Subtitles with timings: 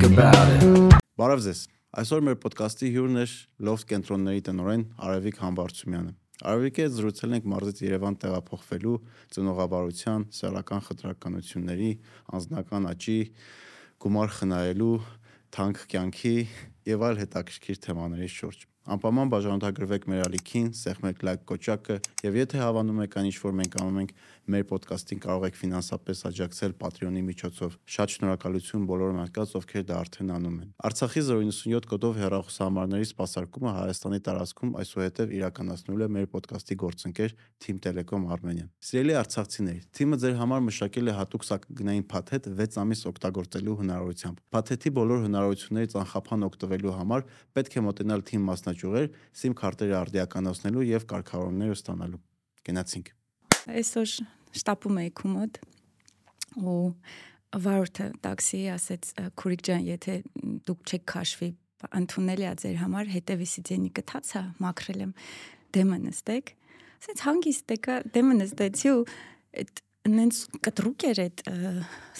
[0.00, 0.94] think about it.
[1.18, 1.60] Բարև ձեզ։
[2.00, 3.24] Այսօր մեր ոդկասթի հյուրն է
[3.66, 6.12] Loft կենտրոնների տնօրեն Արևիկ Համբարձումյանը։
[6.50, 8.94] Արևիկի հետ զրուցել ենք մարզից Երևան տեղափոխվելու
[9.36, 11.90] ծնողավարության, սեռական խտրականությունների,
[12.38, 13.18] անձնական աճի,
[14.00, 14.96] գումար խնայելու,
[15.50, 16.36] թանկ կյանքի
[16.94, 23.02] եւ այլ հետաքրքիր թեմաների շուրջ։ Անպայման բաժանորդագրվեք մեր ալիքին, սեղմեք լայք կոճակը եւ եթե հավանում
[23.04, 24.14] եք այն ինչ որ մենք անում ենք
[24.50, 30.32] մեր ոդկասթին կարող եք ֆինանսապես աջակցել Patreon-ի միջոցով։ Շատ շնորհակալություն բոլոր մարդկանց, ովքեր դա արդեն
[30.36, 37.34] անում են։ Արցախի 097 կոդով հեռախոսահամարների սպասարկումը Հայաստանի տարածքում այսուհետև իրականացնул է մեր ոդկասթի գործընկեր
[37.60, 43.04] Team Telecom Armenia։ Սիրելի արցախցիներ, թիմը ձեր համար մշակել է հատուկ սակագնային փաթեթ 6 ամիս
[43.10, 47.24] օգտագործելու հնարավորությամբ։ Փաթեթի բոլոր հնարավորություններից անխափան օգտվելու համար
[47.60, 49.08] պետք է մոտենալ թիմ մասնաճյուղեր,
[49.40, 52.20] SIM քարտերը արդիականացնելու եւ կարգավորումներ ստանալու։
[52.70, 53.16] Գնացինք։
[53.70, 55.60] Այսօր շտապում էի քու մոտ
[56.60, 56.78] ու
[57.64, 60.16] վարորդը տաքսի ասեց քուրիկ ջան եթե
[60.70, 61.50] դուք չեք քաշվի
[62.00, 65.12] ընդունելի է ձեր համար հետևի սիդենի կթացա մաքրել եմ
[65.76, 66.52] դեմը նստեք
[67.00, 69.00] ասեց հանգիստ եկա դեմը նստեցի ու
[69.60, 71.42] այդ նենց կտրուկ էր այդ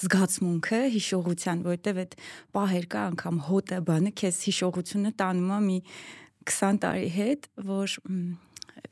[0.01, 2.17] զգացմունքը հիշողության որովհետև այդ
[2.57, 5.79] պահեր կա անգամ հոտը բանը քեզ հիշողությունը տանում է մի
[6.51, 7.97] 20 տարի հետ որ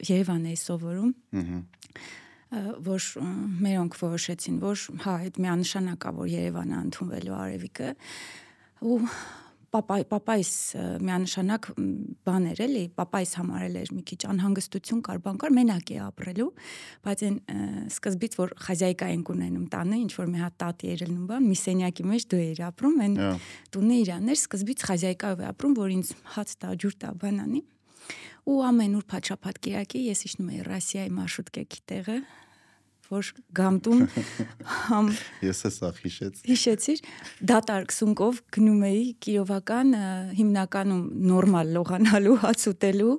[0.09, 1.13] Երևան էի սովորում
[2.49, 3.09] որ
[3.65, 7.91] մերոնք որոշեցին, որ հա, այդ միանշանակա, որ Երևանը ընդունվելու Արևիկը
[8.89, 8.99] ու
[9.69, 10.51] պապայ պապայիս
[11.05, 11.67] միանշանակ
[12.25, 16.49] բաներ էլի պապայիս համարել էր մի քիչ անհանգստություն կար բան կար մենակ է ապրելու
[17.05, 17.37] բայց այն
[17.93, 21.59] սկզբից որ խազայկա ենք ունենում տանը ինչ որ մի հատ տատի էր լինում բան մի
[21.69, 23.19] սենյակի մեջ դու էր ապրում այն
[23.77, 27.63] տունը իրաններ սկզբից խազայկայով է ապրում որ ինձ հաց տա ջուր տա բանանի
[28.49, 32.19] ու ամեն ուր փաչապատ կիրակի ես իջնում էի Ռասիայի մարշրուտկեքի տեղը
[33.09, 34.01] որ գամտում
[34.89, 35.07] համ
[35.47, 37.01] ես է սա հիշեց հիշեցիր
[37.51, 39.95] դատարկ սունկով գնում էի Կիրովական
[40.41, 43.17] հիմնականում նորմալ լողանալու հաց ուտելու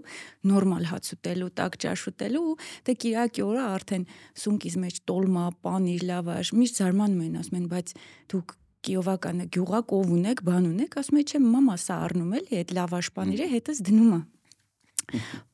[0.51, 2.45] նորմալ հաց ուտելու տակ ճաշ ուտելու
[2.85, 4.07] դե Կիրակի օրը արդեն
[4.45, 7.95] սունկից մեջ տոլմա պանիր լավաշ միշտ զարմանում են ասում են բայց
[8.33, 12.69] դուք Կիովականը գյուղակ ով ունեք, բան ունեք, ասում եմ, չէ, մամա սա առնում էլի, այդ
[12.77, 14.19] լավաշ պանիրը հետս դնում է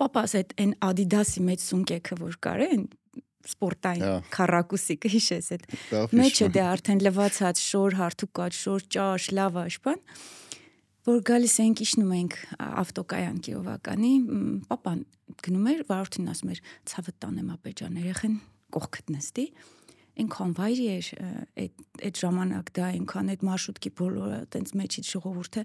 [0.01, 2.87] Պապաս այդ այն Adidas-ի մեջ սունկեքը որ կար են
[3.45, 5.65] սպորտային քարակուսի կհիշես այդ
[6.17, 10.01] մեջը դե արդեն լվացած շոր հարթուկած շոր ճաշ լավաշ բան
[11.05, 14.13] որ գալիս ենք իջնում ենք ավտոկայան Կիովականի
[14.71, 15.03] պապան
[15.45, 18.37] գնում էր վարորդին ասում էր ցավը տանեմ ապեջան երեխեն
[18.75, 19.45] կողքդ նստի
[20.15, 21.07] այնքան վայրի էր
[21.61, 25.63] այդ այդ ժամանակ դա այնքան այդ մարշրուտքի բոլորը տենց մեջից ժողովուրդը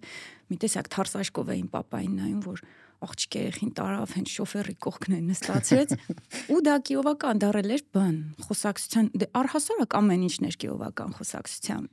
[0.50, 2.62] մի տեսակ թարսաշկով էին papayin նայում որ
[3.00, 5.94] աղջիկ երեխին տարավ հենց շոֆերի կողքն է նստացրեց
[6.52, 8.16] ու դա կիովական դարել էր բան
[8.46, 11.88] խոսակցության դե առհասարակ ամեն ինչն էր կիովական խոսակցության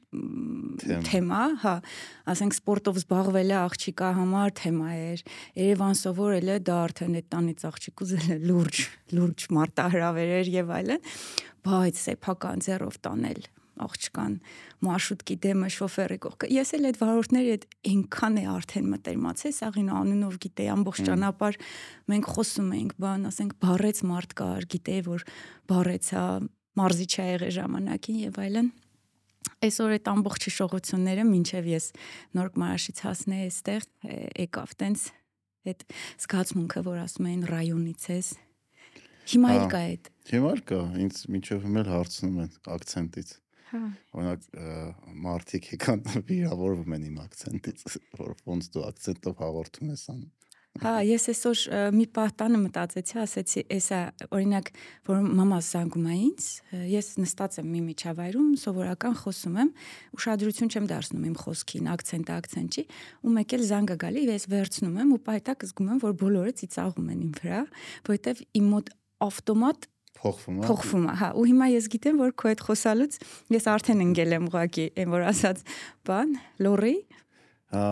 [1.07, 1.75] թեմա հա
[2.33, 5.23] ասենք սպորտով զբաղվելը աղջիկա համար թեմա էր
[5.57, 8.81] Երևան սովորելը դա արդեն այդ տանից աղջիկ ուզելը լուրջ
[9.17, 11.05] լուրջ մարտահրավեր էր եւ այլն
[11.67, 13.47] բայց սեփական ձեռով տանել
[13.85, 14.33] աղջկան
[14.87, 20.39] մարշրուտքի դեմը շոֆերի կողքը ես էլ այդ վարորդների հետ այնքան է արդեն մտերմացել սաղին անունով
[20.47, 21.61] գիտեի ամբողջ ճանապարհ
[22.13, 25.27] մենք խոսում էինք բան ասենք բարեց մարդ կար գիտեի որ
[25.71, 26.25] բարեցա
[26.77, 28.73] մարզիչ ա եղել ժամանակին եւ այլն
[29.67, 31.85] այսօր այդ ամբողջ հիշողությունները մինչև ես
[32.37, 33.87] նոր մարաշից հասնեի այստեղ
[34.43, 35.05] եկավ տենց
[35.71, 35.85] այդ
[36.23, 38.29] զգացմունքը որ ասում են ռայոնից ես
[39.33, 43.33] հիմա էլ կա այդ հիմա էլ կա ինձ մինչև հիմա հարցնում են акցենտից
[43.67, 43.83] Հա։
[44.15, 44.47] Օրինակ
[45.27, 47.85] մարտիկ եկան վիրավորվում են իմ акցենտից,
[48.19, 50.33] որ ոնց դու акցենտով հաղորդում ես անում։
[50.77, 51.61] Հա, ես այսօր
[51.95, 53.99] մի պատանը մտածեցի, ասեցի, էսա
[54.35, 54.67] օրինակ,
[55.09, 56.49] որ մամաս զանգում է ինձ,
[56.91, 59.71] ես նստած եմ մի միջավայրում, սովորական խոսում եմ,
[60.19, 62.85] ուշադրություն չեմ դարձնում իմ խոսքին, акցենտը акցենտ չի,
[63.25, 67.09] ու մեկ էլ զանգը գալի, ես վերցնում եմ ու պայտակ զգում եմ, որ բոլորը ծիծաղում
[67.15, 67.61] են իմ վրա,
[68.05, 68.93] որովհետև իմ մոտ
[69.27, 73.17] ավտոմատ փոխվում է փոխվում է հա ու հիմա ես գիտեմ որ քո այդ խոսալուց
[73.55, 75.63] ես արդեն ընկել եմ ուղակի այն որ ասած
[76.09, 76.95] բան լորի
[77.73, 77.87] հա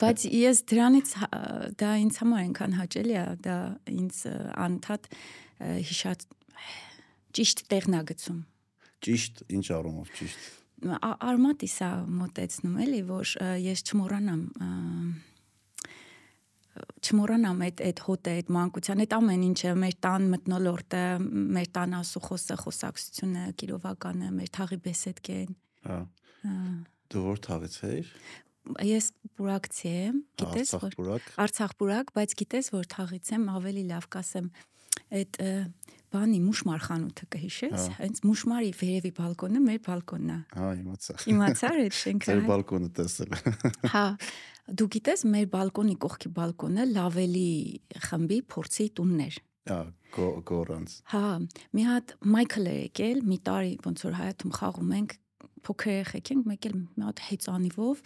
[0.00, 1.14] բայց ես դրանից
[1.80, 3.56] դա ինձ համար այնքան հաճելի է դա
[3.94, 4.20] ինձ
[4.64, 5.08] անդադ
[5.60, 6.26] հիշած
[7.36, 8.40] ճիշտ տեղնագծում
[9.04, 10.50] ճիշտ ինչ առումով ճիշտ
[10.84, 11.90] արմատիս է
[12.20, 13.34] մոտեցնում էլի որ
[13.64, 14.42] ես չմոռանամ
[17.04, 21.02] չմոռանամ այդ այդ հոտը, այդ մանկության, այդ ամեն ինչը, մեր տան մտնոլորտը,
[21.54, 25.98] մեր տան ասուխոսը, խոսակցությունը, գիրովականը, մեր թաղի բեսեդկեն։ Հա։
[27.14, 28.12] Դու որ թաղից ես։
[28.88, 30.94] Ես բուրակցի եմ, գիտես որ
[31.44, 34.46] Արցախ բուրակ, բայց գիտես որ թաղից եմ, ավելի լավ կասեմ,
[35.20, 35.40] այդ
[36.14, 41.96] բանի մուշմար խանութը կհիշես, հենց մուշմարի վերևի բալկոնը մեր բալկոնն է։ Հա, իմացա։ Իմացար այդ
[41.98, 43.34] շենքը։ Ձեր բալկոնը տեսել։
[43.94, 44.04] Հա,
[44.68, 47.50] դու գիտես մեր բալկոնի կողքի բալկոնը լավելի
[48.04, 49.80] խմբի փորձի տունն էր։ Հա,
[50.48, 51.26] գորանց։ Հա,
[51.76, 55.14] մի հատ Մայքլ էր եկել, մի տարի ոնց որ հայաթում խաղում ենք
[55.64, 58.00] փոքր երեխեք ենք, մեկ էլ մի հատ հեծանիվով,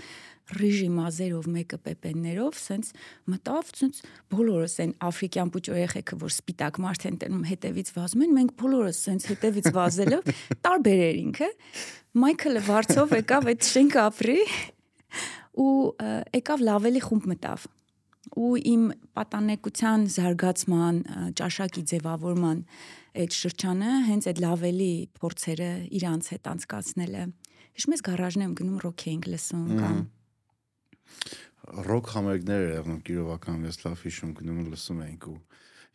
[0.58, 2.90] ռիժի մազերով, մեկը պեպեններով, սենց
[3.32, 4.00] մտավ, սենց
[4.34, 9.02] բոլորս այն աֆրիկյան պուճ երեխեքը, որ սպիտակ մարդ են տենում հետևից վազում են, մենք բոլորս
[9.08, 10.32] սենց հետևից վազելով
[10.68, 11.50] տարբեր էր ինքը։
[12.22, 14.40] Մայքլը վարձով եկավ այդ շենքը ապրի
[15.58, 15.74] ու
[16.38, 17.66] եկավ լավելի խումբ մտավ
[18.38, 18.82] ու իմ
[19.16, 20.96] պատանեկության զարգացման
[21.38, 22.62] ճաշակի ձևավորման
[23.22, 27.24] այդ շրջանը հենց այդ լավելի փորձերը իրանց հետ անցկացնելը
[27.78, 29.98] Հիշում ես գարաժն եմ գնում ռոք էինք լսում կամ
[31.88, 35.38] ռոք համերգներ էր եղնում Կիրովական ես լավ հիշում գնում լսում էինք ու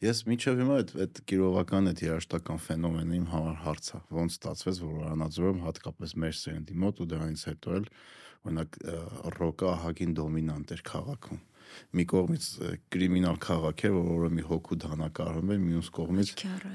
[0.04, 4.82] ես միջև հիմա այդ այդ Կիրովական այդ երաշտական ֆենոմենը իմ համար հարց է ոնց ստացվեց
[4.84, 7.88] որ Վրանաձորում հատկապես մեր սերնդի մոտ ու դրանից հետո էլ
[8.44, 8.78] օրինակ
[9.40, 11.42] ռոկը ահագին դոմինանտ էր քաղաքում
[11.98, 12.48] մի կողմից
[12.94, 16.34] կրիմինալ քաղաք է, որը մի հոգու դանակարում է, մյուս կողմից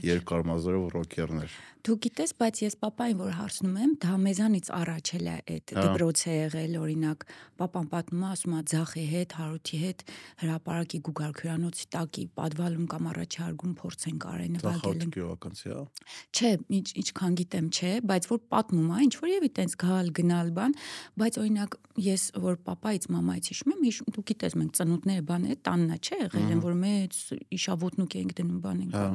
[0.09, 5.37] երկար մազերով ռոքերներ։ Դու գիտես, բայց ես papayin որ հարցնում եմ, դա մեզանից առաջել է
[5.55, 7.23] այդ դպրոց է եղել, օրինակ,
[7.57, 10.05] papan պատմում է, ասում է ձախի հետ, հարութի հետ
[10.43, 15.81] հրաապարակի գուգարքյուրանոցի տակի подвалում կամ առաջարկում փորձենք արեն նվագել։ Դա հոգեվականցի է։
[16.29, 20.53] Չէ, ինչ ինչքան գիտեմ, չէ, բայց որ պատմում է, ինչ որ եւի տենց գալ գնալ
[20.59, 20.77] բան,
[21.25, 25.97] բայց օրինակ ես որ papaից մամայից հիշում եմ, դու գիտես, մենք ծնունդները բան է, տաննա
[26.05, 27.23] չէ, եղել են որ մեծ
[27.59, 29.09] իշավոտնուկ էինք դնում բան ենք։ Հա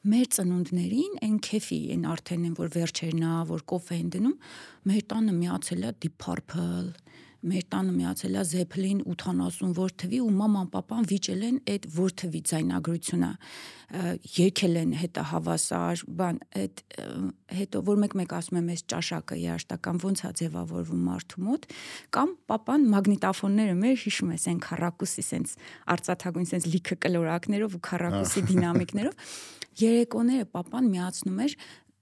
[0.00, 4.36] մեր ծնունդներին այն քեֆի այն արդեն են որ վերջերն է որ կոֆե են դնում
[4.88, 6.92] մեր տանը միացել է Deep Purple
[7.40, 12.14] մեր տանը միացել է Zeppelin 80 որ թվի ու մաման papan վիճել են այդ որ
[12.20, 13.30] թվի ձայնագրությունը
[14.36, 16.82] երկել են հետը հավասար բան այդ
[17.60, 21.64] հետո որ մեկ-մեկ ասում եմ այս ճաշակը երաշտական ոնց է ձևավորվում մարդու մոտ
[22.16, 25.56] կամ papan մագնիտոֆոնները մեր հիշում ես այն քառակուսի սենց
[25.96, 29.32] արծաթագույն սենց լիքը կլորակներով ու քառակուսի դինամիկներով
[29.78, 31.54] երեկոները papan միացնում էր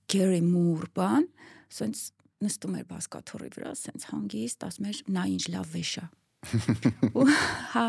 [0.09, 1.27] Gary Moore բան
[1.69, 2.05] սենց
[2.45, 6.05] նստում էր բասկաթոռի վրա, սենց հանգիստ, ասում էր՝ «Նա ինչ լավ վեշ է»։
[7.75, 7.89] Հա։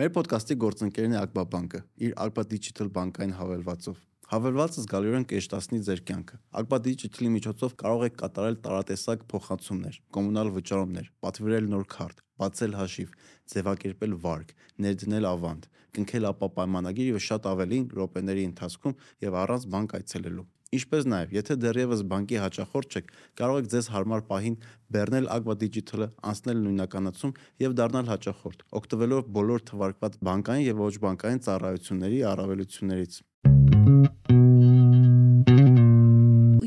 [0.00, 3.98] Մեր ոդկասթի գործընկերն է Ակբա բանկը, իր Alpa Digital բանկային հավելվածով։
[4.30, 11.10] Հավելվածը զգալիորեն կեշտացնի ձեր կյանքը։ Ակբա Digital-ի միջոցով կարող եք կատարել տարատեսակ փոխանցումներ, կոմունալ վճարումներ,
[11.24, 13.18] պատվիրել նոր քարտ, բացել հաշիվ,
[13.54, 14.54] ձևակերպել վարկ,
[14.86, 21.06] ներդնել ավանդ, կնքել ապա պայմանագիր եւ շատ ավելին րոպեների ընթացքում եւ առանց բանկ այցելելու։ Ինչպես
[21.10, 23.08] նաև, եթե դեռևս բանկի հաճախորդ չեք,
[23.40, 24.56] կարող եք ձեզ հարմար պահին
[24.94, 27.32] բեռնել Agva Digital-ը, անցնել նույնականացում
[27.64, 33.18] եւ դառնալ հաճախորդ, օգտվելով բոլոր թվարկված բանկային եւ ոչ բանկային ծառայությունների առավելություններից։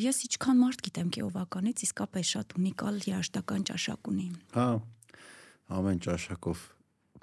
[0.03, 4.27] Ես ինչքան մարդ գիտեմ Կիովականից, իսկապես շատ ունիկալ երաշտական ճաշակ ունի։
[4.57, 4.67] Հա,
[5.73, 6.63] ամեն ճաշակով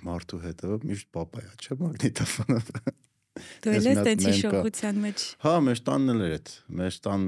[0.06, 2.60] մարդու հետը միշտ 야, չէ՞ մագնիտոֆոնը։
[3.64, 7.26] Դու ես տենց հիշողության մեջ։ Հա, մեր տանն էլ էր այդ։ Մեր տան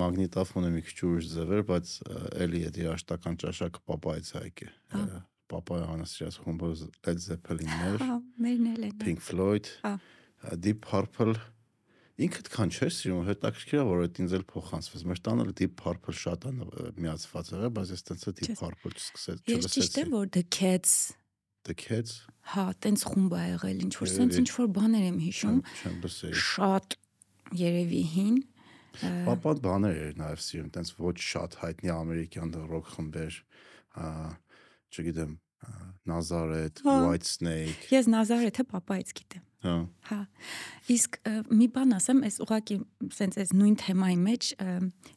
[0.00, 1.94] մագնիտոֆոնը մի քիչ ուրիշ ձև էր, բայց
[2.44, 5.14] էլի այդ երաշտական ճաշակը papaից է եկել։
[5.54, 6.68] Papaya անասիրած խումբը
[7.04, 8.14] Led Zeppelin-ներ։ Հա,
[8.44, 9.96] մերն էլ են։ Pink Floyd։ Հա։
[10.60, 11.36] Deep Purple
[12.14, 16.14] ինքդ քան չէ սիրում հետաքրքիր է որ այդ ինձ էլ փոխանցվեց մեր տանը Deep Purple
[16.20, 16.52] շատ է
[17.02, 20.94] միացված եղել բայց ես տենց Deep Purple չսկսեց չլսեցի Ես ճիշտ եմ որ The Cats
[21.64, 22.18] The Cats։
[22.52, 26.34] Հա, տենց խումբ է եղել, ինչ որ սենց ինչ որ բաներ եմ հիշում։ Չեմ լսել։
[26.44, 26.96] Շատ
[27.60, 28.34] երևի հին։
[29.24, 33.38] Պապան բաներ էր նաև սիրում, տենց ոչ շատ հայտնի ամերիկյան ռոք խմբեր,
[34.92, 35.32] չգիտեմ,
[36.04, 40.18] Nazareth, White Snake։ Ես Nazareth-ը papaից գիտեմ։ Հա։ Հա։
[40.94, 41.16] Իսկ
[41.48, 42.74] մի բան ասեմ, այս ուղակի
[43.16, 44.48] սենց այս նույն թեմայի մեջ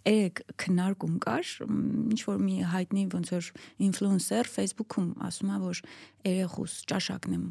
[0.07, 3.49] երեք քննարկում կար, ինչ որ մի հայտնի ոնց որ
[3.87, 5.81] ինֆլուենսեր Facebook-ում ասում է, որ
[6.27, 7.43] երեխուս ճաշակն եմ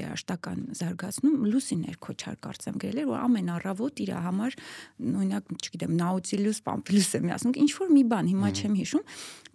[0.00, 4.58] երաշտական զարգացնում, լուսիներ քոչար կարծեմ գրել էր, որ ամեն առավոտ իր համար
[5.10, 9.04] նույնակ, չգիտեմ, Nautilus, Pampilus եմ ասում, ինչ որ մի բան, հիմա չեմ հիշում,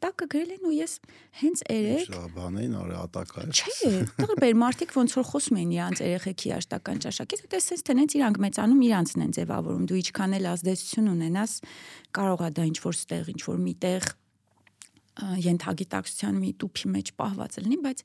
[0.06, 0.98] տակը գրել են ու ես
[1.40, 6.52] հենց երեք բան էին արի ատակա։ Չէ, տարբեր մարդիկ ոնց որ խոսում են իրանց երեխեքի
[6.52, 11.10] երաշտական ճաշակից, հետո էս թե նենց իրանք մեծանում իրանցն են ձևավորում։ Դու ինչքան էլ ազդեցություն
[11.16, 11.54] ունենաս,
[12.16, 14.08] կարող է դա ինչ որ ստեղ, ինչ որ միտեղ
[15.46, 18.02] ենթագիտակցության մի տուփի մեջ պահված լինի, բայց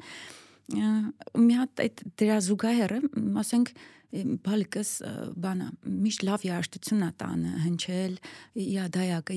[0.71, 3.01] մի հատ այդ դրա զուգահեռը,
[3.41, 3.73] ասենք
[4.11, 4.91] բալիկս
[5.39, 8.17] բանա միշտ լավ երաժշտություն է տանը հնչել
[8.65, 9.37] իա դայակը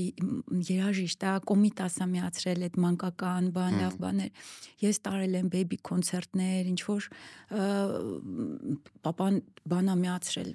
[0.70, 4.48] երաժիշտ է կոմիտասա միացրել այդ մանկական բան լավ բաներ
[4.82, 7.10] ես տարել եմ բեբի կոնցերտներ ինչ որ
[9.06, 9.40] պապան
[9.76, 10.50] բանա միացրել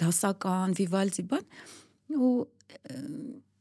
[0.00, 1.46] դասական վիվալդի բան
[2.16, 2.32] ու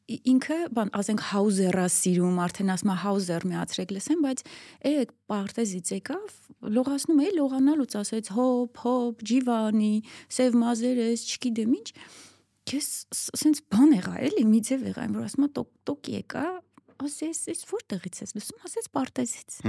[0.08, 4.44] ինքը բան ասենք Hauser-ը սիրում, արդեն ասում է Hauser միացրեք լսեմ, բայց
[4.88, 6.38] երեք պարտեզից եկավ,
[6.78, 9.92] լողացնում էի, լողանալուց ասեց հոփ, հոփ, Ջիվանի,
[10.38, 11.90] Սև Մազերես, չգիտեմ ինչ։
[12.68, 12.88] Քես
[13.44, 16.48] սենց բան եղա էլի, մի ձև եղա, որ ասում է տոկ տոկ եկա,
[17.08, 19.60] ասես, «Էս որտեղից ես լսում», ասես պարտեզից։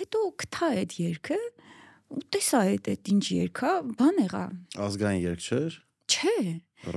[0.00, 1.38] Հետո կթա այդ երգը,
[2.10, 4.42] ու տեսա այդ այդ ինչ երգա, բան եղա։
[4.86, 5.78] Ազգային երգ չէր։
[6.10, 6.36] Չէ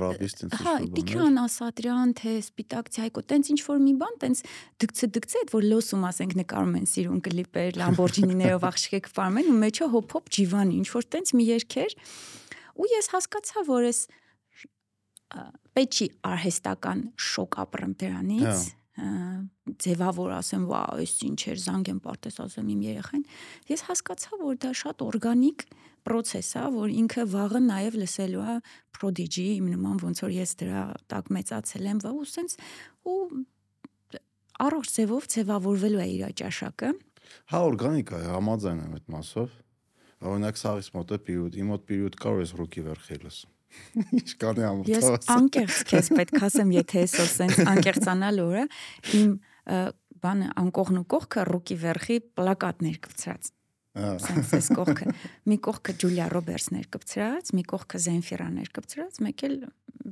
[0.00, 4.42] ռաբիստ ինձ հա Տիգրան Ասատրյան թե Սպիտակ ցայկո տենց ինչ որ մի բան տենց
[4.84, 9.58] դգցը դգցը այդ որ լոսում ասենք նկարում են սիրուն կլիպեր Lamborghini-ներով աղջիկ ֆարմ են ու
[9.64, 11.98] մեջը հոփ-հոփ ջիվանի ինչ որ տենց մի երգեր
[12.74, 14.00] ու ես հասկացա որ ես
[15.74, 18.56] պեչի արհեստական շոկ ապրեմ դրանից հա
[18.94, 23.24] ձևավոր ասեմ, վա, այս ինչ էր, զանգեմ պարտես ասեմ իմ երեխային,
[23.72, 25.64] ես հասկացա, որ դա շատ օրգանիկ
[26.04, 28.56] process է, որ ինքը վաղը նաև լսելու է
[28.94, 32.56] prodigy իմ նման ոնց որ ես դրա տակ մեծացել եմ, ու սենց
[33.10, 33.18] ու
[34.64, 36.92] առողջ ձևով ձևավորվելու է իր ճաշակը։
[37.50, 39.56] Հա, օրգանիկ է, համաձայն եմ այդ մասով։
[40.24, 43.50] Օրինակ սաղից մոտ է պիրուտ, իմ մոտ պիրուտ կար ես ռուկի վերխի լսում։
[44.20, 48.64] Ինչ կանի ամոթ։ Ես անկեղծ քեզ պետք ասեմ, եթե այսօր սենց անկեղծանալ օրը
[49.18, 49.34] իմ
[50.24, 53.50] բանը անկողն ու կողքը ռուկի վերխի պլակատներ կծրած
[53.94, 55.12] Սենց էս կողքը։
[55.50, 59.54] Մի կողքը Ջուլիա Ռոբերտսներ կպցրած, մի կողքը Զենֆիրաներ կպցրած, մեկ էլ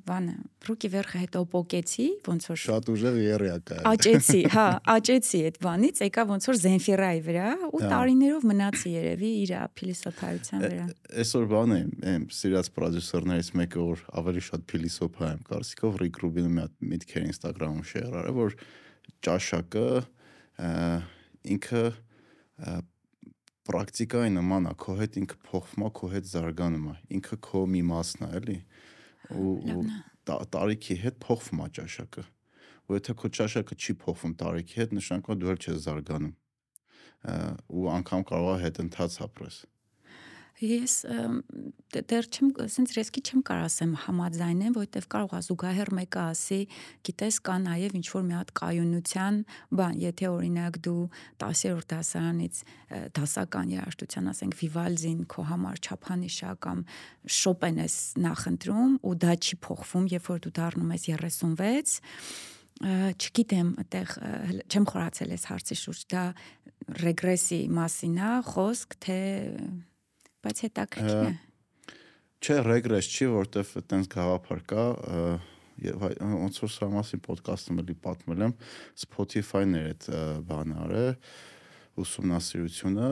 [0.06, 0.34] բանը
[0.66, 6.24] ռուկի վերխը հետո պոկեցի, ոնց որ շատ ուժեղ երեակա։ Աճեցի, հա, աճեցի այդ բանից, եկա
[6.30, 10.86] ոնց որ Զենֆիրայի վրա ու տարիներով մնացի երևի իր փիլիսոփայության վրա։
[11.22, 11.80] Այսօր բան է,
[12.12, 17.28] եմ սիրած պրոդյուսերներից մեկը որ ավելի շատ փիլիսոփա եմ կարծիքով Ռիկ Ռուբինը մի հատ միտքեր
[17.32, 18.56] Instagram-ում շեյր արել, որ
[19.28, 19.86] ճաշակը
[21.52, 21.84] ինքը
[23.68, 27.82] պրակտիկայի նման է, քո հետ ինքը փոխվում է, քո հետ զարգանում է։ Ինքը քո մի
[27.92, 28.56] մասն է, էլի։
[29.42, 29.82] Ու
[30.56, 32.24] տարիքի հետ փոխվում է ճաշակը։
[32.82, 36.34] Ու եթե քո ճաշակը չի փոխվում տարիքի հետ, նշանակում է դու էլ չես զարգանում։
[37.22, 39.58] ու անգամ կարող է հետընթաց ապրես։
[40.62, 40.94] Ես
[41.92, 46.58] դեռ չեմ, ասենց ռիսկի չեմ կարող ասեմ համաձայնեմ, որովհետև կարող է զուգահեռ մեկը ասի,
[47.08, 49.40] գիտես, կա նաև ինչ որ մի հատ կայունության
[49.80, 51.02] բան, եթե օրինակ դու
[51.42, 52.62] 10-րդ դասարանից
[53.18, 56.86] դասական երաժշտության, ասենք Vivaldi-ին քո համար չափանիշա կամ
[57.26, 62.00] Chopin ես նախընտրում ու դա չի փոխվում, երբ որ դու դառնում ես 36
[62.82, 64.12] չգիտեմ, այդեղ
[64.66, 66.22] չեմ խորացել այս հարցի շուրջ, դա
[67.02, 69.18] ռեգրեսի մասին է խոսք, թե
[70.42, 71.32] բայց հետաքրքիր է։
[72.42, 74.84] Չէ, ռեգրես չի, որտեվ այտենց գաղափար կա,
[75.82, 78.54] եւ ոնց որ սրա մասին ոդկասթում էլի պատմել եմ
[79.02, 80.06] Spotify-ն էր այդ
[80.48, 81.10] բանը արել
[82.02, 83.08] ուսումնասիրությունը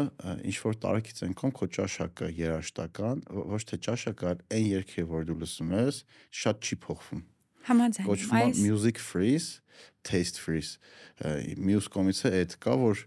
[0.49, 5.39] ինչ որ տարիքից ենքում քո ճաշակը երաշտական ոչ թե ճաշակը այլ այն երգերը որ դու
[5.43, 6.01] լսում ես
[6.41, 7.25] շատ չի փոխվում
[7.69, 9.61] համաձայն կոչվում է music freeze
[10.07, 10.81] taste freeze
[11.61, 13.05] մյուս կողմից է այդ կա որ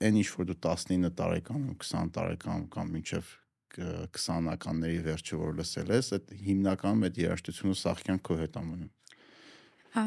[0.00, 3.32] այն ինչ որ դու 19 տարեկանում, 20 տարեկանում կամ մինչև
[3.74, 8.92] 20-ականների վերջը որ լսել ես, այդ հիմնականում այդ երաժշտությունը սախքյան քո հետ ամնում։
[9.94, 10.04] Հա։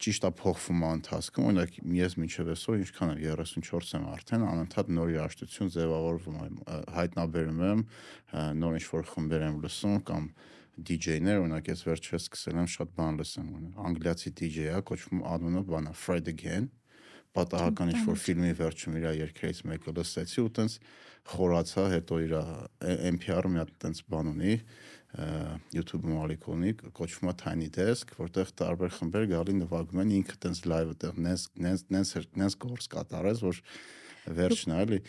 [0.00, 4.92] Ճիշտ է փոխվում է ընթացքում, օրինակ ես մինչև այսօր ինչքան եմ 34 եմ արդեն, անընդհատ
[4.96, 6.54] նոր երաժշտություն ձևավորվում եմ,
[6.96, 7.82] հայտնաբերում եմ,
[8.62, 10.30] նոր ինչ-որ խմբեր եմ լսում կամ
[10.88, 13.50] DJ-ներ, օրինակ ես վերջերս սկսել եմ շատ բան լսեմ,
[13.92, 16.70] անգլիացի DJ-ա, կոչվում անունը բանա Fred Again,
[17.36, 20.76] պատահական ինչ որ ֆիլմի վերջում իր երկրից մեկը լսեցի ու տենց
[21.32, 22.34] խորացա, հետո իր
[23.12, 24.54] NPR-ը մի հատ տենց բան ունի,
[25.76, 30.94] YouTube-ում ալիքոնի, կոչվում է Tiny Desk, որտեղ տարբեր խմբեր գալի նվագում են, ինքը տենց live
[30.94, 32.12] այդտեղ նենց նենց նենց
[32.42, 33.60] նենց գործ կատարես, որ
[34.40, 35.00] վերջն է, էլի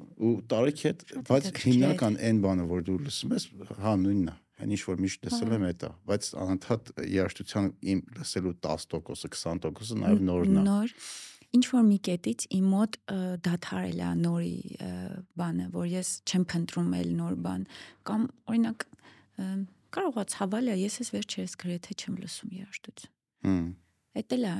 [0.00, 3.46] ու տարիքի հետ, բայց հիմնական այն բանը, որ դու լսում ես,
[3.84, 8.54] հա նույնն է այն ինչ որ միշտ լսել եմ դա, բայց անընդհատ երաժշտության իմ լսելու
[8.66, 10.94] 10%-ը, 20%-ը նաև նորն է։ Նոր
[11.56, 12.98] ինչ որ մի կետից իմ մոտ
[13.46, 14.58] դադարել է նորի
[15.40, 17.64] բանը, որ ես չեմ փնտրում էլ նոր բան
[18.10, 18.86] կամ օրինակ
[19.96, 23.12] կարող է ցավալ է, ես ես վերջերս գրեթե չեմ լսում երաժշտություն։
[23.50, 23.66] Հմ։
[24.20, 24.54] Էդ էլ է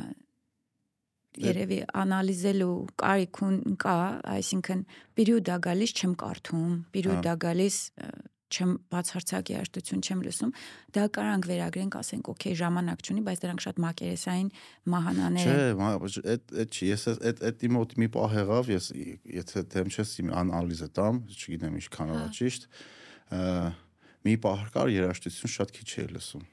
[1.41, 3.41] երևի անալիզելու կարիք
[3.85, 3.97] կա,
[4.35, 4.81] այսինքն
[5.19, 7.77] պերիոդա գալիս չեմ կարդում, պերիոդա գալիս
[8.51, 10.53] չեմ բացարձակ երաշտություն չեմ լսում,
[10.97, 14.49] դա կարանք վերագրենք, ասենք, օքեյ, ժամանակ չունի, բայց դրանք շատ մակերեսային
[14.95, 18.89] մահանաներ են։ Չէ, այդ այդ չի, ես այդ այդ իմ մոտ մի պահ եղավ, ես
[19.41, 22.67] եթե դեմ չես իմ անալիզը տամ, չգիտեմ ինչքան ա հա։ ճիշտ,
[24.27, 26.45] մի պահ կար երաշտություն շատ քիչ էի լսում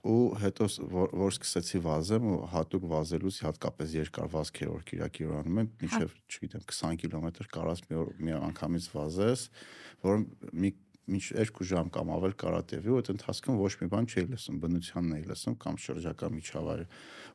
[0.00, 5.58] ու հետո որ, որ սկսեցի վազեմ ու հատուկ վազելուց հատկապես երկար վազքեր որ Կիրակի օրանում
[5.60, 9.42] եմ մինչև չգիտեմ 20 կիլոմետր կարաս մի օր մի անգամից վազես
[10.06, 10.22] որ
[10.56, 10.72] մի
[11.10, 14.58] մինչ 2 ժամ կամ ավել կարա տևի ու այդ ընթացքում ոչ մի բան չի լսում
[14.62, 16.86] բնությանն էի լսում կամ շրջակա միջավայրը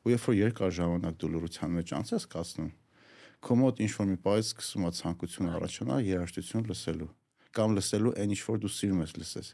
[0.05, 2.71] ու երբ որ երկար ժամանակ դու լրության մեջ անցես կասնում
[3.45, 7.11] քո մոտ ինչ որ մի բայ սկսում է ցանկություն առաջանալ երաժշտություն լսելու
[7.55, 9.51] կամ լսելու այն ինչ որ դու սիրում ես լսես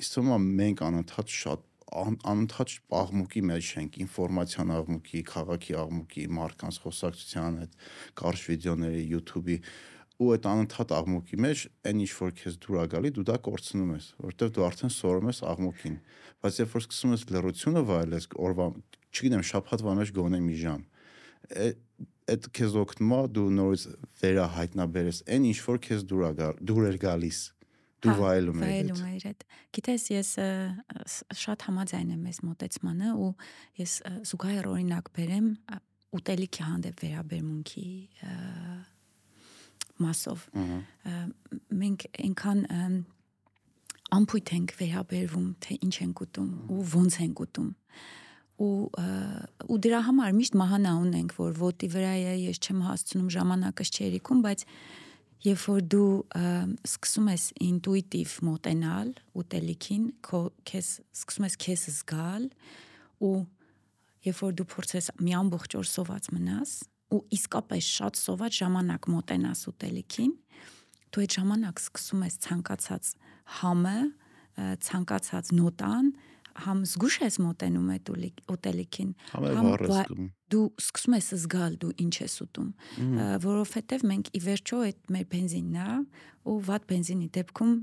[0.00, 6.78] ինձ թվում է մենք անընդհատ շատ անընդհատ աղմուկի մեջ ենք ինֆորմացիան աղմուկի, քաղաքի աղմուկի, մարդկանց
[6.84, 7.78] խոսակցության հետ,
[8.20, 9.56] կարճ վիդեոների, YouTube-ի
[10.20, 13.92] ու այդ անընդհատ աղմուկի մեջ այն ինչ որ քեզ դուր ա գալի, դու դա կորցնում
[13.96, 15.94] ես, որովհետև դու արդեն սորում ես աղմուկին։
[16.44, 18.66] Բայց երբ որ սկսում ես լրությունը վայելես, օրվա,
[19.16, 20.82] չգիտեմ, շաբաթվա մեջ գոնե մի ժամ,
[22.30, 23.86] այդ քեզ օգնում է դու նորից
[24.20, 27.40] վերահայտնաբերես այն ինչ որ քեզ դուր ա գալ, դուր էր գալիս
[28.00, 29.44] դու հա, վայելում ես վայելում ես այդ
[29.76, 30.30] գիտես ես
[31.42, 33.30] շատ համաձայն եմ այս մոտեցմանը ու
[33.80, 33.94] ես
[34.30, 35.48] զուգահեռ օրինակ բերեմ
[36.20, 37.88] ուտելիքի հանդեպ վերաբերմունքի
[40.00, 40.46] մասով
[41.80, 42.64] մենք այնքան
[44.10, 47.68] ամփույթ ենք վերաբերվում թե ինչ ենք ուտում ու ոնց ենք ուտում
[48.60, 48.72] ու
[49.70, 54.42] ու դրա համար միշտ մահանա ունենք որ ոտի վրա է ես չեմ հասցնում ժամանակս չերիքում
[54.46, 54.64] բայց
[55.44, 56.12] երբ որ դու
[56.84, 62.48] սկսում ես ինտուիտիվ մոտենալ ուտելիքին քեզ սկսում ես քեզ զգալ
[63.24, 63.34] ու
[64.26, 66.74] երբ որ դու փորձես մի ամբողջ օր սոված մնաս
[67.10, 70.34] ու իսկապես շատ սոված ժամանակ մոտենաս ուտելիքին,
[71.10, 73.10] դու այդ ժամանակ սկսում ես ցանկացած
[73.60, 73.96] համը,
[74.86, 76.12] ցանկացած նոտան,
[76.64, 78.10] համ զգուշ ես մոտենում այդ
[78.54, 79.70] ուտելիքին, համ
[80.50, 82.68] դու սկսում ես զգալ դու ինչ ես ուտում,
[83.46, 85.88] որովհետև մենք ի վերջո այդ մեր բենզինն է
[86.50, 87.74] ու վատ բենզինի դեպքում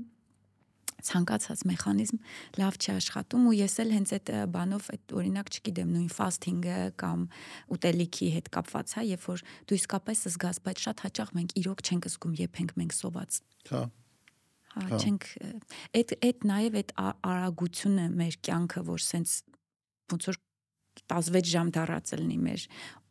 [0.98, 2.18] ցանկացած մեխանիզմ
[2.58, 7.22] լավ չի աշխատում ու ես էլ հենց այդ բանով այդ օրինակ չգիտեմ նույն ֆասթինգը կամ
[7.76, 12.10] ուտելիքի հետ կապված հա երբ որ դու իսկապես զգաս բայց շատ հաճախ մենք իրոք չենք
[12.18, 13.82] զգում երբ ենք մենք սոված հա
[14.74, 15.28] հա, չենք
[15.98, 19.34] այդ այդ նաև այդ արագությունը մեր կյանքը որ սենց
[20.12, 20.40] ոնց որ
[21.08, 22.64] 16 ժամ դարած լինի մեր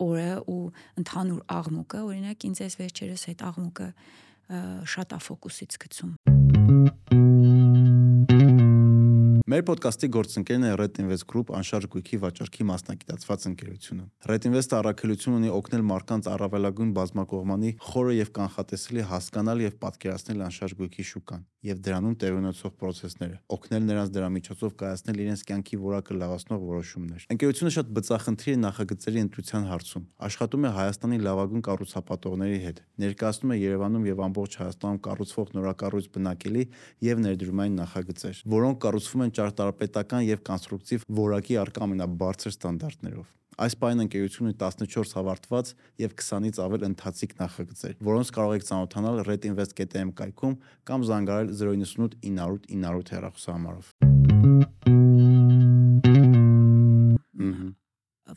[0.07, 0.59] օրը ու
[1.03, 3.89] ընդհանուր աղմուկը օրինակ ինձ էս վերջերս այդ աղմուկը
[4.95, 7.26] շատ է ֆոկուսից գցում
[9.47, 15.37] Մեր ոդկասթի գործընկերն է Red Invest Group անշարժ գույքի վաճառքի մասնագիտացված ընկերությունը։ Red Invest-ը առաքելություն
[15.37, 21.79] ունի օգնել մարդկանց առավելագույն բազմակողմանի խորը եւ կանխատեսելի հասկանալ եւ պատկերացնել անշարժ գույքի շուկան եւ
[21.83, 27.71] դրանում տեղի ունեցող process-ները, օգնել նրանց դրա միջոցով կայացնել իրենց կյանքի որակը լավացնող որոշումներ։ Ընկերությունը
[27.75, 34.07] շատ բծախնդիր է նախագծերի ընտրության հարցում։ Աշխատում է Հայաստանի լավագույն կառուցապատողների հետ։ Ներկայացնում է Երևանում
[34.07, 36.63] եւ ամբողջ Հայաստանում կառուցվող նորակառույց բնակելի
[37.07, 44.03] եւ ներդրումային նախագծեր, որոնք կառուցվում են ճարտարապետական եւ կոնստրուկտիվ որակի արկա ամենաբարձր ստանդարտներով։ Այս պայն
[44.03, 50.53] ընկերությունը 14 հավարտված եւ 20-ից ավել ընթացիկ նախագծեր, որոնց կարող եք ծանոթանալ redinvest.am կայքում
[50.85, 53.89] կամ զանգարել 098 900 900 հեռախոսահամարով։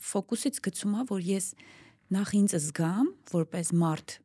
[0.01, 1.53] Ֆոկուսից գցում է, որ ես
[2.11, 4.15] նախ ինձ զգամ որպես մարդ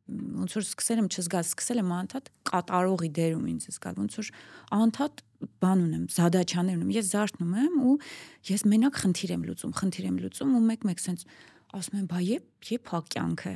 [0.42, 4.31] ոնց որ սկսել եմ չզգալ սկսել եմ անդադ կատարողի դերում ինձ զգալ ոնց որ
[4.77, 5.22] անդադ
[5.62, 7.96] բան ունեմ, զադաչաներ ունեմ, ես զարթնում եմ ու
[8.51, 11.29] ես մենակ խնդիր եմ լուծում, խնդիր եմ լուծում ու մեկ-մեկ sense
[11.77, 13.53] ասում եմ, բա երբ երբ հա կյանքը,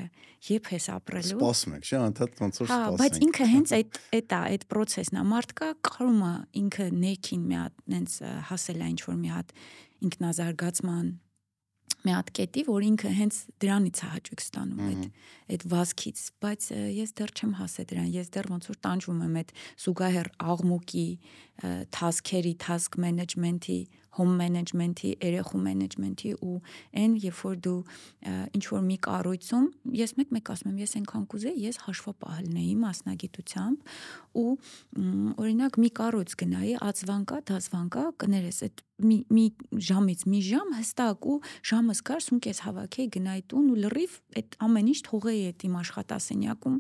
[0.50, 4.00] երբ ես ապրելու։ Սպասում եք, չէ՞, անդադ ոնց որ սպասում Հա, բայց ինքը հենց այդ
[4.18, 8.16] այդ է, այդ process-ն է։ Մարդկա կարում է ինքը ներքին մի հատ նենց
[8.50, 9.54] հասել է ինչ որ մի հատ
[10.10, 11.06] ինքնազարգացման
[12.06, 15.02] մի հատ կետի, որ ինքը հենց դրանից է հաճույք ստանում այդ
[15.50, 16.66] այդ վազքից, բայց
[17.00, 21.08] ես դեռ չեմ հասել դրան, ես դեռ ոնց որ տանջվում եմ այդ զուգահեռ աղմուկի,
[21.92, 23.80] task-երի, task management-ի,
[24.18, 26.56] home management-ի, երեխու management-ի ու
[26.98, 27.76] այն երբ որ դու
[28.58, 29.66] ինչ որ մի կառույցում,
[30.00, 33.94] ես մեկ-մեկ ասում եմ, ես այնքան կուզեի, ես հաշվապահելնեի մասնագիտությամբ
[34.40, 34.50] ու
[35.46, 39.44] օրինակ մի կառույց գնայի, ածվանկա, դասվանկա, կներես այդ մի մի
[39.88, 41.36] ժամից մի ժամ հստակ ու
[41.70, 46.76] ժամս կար սունկես հավաքեի գնայի տուն ու լրիվ այդ ամեն ինչ թողեի այդ իմ աշխատասենյակում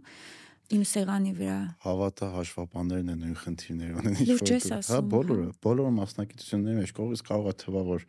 [0.70, 5.92] իմ սեղանի վրա։ Հավատա հաշվապաններն են նույն խնդիրները ունեն ինչ որ։ Հա, հա, բոլորը, բոլորը
[5.96, 8.04] մասնակցությունների մեջ կողից կարող է թվա որ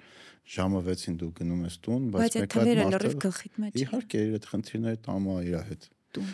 [0.52, 4.38] ժամը 6-ին դու գնում ես տուն, բայց մեկ հատ մարդը լրիվ գլխիդ մեջ։ Իհարկե, իր
[4.38, 5.90] այդ խնդիրները տամա իր հետ։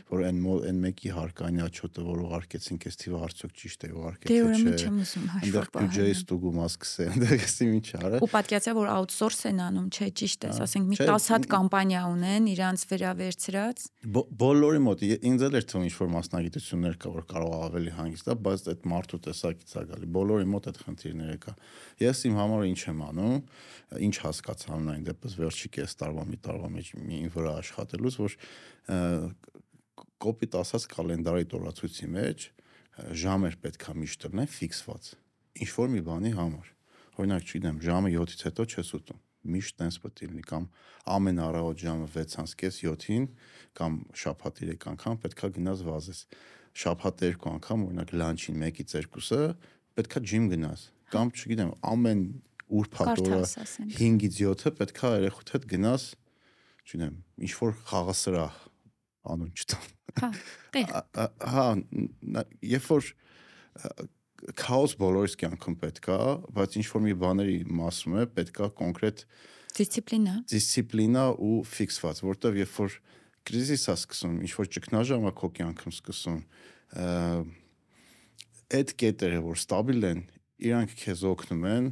[0.09, 4.37] որ այն այն մեկի հարկանի աչոտը, որ ուղարկեցին քեզ թիվը արդյոք ճիշտ է չէ։ Դե
[4.57, 9.87] պահել։ Այնտեղ բյուջեի ստուգում ասկսե, այնտեղ էսի ինչ արա։ Ու պատկացա որ outsource են անում,
[9.93, 13.85] չէ, ճիշտ է, ասենք մի 10 հատ կամպանիա ունեն, իրանց վերավերցրած։
[14.37, 18.37] Բոլորի մոտ ինձ էլ էր թվում ինչ որ մասնագիտություններ կա, որ կարող ավելի հանգիստ է,
[18.47, 21.53] բայց այդ մարդու տեսակից է գալի։ Բոլորի մոտ այդ խնդիրները կա։
[22.01, 23.37] Ես իմ համար ինչ եմ անում,
[24.07, 28.37] ինչ հասկացա ամենայն դեպս վերջի կես տարվա մի տարվա մեջ մի վրա աշխատելուց, որ
[30.23, 32.47] կոպիտ ասած կալենդարի տորացույցի մեջ
[33.21, 35.09] ժամեր պետքա միշտ լինեն ֆիքսված
[35.61, 36.73] ինչ որ մի բանի համար
[37.17, 39.21] օրինակ չգիտեմ ժամը 7-ից հետո չես ուտում
[39.53, 40.65] միշտ տենց պետք է լինի կամ
[41.17, 43.27] ամեն առավոտ ժամը 6:30 7-ին
[43.77, 46.19] կամ շաբաթ 3 անգամ պետքա գնաս վազես
[46.83, 49.41] շաբաթ երկու անգամ օրինակ լանչին 1-ից 2-ը
[49.97, 52.23] պետքա ջիմ գնաս կամ չգիտեմ ամեն
[52.77, 53.41] ուրբաթ օրը
[53.97, 56.07] 5-ից 7-ը պետքա երեխուդ հետ գնաս
[56.87, 57.15] չունեմ
[57.47, 58.59] ինչ որ խաղասրահ
[59.33, 60.29] անուն չտամ Հա,
[60.73, 60.93] տեղ։
[61.53, 61.65] Հա,
[62.65, 63.09] երբ որ
[64.57, 66.17] քաոս բոլորիս կյանքում պետքա,
[66.55, 69.23] բայց ինչ որ մի բաների մասում է պետքա կոնկրետ
[69.77, 72.97] դիսցիպլինա։ Դիսցիպլինա ու ֆիքսված, որտեվ երբ որ
[73.47, 76.39] կրիզիս է սկսում, ինչ որ ճգնաժամ է քո կյանքում սկսում,
[78.77, 80.23] այդ կետերը, որ ստաբիլ են,
[80.67, 81.91] իրանք քեզ օգնում են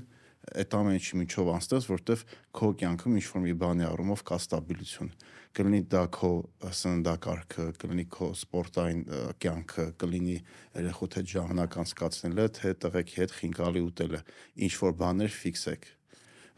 [0.61, 5.11] այդ ամեն ինչի միջով անցնես, որտեվ քո կյանքում ինչ որ մի բանի առումով կա ստաբիլություն
[5.55, 6.29] կլինի դա քո
[6.75, 9.01] սննդակարգը, կլինի քո սպորտային
[9.39, 10.35] կյանքը, կլինի
[10.75, 14.21] երեխուդ հետ ժամանակ անցկացնելը, թե տղեկի հետ խինկալի ուտելը,
[14.67, 15.87] ինչ որ բաներ ֆիքսեք,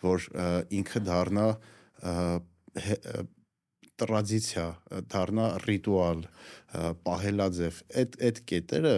[0.08, 0.28] որ
[0.82, 1.48] ինքը դառնա
[3.98, 4.68] տրադիցիա,
[5.14, 6.20] դառնա ռիտուալ,
[7.06, 8.98] պահելաձև։ Այդ այդ կետերը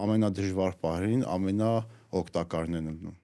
[0.00, 3.16] ամենադժվար պահերին ամենաօգտակարն են լինում։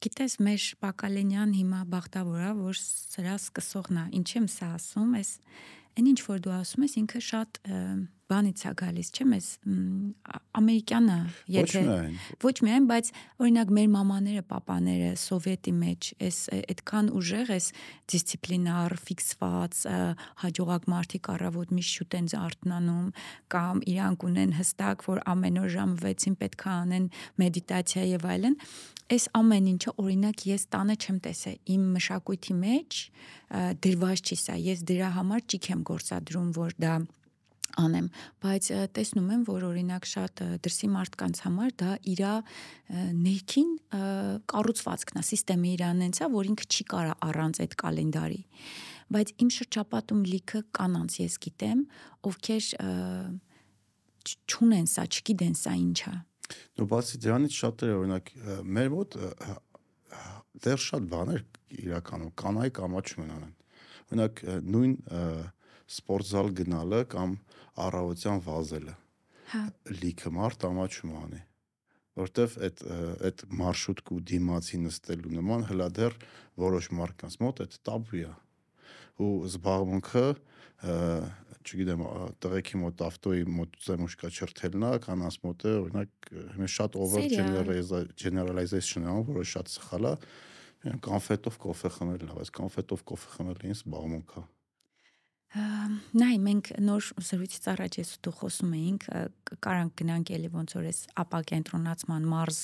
[0.00, 5.32] Գիտես, մեր Բակալենյան հիմա բախտավոր է, որ սրա սկսողն է։ Ինչ եմ սա ասում, ես
[5.98, 7.58] այն ինչ որ դու ասում ես, ինքը շատ
[8.30, 9.46] բանից է գալիս, չէ՞ մեզ
[10.60, 11.16] ամերիկյանը,
[11.50, 11.80] եթե
[12.44, 13.10] ոչ միայն, բայց
[13.42, 17.66] օրինակ մեր մամաները, papaները սովետի մեջ, էս այդքան ուժեղ էս
[18.14, 19.82] դիսցիպլինար, ֆիքսված,
[20.44, 23.10] հաջողակ մարդիկ առավոտ միշտ շուտ են արթնանում
[23.50, 28.58] կամ իրանք ունեն հստակ, որ ամեն օր ժամը 6-ին պետք է անեն մեդիտացիա եւ այլն,
[29.10, 32.98] այս ամեն ինչը օրինակ ես տանը չեմ տեսել իմ մշակույթի մեջ
[33.86, 36.94] դրված չի սա ես դրա համար ճիք եմ գործադրում որ դա
[37.78, 38.06] անեմ,
[38.42, 42.22] բայց տեսնում եմ, որ օրինակ շատ դրսի մարդկանց համար դա իր
[43.20, 43.70] ներքին
[44.50, 48.40] կառուցվածքն է, համակարգը իրան հենց է, որ ինքը չի կարա առանց այդ կալենդարի։
[49.10, 51.84] Բայց իմ շրջապատում լիքը կանանց ես գիտեմ,
[52.30, 52.66] ովքեր
[54.50, 56.14] չունեն սա, չգիտեն սա ինչա։
[56.80, 58.32] Ու բացի դրանից շատերը օրինակ
[58.76, 59.18] մեր մոտ
[60.66, 61.44] դեռ շատ բաներ
[61.80, 63.54] իրականում կանայք ամաչում են անեն։
[64.10, 64.42] Օրինակ
[64.74, 64.96] նույն
[66.00, 67.36] սպորտզալ գնալը կամ
[67.86, 68.96] առավոտյան վազելը։
[69.50, 69.62] Հա։
[70.00, 71.40] Լիքը մարդ ամաչում անի
[72.20, 72.82] որտեվ այդ
[73.28, 76.16] այդ մարշրուտ ու դիմացի նստելու նման հլա դեռ
[76.62, 78.32] որոշ մարդկանց մոտ այդ տաբու է
[79.20, 80.24] ու զբաղմունքը
[81.70, 82.04] չգիտեմ,
[82.42, 87.26] տղեկի մոտ ավտոյի մոտ զեմուշկա չրթելն է, կանանց մոտ է, օրինակ, հիմա շատ over
[88.20, 90.14] generalization է, որը շատ սխալ է։
[91.04, 94.44] Կոնֆետով կոֆե խմելն է, բայց կոնֆետով կոֆե խմելը ինձ զբաղմունք է։
[95.50, 99.06] Նայ մենք նոր զրույցից առաջ ես դու խոսում էինք
[99.66, 102.60] կարանք գնանք էլի ոնց որ էս ապա կենտրոնացման մարզ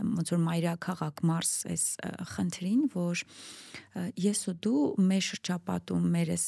[0.00, 1.84] ոնց որ մայրաքաղաք մարզ էս
[2.32, 3.24] խնդրին որ
[4.24, 6.46] ես ու դու մեր շրջապատում մեր էս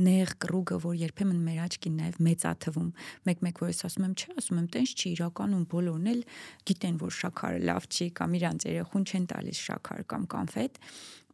[0.00, 2.88] նեղ կրուգը, որ երբեմն մեր աչքին նաև մեծաթվում։
[3.28, 6.22] Մեկ-մեկ որ ես ասում եմ, չէ, ասում եմ, տենց չի, իրականում բոլորն էլ
[6.70, 10.80] գիտեն, որ շաքարը լավ չի կամ իրանց երեխուն չեն տալիս շաքար կամ կոնֆետ,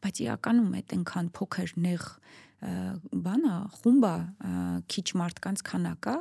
[0.06, 2.08] բայց իրականում այդ այնքան փոքր նեղ
[2.56, 4.14] բանա խումբա
[4.88, 6.14] քիչ մարդկանց քանակա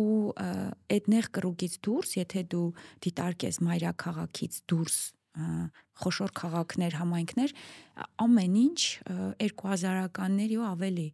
[0.00, 2.66] ու այդ նեղ կրուգից դուրս, եթե դու
[3.06, 4.98] դիտարկես մայրաքաղաքից դուրս
[6.00, 7.54] խոշոր քաղաքներ, համայնքներ,
[8.26, 8.80] ամեն ինչ
[9.46, 11.06] 2000-ականների ու ավելի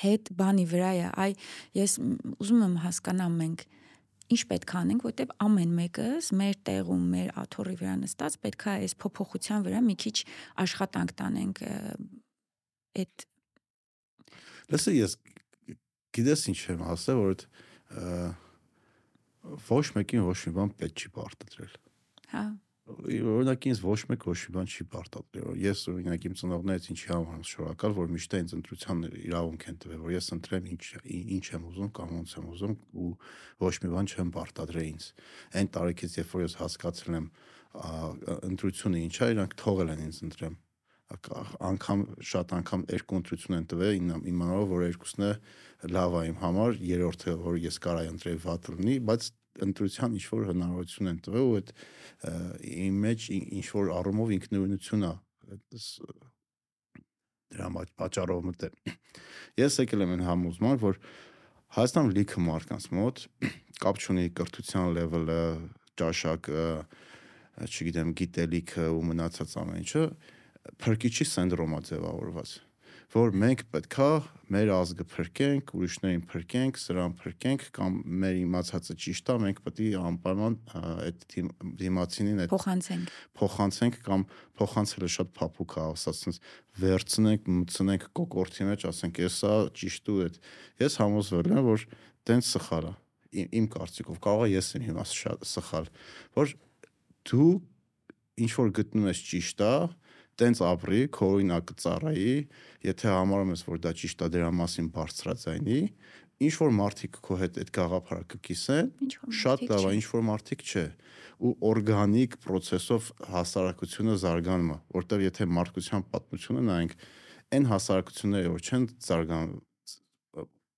[0.00, 1.32] հետ բանի վրա է։ Այ
[1.76, 1.96] ես
[2.36, 3.64] ուզում եմ հասկանամ մենք
[4.26, 8.74] ինչ պետք է անենք, որտեվ ամեն մեկս մեր տեղում, մեր աթոռի վրա նստած պետք է
[8.86, 10.16] այս փոփոխության վրա մի քիչ
[10.66, 11.62] աշխատանք տանենք
[12.96, 13.26] այդ
[14.66, 15.14] Լսի ես
[16.16, 17.38] գիտես ինչ եմ ասել, որ
[19.70, 21.74] ոչ մեկին ոչ մի բան պետք չի պարտադրել։
[22.34, 22.46] Հա
[22.86, 27.40] օրինակ ինձ ոչ մեկ ոչ մի բան չի պարտադրել։ Ես օրինակ իմ ծնողներից ինչի համար
[27.50, 30.84] շնորհակալ, որ միշտ ինձ ընտրության իրավունք են տվել, որ ես ընտրեմ ինչ
[31.16, 33.10] ինչ եմ ուզում կամ ոնց եմ ուզում ու
[33.66, 35.08] ոչ մի բան չեմ պարտադրել ինձ։
[35.56, 37.26] Այն տարիքից երբ որ ես հասկացել եմ
[38.54, 40.54] ընտրությունը ինչա, իրանք թողել են ինձ ընտրեմ
[41.06, 45.28] անգամ շատ անգամ երկու ընտրություն են տվել իմանալով որ երկուսն է
[45.94, 49.28] լավ է իմ համար երրորդը որ ես կարա ընտրեի վատ լինի բայց
[49.64, 51.72] ընտրության ինչ որ հնարավորություն են տվել ու այդ
[53.06, 55.12] մեջ ինչ որ առումով ինքնուրույնություն է
[57.56, 57.68] դրա
[58.02, 58.94] պատճառով մտել
[59.62, 61.00] ես եկել եմ այն համոզման որ
[61.76, 63.22] Հայաստան լիքը մարդկանց մոտ
[63.82, 65.40] կապ չունի կրթության լեվելը,
[66.00, 66.66] ճաշակը,
[67.66, 70.04] չգիտեմ, գիտելիքը ու մնացած ամեն ինչը
[70.82, 72.54] փրկիչի սինդրոմա ձևավորված
[73.14, 74.08] որ մենք պետքա
[74.50, 79.88] մեր ազգը փրկենք, ուրիշներին փրկենք, սրան փրկենք կամ մեր իմացածը ճիշտ է, մենք պետք է
[80.00, 81.24] անպայման այդ
[81.82, 84.26] դիմացինին այդ փոխանցենք։ Փոխանցենք կամ
[84.60, 86.40] փոխանցելը շատ փափուկ է, ասած
[86.82, 90.40] վերցնենք, մտցնենք կոկորտի մեջ, ասենք, «Էսա ճիշտ ու այդ»։
[90.86, 91.86] Ես համոզվել եմ, որ
[92.26, 92.94] տենց սխալ է։
[93.36, 95.04] Իմ, կարծիքով կարող է ես եմ հիմա
[95.46, 95.88] սխալ,
[96.38, 96.54] որ
[97.26, 97.50] դու
[98.46, 99.74] ինչ որ գտնում ես ճիշտ է,
[100.40, 102.32] տենց ապրի, քո օրինակը ծառայի,
[102.86, 105.80] եթե համարում ես, որ դա ճիշտ է դրա մասին բարձրաձայնի,
[106.46, 108.90] ինչ որ մարդիկ քո հետ այդ գաղափարը կկիսեն,
[109.40, 110.84] շատ լավ է, ինչ որ մարդիկ չէ
[111.36, 116.94] ու օրգանիկ process-ով հասարակությունը զարգանում է, որտեղ եթե մարդկության պատմությունը նայենք,
[117.56, 119.60] այն հասարակությունները, որ չեն զարգանում,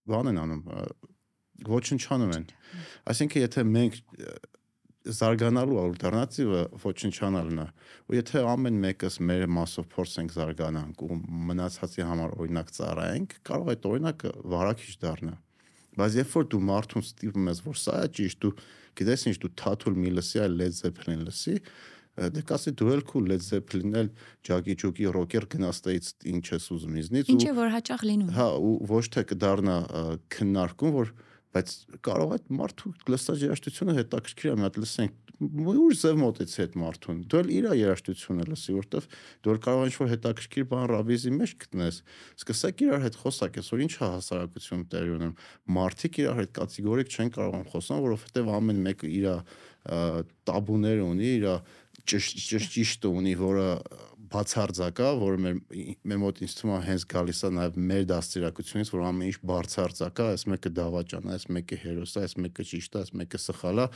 [0.08, 0.62] բան են անում,
[1.68, 2.46] ոչնչանում են։
[3.12, 4.00] Այսինքն եթե մենք
[5.06, 7.66] զարգանալու ալտերնատիվը ոչնչանալն է։
[8.08, 13.76] Ու եթե ամեն մեկս մեր մասով փորձենք զարգանանք ու մնացածի համար օրինակ ծառայենք, կարող է
[13.76, 15.36] այդ օրինակը վարակիչ դառնա։
[15.98, 18.52] Բայց երբ որ դու մարդուն ստիպում ես, որ սա է ճիշտ, դու
[18.98, 21.56] գիտես ինչ դու Թաթուլ մի լսի, այլ Led Zeppelin լսի,
[22.18, 24.08] դե կասի դու էլ քու Led Zeppelin-ել
[24.46, 28.46] Ջագի Ջուկի ռոքեր գնաստեից ինչ ես ուզում իզնից ու Ինչ է որ հաճախ լինում։ Հա,
[28.58, 29.76] ու ոչ թե կդառնա
[30.34, 31.12] քննարկում, որ
[31.54, 31.72] բայց
[32.04, 37.18] կարող է մարդու լսած երաժշտությունը հետաքրքիր է մի հատ լսենք ուր ձև մոտեցի այդ մարդուն
[37.30, 39.04] դու էլ իր երաժշտությունը լսի որտեվ
[39.46, 42.00] դու էլ կարող ինչ որ հետաքրքիր բան ռաբիզի մեջ գտնես
[42.42, 45.34] սկսեք իրար հետ խոսակ այսօր ինչ է հասարակություն տեղի ունեմ
[45.78, 49.28] մարդիկ իրար հետ կատեգորիկ չեն կարող խոսան որովհետեւ ամեն մեկը իր
[50.48, 51.46] տաբուները ունի իր
[52.12, 53.66] ճիշտ ճիշտը ունի որը
[54.28, 55.58] բացարձակա, որը մեր
[56.08, 60.26] մեր մոտ ինձ թվում է հենց գալիս է նաև մեր դաստիարակությունից, որ ամեն ինչ բացարձակա,
[60.34, 63.82] այս մեկը դավաճան է, այս մեկը հերոս է, այս մեկը ճիշտ է, այս մեկը սխալ
[63.84, 63.86] է,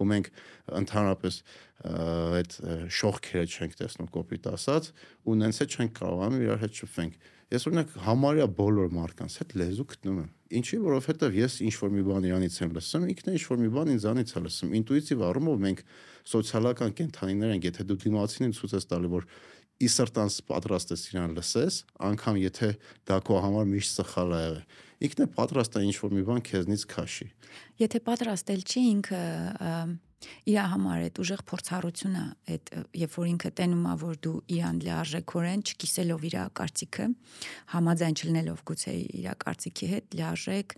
[0.00, 0.30] ու մենք
[0.80, 1.38] ընդհանրապես
[1.92, 2.58] այդ
[3.02, 4.90] շողքերը չենք տեսնում կոպիտ ասած,
[5.28, 9.84] ու նենց է չենք կարողանում իրար հետ շփվենք։ Ես օրինակ համարյա բոլոր մարդկանց հետ լեզու
[9.90, 13.42] գտնում եմ։ Ինչի, որովհետև ես ինչ որ մի բան իրանից եմ լսում, ինքն է ինչ
[13.50, 15.82] որ մի բան ինձանից է լսում։ Ինտուիտիվ առումով մենք
[16.32, 19.26] սոցիալական կենթանիներ ենք, եթե դու դիմացին ցույց ես տալի, որ
[19.82, 21.76] ի սրտանց պատրաստ ես իրան լսես,
[22.08, 22.68] անկամ եթե
[23.10, 24.64] դա քո համար միշտ սխալ է եղել։
[25.02, 27.26] Ինքն է պատրաստ է ինչ որ մի բան քեզնից քաշի։
[27.82, 29.22] Եթե պատրաստել չի ինքը
[30.52, 35.64] իր համար այդ ուժեղ փորձառությունը, այդ երբ որ ինքը տենում է, որ դու իրան լիարժեքորեն
[35.66, 37.06] չկիսելով իր կարծիքը,
[37.74, 40.76] համաձայն չլինելով գուցե իր կարծիքի հետ, լիարժեք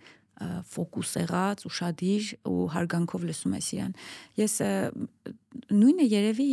[0.75, 3.92] ֆոկուս եղած, ուրախadir ու հարգանքով լսում ես իրան։
[4.40, 4.55] Ես
[5.75, 6.49] նույնը երևի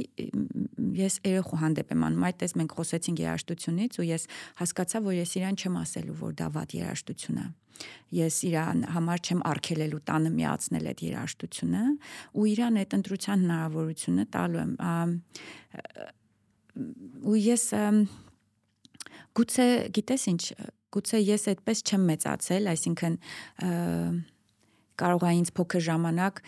[1.01, 4.27] ես երախո հանդեպ եմ անում, այդտես մենք խոսեցինք երաշտությունից ու ես
[4.61, 7.47] հասկացա, որ ես իրան չեմ ասելու, որ դա վատ երաշտություն է։
[8.13, 11.83] Ես իրան համար չեմ արկելելու տանը միացնել այդ երաշտությունը
[12.37, 15.15] ու իրան այդ ընտրության հնարավորությունը տալու եմ։
[17.31, 17.65] Ու ես
[19.39, 19.67] գուցե
[19.97, 20.43] գիտես ինչ
[20.91, 23.17] գուցե ես այդպես չեմ մեծացել, այսինքն
[25.01, 26.41] կարող է ինձ փոքր ժամանակ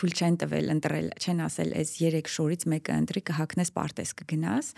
[0.00, 4.70] թույլ չեն տվել ընտրել, չեն ասել, այս 3 շորից մեկը ընտրի կհակնես պարտես կգնաս,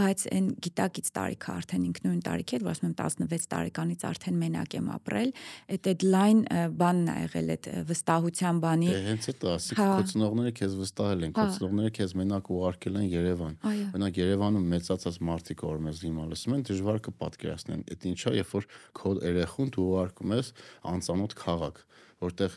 [0.00, 4.76] բայց այն գիտակից տարիքը արդեն ինքնուրույն տարիք էր, որ ասում եմ 16 տարեկանից արդեն մենակ
[4.80, 5.32] եմ ապրել,
[5.70, 6.42] այդ deadline
[6.80, 11.34] բանն ա եղել այդ վստահության բանի։ Դե հենց այդ ասիկ հա։ քոծնողները քեզ վստահել են,
[11.36, 13.54] հա։ քոծնողները քեզ մենակ ուղարկել են Երևան։
[13.90, 18.68] Մենակ Երևանում մեծացած մարդիկ որ մեզ հիմա լսում են, դժվար կպատկերացնեն։ Այդ ինչա, երբ որ
[19.00, 20.52] քո երեխուն դու ուղարկում ես
[20.90, 21.84] անծանոթ քաղաք
[22.24, 22.56] որտեղ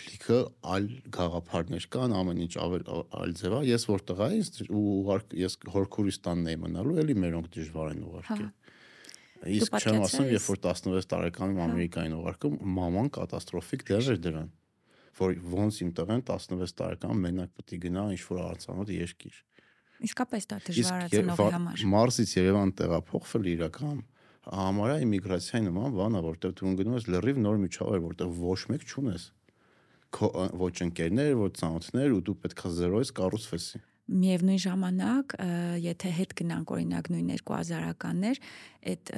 [0.00, 0.38] լիքը
[0.74, 2.84] այլ գաղափարներ կան, ամեն ինչ ավել
[3.20, 4.38] այլ ձև է։ Ես որտեղ այ
[4.70, 8.60] ու ես Հորքուրիստանն էի մնալու, էլի մերոնք դժվար են ուղարկել։ հա։
[9.40, 14.50] Իսկ չեմ ասում, երբ որ 16 տարեկանում հա։ Ամերիկային ուղարկում, մաման կատաստրոֆիկ դեր էր դրան,
[15.20, 19.38] որ ոնց իմ տղեն 16 տարեկան մենակ պետք է գնա ինչ որ արցանոթ երկիր։
[20.00, 23.98] Իսկապես դա դժվարացնողի համար։ Մարսից Երևան տեղափոխվել իրական
[24.50, 28.88] համարյա իմիգրացիայի նման բան է, որտեղ դու գնում ես լրիվ նոր միջավայր, որտեղ ոչ մեկ
[28.90, 29.28] չունես
[30.10, 35.34] ոչ ընկերներ, ոչ ծանոթներ ու դու պետքա զերոյից կառուցվեսի միևնույն ժամանակ
[35.84, 38.40] եթե հետ գնանք օրինակ նույն 2000-ականներ
[38.90, 39.12] այդ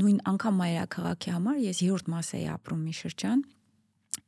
[0.00, 3.42] նույն անգամ մայրաքաղաքի համար ես 7-րդ մաս էի ապրում մի շրջան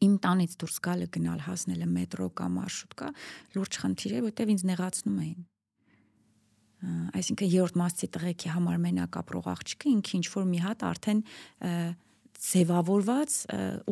[0.02, 3.08] իմ տանից դուրս գալը գնալ հասնելը մետրո կամ մարշրուտկա
[3.56, 5.40] լուրջ խնդիր է որտեվ ինձ նեղացնում էին
[6.82, 11.20] այսինքն երրորդ մասի տղեկի համար մենակ ապրող աղջիկը ինքը ինչ որ մի հատ արդեն
[12.42, 13.34] ձևավորված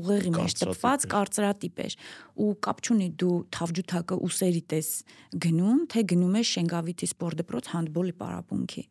[0.00, 1.94] ուղեղի մեջ տպված կարծրատիպ էր
[2.42, 4.88] ու կապ չունի դու թավջութակը ուսերի տես
[5.44, 8.84] գնում թե գնում ես Շենգավիթի սպորտ դպրոց հանդբոլի պարապմունքի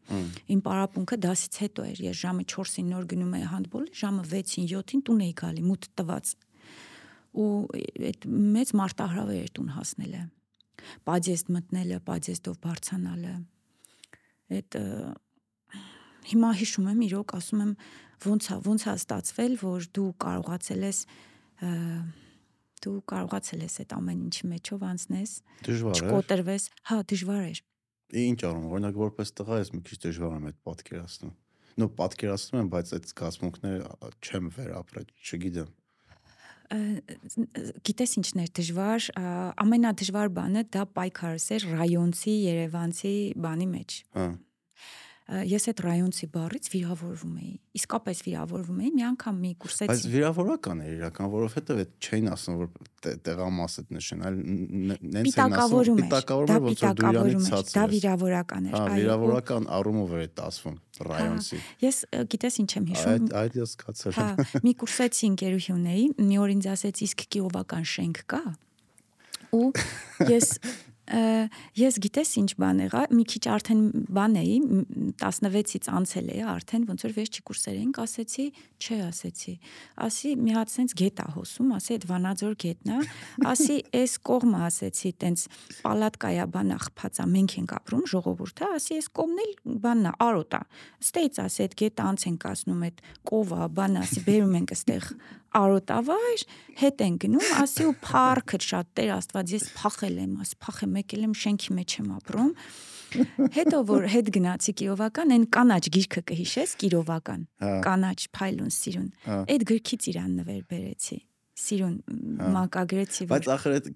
[0.56, 5.06] իմ պարապմունքը դասից հետո էր ես ժամը 4-ին նոր գնում էի հանդբոլի ժամը 6-ին 7-ին
[5.10, 6.34] տուն էի գալի մութ տված
[7.40, 7.52] ու
[8.10, 10.26] այդ մեծ մարտահրավեր էր տուն հասնելը
[11.10, 13.34] պադեստ մտնելը պադեստով բարձանալը
[14.58, 14.78] այդ
[16.30, 17.74] հիմա հիշում եմ իրոք ասում եմ
[18.26, 21.00] ոնց է ոնց է ստացվել որ դու կարողացել ես
[22.84, 25.32] դու կարողացել ես այդ ամեն ինչի մեջով անցնես
[25.68, 27.62] դժվար է չկոտրվես հա դժվար էր
[28.20, 31.36] ինչ առում օրինակ որպես տղա ես մի քիչ դժվար եմ այդ պատկերացնում
[31.80, 35.70] նո պատկերացնում եմ բայց այդ զգացմունքները չեմ վերապրել չգիտեմ
[36.70, 39.08] գիտես ինչն էր դժվար
[39.64, 44.28] ամենադժվար բանը դա պայքարս էր ռայոնցի երևանցի բանի մեջ հա
[45.30, 50.80] ես այդ ռայոնցի բառից վիրավորվում էի։ Իսկապես վիրավորվում էի, մի անգամ մի կուրսեցի։ Բայց վիրավորական
[50.86, 52.72] էր իրական, որովհետև այդ չէին ասում որ
[53.30, 58.74] տեղամասը նշեն, այլ նենց են ասում պիտակավորում ոնց որ դու իրանից ցած։ Դա վիրավորական էր,
[58.74, 62.02] այո։ Հա, վիրավորական առումով էր դա ասվում ռայոնցի։ Ես
[62.34, 64.28] գիտես ինչ եմ հիշում։ Այդ այդ ես կացել։ Հա,
[64.66, 68.44] մի կուրսեցի ընկերուհի ունեի, մի օր ինձ ասեց իսկ կիովական շենք կա։
[69.60, 69.70] Ու
[70.36, 70.50] ես
[71.10, 73.82] ես գիտես ինչ բան եղա, մի քիչ արդեն
[74.14, 74.58] բան էի,
[75.22, 78.46] 16-ից անցել էի արդեն, ոնց որ վերջի կուրսեր էինք, ասեցի,
[78.80, 79.54] չէ, ասեցի։
[80.06, 83.00] Ասի մի հատ sense գետ է հոսում, ասի այդ Վանաձոր գետն է,
[83.50, 85.46] ասի այս կողմը ասեցի, տենց
[85.82, 89.54] պալատկայա բան աղփածա, մենք ենք ապրում ժողովուրդը, ասի այս կողմն էլ
[89.90, 90.62] բանն է, արոտ է։
[91.10, 95.12] Ստեից ասի այդ գետը անց ենք ասնում, այդ կովա, բան ասի, բերում ենք այստեղ
[95.60, 96.44] արոտավայր,
[96.82, 101.26] հետ են գնում, ասի ու փառքը շատ Տեր Աստված, ես փախել եմ, աս փախեմ, եկել
[101.30, 102.52] եմ շենքի մեջ եմ ապրում։
[103.56, 109.40] Հետո որ հետ գնացի Կիրովական, այն կանաչ գիրքը կհիշես, Կիրովական։ հա։ Կանաչ փայլուն սիրուն։ հա։
[109.50, 111.20] Այդ գրքից իրան նվեր բերեցի
[111.60, 111.96] սիրուն
[112.40, 113.88] հա։ մակագրեցի բայց ախր այդ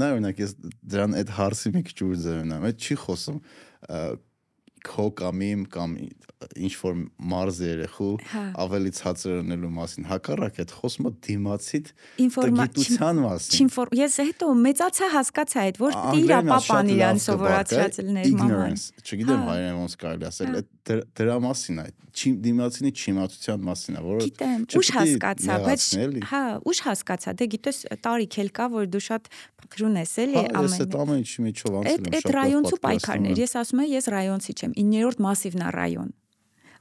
[0.00, 0.54] նա օրինակ ես
[0.94, 3.38] դրան այդ հարցի մի քիչ ուր ձևնամ այդ չի խոսում
[4.86, 5.94] քո կամ իմ կամ
[6.38, 6.98] ինչ որ
[7.32, 11.90] մարզ երեխու հա։ ավելի ցածր ունելու մասին հակառակ այդ խոսումը դիմացիդ
[12.24, 19.48] ինֆորմացիան մասին ես հետո մեծացա հասկացա այդ որ իր պապան իրան սովորացրածելներ մաման չգիտեմ հա։
[19.50, 20.54] հայերեն ոնց կարելի ասել
[20.88, 21.86] հա։ դրա մասին է
[22.18, 25.84] դիմացինի չիմացության մասին է որը գիտեմ ուշ հասկացա բայց
[26.30, 29.28] հա ուշ հասկացա դե գիտես տարիք էլ կա որ դու շատ
[29.62, 33.42] փխրուն ես էլի ամեն ես այդ ամեն ինչի միջով անցել եմ շատ այդ ռայոնցու պայքարներ
[33.44, 36.10] ես ասում եմ ես ռայոնցի չեմ 9-րդ մասիվն է ռայոն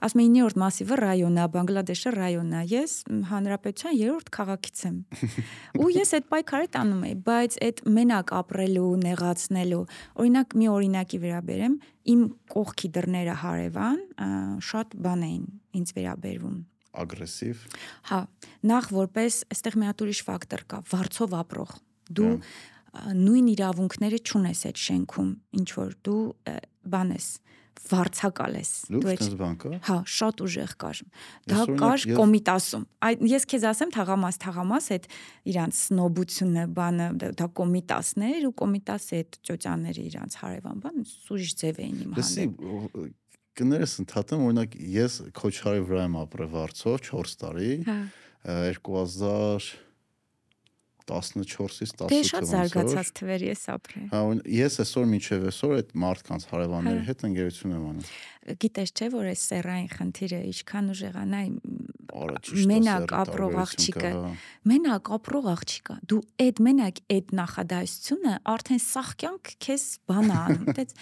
[0.03, 2.93] ասում եմ 9-րդ մասիվը ռայոնն է, Բանգլադեշը ռայոնն է։ Ես
[3.31, 4.97] հանրապետության 3-րդ քաղաքից եմ։
[5.81, 9.83] Ու ես այդ պայքարը տանում եի, բայց այդ մենակ ապրելու, նեղացնելու,
[10.21, 11.77] օրինակ մի օրինակի վերաբերեմ,
[12.13, 14.01] իմ կողքի դռները հարևան
[14.67, 15.45] շատ բան էին
[15.81, 16.57] ինձ վերաբերվում
[16.97, 17.65] ագրեսիվ։
[18.09, 18.19] Հա,
[18.71, 21.73] նախ որպես այստեղ մի հատ ուրիշ ֆակտոր կա, վարձով ապրող։
[22.17, 22.31] Դու
[23.17, 25.29] նույն իրավունքները չունես այդ շենքում,
[25.61, 26.21] ինչ որ դու
[26.93, 27.27] բան ես
[27.87, 31.01] վարցակալ ես դու այդ բան կա հա շատ ուժեղ կար
[31.51, 35.07] դա կար կոմիտասում այդ ես քեզ ասեմ թաղամաս թաղամաս այդ
[35.53, 41.97] իրանց սնոբությունը բանը դա կոմիտասներ ու կոմիտասի այդ ճոճաները իրանց հարևան բան սուրիշ ձև էին
[42.07, 43.09] իմ հանդեպ
[43.57, 47.71] կներես ընդհատեմ օրինակ ես քոչարի վրա եմ ապրել վարцով 4 տարի
[48.45, 49.86] 2000
[51.07, 54.21] 14-ից 18 Դե շատ զարգացած թվեր ես ապրել։ Հա,
[54.57, 58.09] ես այսօր միջև այսօր այդ մարդկանց հարևանների հետ ընկերություն եմ անում։
[58.63, 61.41] Գիտես չէ, որ այս սերային խնդիրը ինչքան ուժեղանա
[62.17, 64.11] մենակ ապրող աղջիկը,
[64.71, 70.95] մենակ ապրող աղջիկը, դու այդ մենակ այդ նախադասությունը արդեն սախ կյանք քեզ բան անում, դες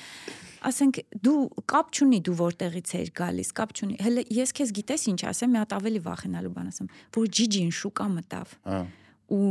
[0.65, 1.38] ասենք դու
[1.70, 5.62] կապ չունի դու որտեղից ես գալիս, կապ չունի։ Հələ ես քեզ գիտես ինչ ասեմ, մի
[5.62, 8.80] հատ ավելի վախենալու բան ասեմ, որ Ջիջին շուկա մտավ։ Հա։
[9.36, 9.46] Ու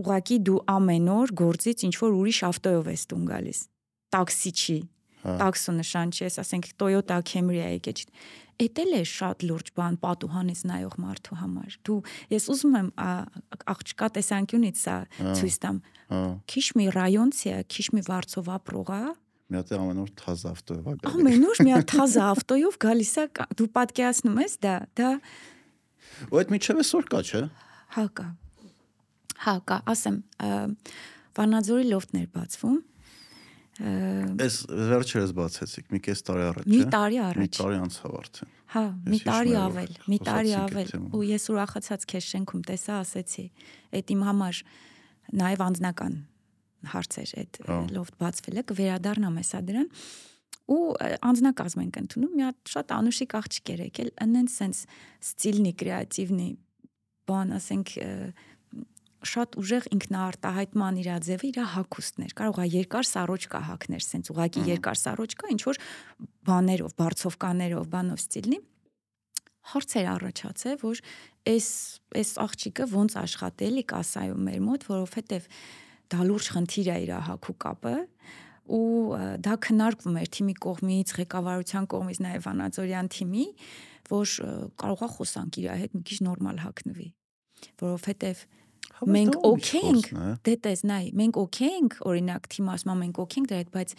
[0.00, 3.60] ուղակի դու ամեն օր գործից ինչ որ ուրիշ ավտոյով ես տուն գալիս
[4.14, 4.78] տաքսի չի
[5.24, 8.08] հա։ տաքսո նշան չի ես ասենք Toyota Camry-ա եկե չի
[8.54, 11.96] Էդ էլ է շատ լուրջ բան պատուհանից նայող մարդու համար։ Դու
[12.30, 12.90] ես ուզում եմ
[13.74, 15.80] աղջկա տեսանկյունից սա հա, ցույց տամ։
[16.12, 16.20] հա։
[16.54, 19.00] Քիչ մի ռայոնցի է, քիչ մի վարձով ապրող է,
[19.50, 23.26] մի հատ ամեն օր թազ ավտոյով գալիս։ Ամեն օր մի հատ թազ ավտոյով գալիս է,
[23.58, 25.10] դու պատկերացնում ես դա, դա
[26.30, 27.42] Ու այդ միջև էսօր կա, չէ։
[27.98, 28.26] Հա կա։
[29.44, 30.18] Հա, կա, ասեմ,
[31.34, 32.76] Վանաձորի լոֆտներ բացվում։
[34.44, 38.84] Այս վերջերս բացեցիք, մի կես տարի առաջ, մի տարի առաջ։ Մի տարի անցավ արդեն։ Հա,
[39.10, 43.46] մի տարի ավել, մի տարի ավել։ Ու ես ուրախացած քեզ շենքում տեսա, ասեցի,
[43.98, 44.60] այդ իմ համար
[45.42, 46.14] նաև անձնական
[46.94, 47.60] հարց էր այդ
[47.96, 49.90] լոֆտ բացվելը, կվերադառնամ հեսա դրան
[50.64, 50.80] ու
[51.28, 54.78] անձնակազմ ենք ընդունում մի հատ շատ անուշիկ աղջիկեր եկել այնեն սենց
[55.28, 56.48] ստիլնի կրեատիվնի
[57.28, 57.92] բան ասենք
[59.28, 65.00] շատ ուժեղ ինքնաարտահայտման իր ձևը իր հակոստներ կարող է երկար սառոճկա հակներ սենց ուղակի երկար
[65.00, 65.80] սառոճկա ինչ որ
[66.50, 68.60] բաներով բարձովկաներով բանով ստիլնի
[69.74, 71.02] հարցեր առաջացե որ
[71.54, 71.68] այս
[72.20, 75.46] այս աղջիկը ոնց աշխատելի կասայում մեր մոտ որովհետև
[76.14, 77.94] դա լուրջ խնդիր է իր հակու կապը
[78.64, 83.44] ու դա քննարկվում էր թիմի կողմից, ղեկավարության կողմից, նաև Վանաձորյան թիմի,
[84.08, 84.32] որ
[84.80, 87.08] կարողա խոսանք իր հետ մի քիչ նորմալ հակնվի,
[87.84, 88.44] որովհետև
[89.14, 90.06] մենք օքեյ ենք
[90.46, 93.94] դե տես նայ մենք օքեյ ենք օրինակ թիմ ասում մենք օքեյ ենք դրա հետ բայց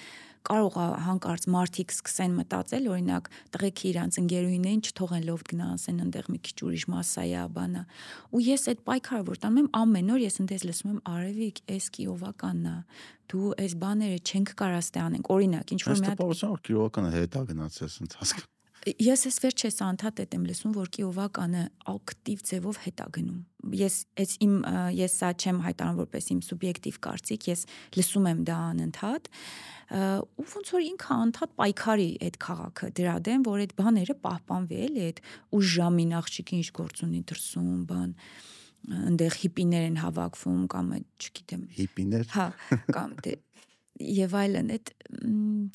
[0.46, 6.30] կարող է հանկարծ մարդիկ սկսեն մտածել օրինակ տղեկի իրանց ընկերուհիներին չթողեն լոֆտ գնա ասեն այնտեղ
[6.36, 7.84] մի քիչ ուրիշ մասսա է բանը
[8.30, 11.90] ու ես այդ պայքարը որ տանում եմ ամեն օր ես ընդես լսում եմ արևիկ էս
[11.98, 12.78] կիովականն է
[13.26, 17.98] դու այս բաները չենք կարա ստե անենք օրինակ ինչ որ մի հատ կիովականը հետա գնացես
[18.06, 18.46] ընթացք
[18.86, 23.40] ես ես վերջես անդադ եմ լսում, որ Կիովականը ակտիվ ձևով հետա գնում։
[23.76, 24.54] Ես այս իմ
[24.96, 27.64] ես սա չեմ հայտարարում որպես իմ սուբյեկտիվ կարծիք, ես
[27.98, 29.30] լսում եմ դա անընդհատ
[30.36, 35.04] ու ոնց որ ինքը անդադ պայքարի այդ քաղաքը դրա դեմ, որ այդ բաները պահպանվի էլի
[35.06, 35.24] այդ
[35.56, 38.14] ու ժամին աղջիկը ինչ գործ ունի դրսում, բան
[38.86, 40.90] այնտեղ հիպիներ են հավաքվում կամ
[41.26, 42.48] չգիտեմ, հիպիներ։ Հա,
[42.94, 43.34] կամ դե
[43.96, 44.92] եւ այլն, այդ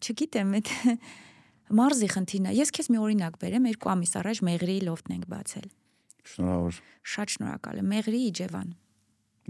[0.04, 0.72] չգիտեմ, այդ
[1.78, 5.68] մարզի խնդիրն է։ Ես քեզ մի օրինակ բերեմ, երկու ամիս առաջ Մեղրի լոֆտն ենք բացել։
[6.30, 6.78] Շնորհավոր։
[7.10, 8.70] Շատ շնորհակալ եմ։ Մեղրի Իջևան։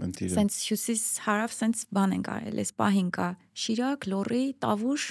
[0.01, 3.27] Մենտիրը։ Սենց հյուսիս հարավ սենց բան են կարել, էս պահին կա
[3.63, 5.07] Շիրակ, Լոռի, Տավուշ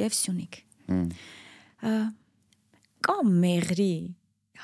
[0.00, 0.60] եւ Սյունիք։
[3.06, 3.94] Կա Մեղրի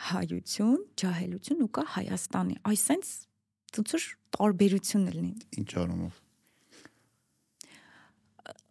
[0.06, 3.12] հայություն, ջահելություն ու կա Հայաստանի։ Այսենց
[3.76, 4.06] ցույց
[4.36, 6.22] տարբերություն լինի։ Ինչ առումով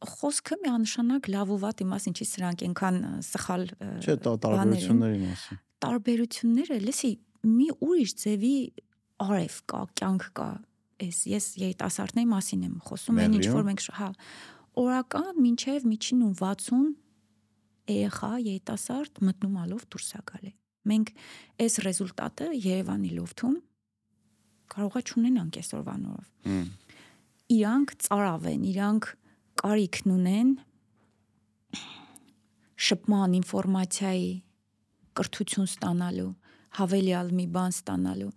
[0.10, 2.98] խոսքը միանշանակ լավ ու վատ իմաց ինչի սրանք այնքան
[3.30, 3.64] սխալ
[4.02, 7.12] Չէ, տարբերությունների մասին։ Տարբերությունները, լսի,
[7.46, 8.56] մի ուրիշ ձևի
[9.26, 10.50] արև կա, կյանք կա։
[11.06, 14.10] Էս ես երիտասարդների մասին եմ խոսում, այն ինչ որ մենք հա
[14.80, 16.94] օրական մինչև միջին ու 60
[17.92, 20.52] երեխա երիտասարդ մտնումալով դուրս է գալի։
[20.90, 21.12] Մենք
[21.66, 23.56] այս ռեզուլտատը Երևանի լոֆթում
[24.76, 26.28] կարողա չունենանք այսօրվանորով։
[27.56, 29.10] Իրանք ծարավ են, իրանք
[29.66, 30.50] կարիքն ունեն
[32.86, 34.28] շփման ինֆորմացիայի
[35.18, 36.32] կրթություն ստանալու,
[36.78, 38.30] հավելյալ մի բան ստանալու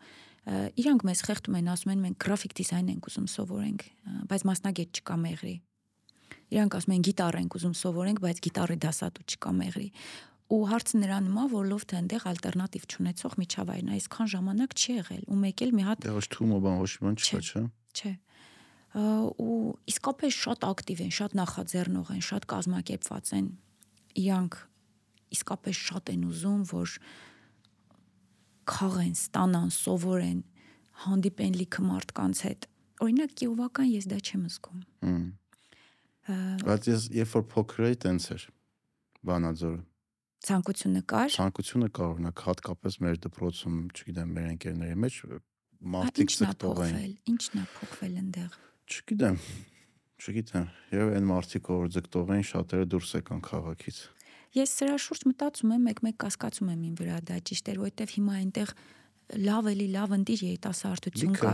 [0.49, 3.83] իրանք մեզ խեղդում են, ասում են մենք գրաֆիկ դիզայն ենք ուզում սովորենք,
[4.31, 5.57] բայց մասնագետ չկա մեղրի։
[6.49, 9.89] Իրանք ասում են գիտար ենք ուզում սովորենք, բայց գիտարի դասատու չկա մեղրի։
[10.49, 15.23] Ու հարցը նրանում է, որ լոֆթը այնտեղ ալտերնատիվ չունեցող միջավայրն է, այսքան ժամանակ չի եղել։
[15.29, 17.63] Ու մեկ էլ մի հատ Դե ոչ թումո բան ոչ մի բան չկա, չէ։
[17.99, 18.13] Չէ
[18.97, 23.49] ու իսկապես շատ ակտիվ են, շատ նախաձեռնող են, շատ կազմակերպված են։
[24.19, 24.55] Իրանք
[25.37, 26.95] իսկապես շատ են ուզում, որ
[28.69, 30.41] խաղեն, ստանան, սովորեն,
[31.05, 32.69] հանդիպեն լիքը մարդկանց հետ։
[33.05, 34.81] Օրինակ Կիովական ես դա չեմ զգում։
[36.65, 38.47] Բայց ես երբ որ փոքր էի, տենց էր
[39.29, 39.83] Վանաձորը։
[40.49, 45.21] Ցանկությունը կար։ Ցանկությունը կար, օրինակ հատկապես մեր դպրոցում, չգիտեմ, մեր ընկերների մեջ
[45.99, 46.97] մարդիկ ցկտող են։
[47.33, 48.59] Ինչն է փոխվել այնտեղ
[48.89, 49.37] Չգիտեմ։
[50.19, 53.99] Չգիտեմ։ Եվ այն մարդիկ, որ ձգտող են, շատերը դուրս եկան քաղաքից։
[54.57, 58.37] Ես սրա շուրջ մտածում եմ, մեկ-մեկ կասկածում եմ ին վրա դա ճիշտ էր, որովհետև հիմա
[58.39, 58.73] այնտեղ
[59.29, 61.53] լավ էլի լավ ընտիր երիտասարդություն կա։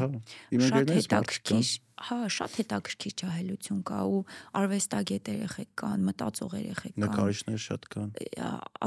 [0.62, 1.70] Շատ հետաքրքիր,
[2.06, 4.20] հա, շատ հետաքրքիր ջահելություն կա ու
[4.62, 8.14] արվեստագետ երեխեք կան, մտածող երեխեք կան։ Նկարիչներ շատ կան։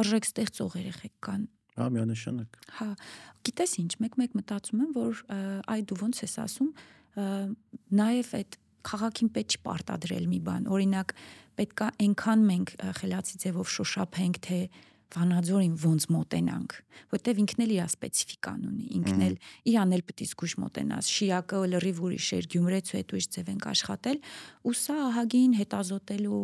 [0.01, 2.87] Արժեք ստեղծող երեխեք կան։ Հա, միանշանակ։ Հա,
[3.45, 5.19] գիտես ինչ, մեկ-մեկ մտածում եմ, որ
[5.67, 6.71] այ դու ոնց ես ասում,
[7.17, 8.57] նաև այդ
[8.87, 11.15] քաղաքին պետք չպարտադրել մի բան։ Օրինակ,
[11.57, 14.59] պետքա այնքան մենք խելացի ձևով շոշափենք, թե
[15.07, 16.73] Վանաձորին ոնց մոտենանք,
[17.13, 19.35] որտեվ ինքն էլ իր սպეციფიკան ունի, ինքն էլ
[19.71, 23.67] իրան էլ պետք է զգուշ մոտենաս։ Շիակը լրիվ ուրիշ էր, Գյումրեցու հետ ուրիշ ձև ենք
[23.71, 24.19] աշխատել,
[24.67, 26.41] ու սա ահագին հետազոտելու,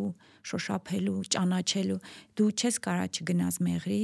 [0.53, 1.99] շոշափելու, ճանաչելու։
[2.39, 4.03] Դու չես կարա չգնաս մեղրի,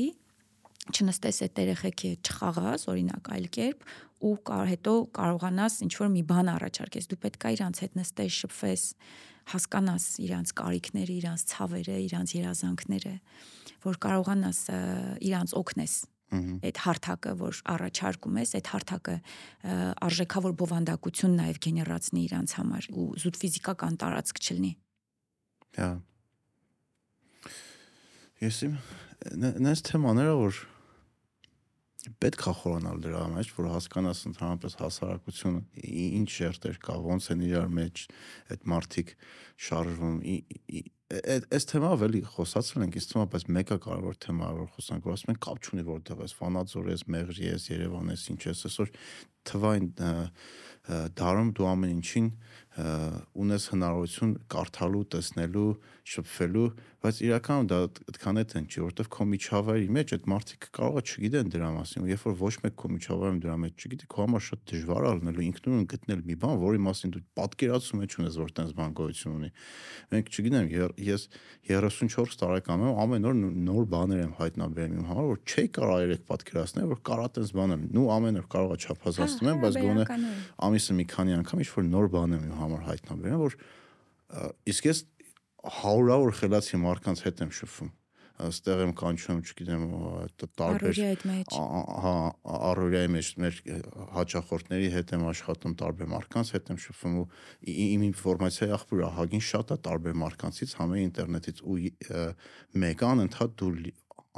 [0.89, 3.89] չնստես այդ երեխեքի չխաղաս, օրինակ այլ կերպ,
[4.19, 8.37] ու կար հետո կարողանաս ինչ որ մի բան առաջարկես դու պետք է իրանց հետ նստես
[8.43, 8.83] շփվես
[9.49, 13.13] հասկանաս իրանց կարիքները իրանց ցավերը իրանց երազանքները
[13.85, 14.59] որ կարողանաս
[15.29, 15.93] իրանց օգնես
[16.29, 19.15] այդ հարթակը որ առաջարկում ես այդ հարթակը
[20.05, 24.73] արժեքավոր բովանդակություն նաև գեներացնի իրանց համար ու զուտ ֆիզիկական տարածք չլինի
[25.79, 25.89] հա
[28.45, 28.75] ես իմ
[29.65, 30.61] նայես թեմաները որ
[32.23, 35.89] պետք է խորանալ դրա մեջ, որ հասկանաս ընդհանրապես հասարակությունը
[36.19, 38.03] ինչ շերտեր կա, ոնց են իրար մեջ
[38.55, 39.11] այդ մարտիկ
[39.67, 40.15] շարժվում,
[41.09, 45.07] այս թեմա ավելի խոսացել ենք, ինձ թվում է, բայց մեկը կարևոր թեմա է, որ խոսանք,
[45.09, 48.61] որ ասում են կապ չունի որտեղ ես, Վանաձոր ես, Մեղրի ես, Երևան ես, ինչ ես,
[48.69, 48.91] այսօր
[49.49, 49.89] թվային
[51.19, 52.29] դարում դու ամեն ինչին
[53.43, 55.71] ունես հնարավորություն կարդալու, տեսնելու,
[56.09, 56.67] շփվելու,
[56.99, 57.77] բայց իրականում դա
[58.09, 62.01] այդքան է թեն չի, որովհետև քո միջավայրի մեջ այդ մարդիկ կարող է չգիտեն դրա մասին,
[62.03, 65.11] ու երբ որ ոչ մեկ քո միջավայրում դրա մեջ չգիտի, քո համար շատ դժվար է
[65.19, 69.49] լինելու ինքնուրույն գտնել մի բան, որի մասին դու պատկերացում ես, որ տենց բան գոյություն ունի։
[70.09, 70.67] Մենք չգիտեմ,
[71.09, 71.25] ես
[71.69, 73.39] 34 տարեկան եմ, ամեն օր
[73.69, 77.75] նոր բաներ եմ հայտնաբերում իմ համար, որ չէի կարող երեք պատկերացնել, որ կարա տենց բան
[77.75, 80.05] եմ։ Նու ամեն օր կարող է չափազանցնում եմ, բայց գոնե
[80.69, 83.57] ամիսը մի քանի անգամ ինչ որ նոր բան եմ իմ համար հայտնաբերում, որ
[84.69, 84.99] իսկ ես
[85.79, 87.95] հարյուրավոր խելացի մարդկանց հետ եմ շփվում
[88.39, 89.81] ստեղ եմ կանչում, չգիտեմ,
[90.59, 90.99] տարբեր
[91.51, 92.13] հա,
[92.69, 93.57] առօրյայի մեջ մեր
[94.15, 97.25] հաճախորդների հետ եմ աշխատում, տարբեր մարդկանց հետ եմ շփվում ու
[97.83, 101.77] իմ ինֆորմացիայի աղբյուրը ահագին շատ է տարբեր մարդկանցից, համե ինտերնետից ու
[102.79, 103.73] մեկը անընդհատ դու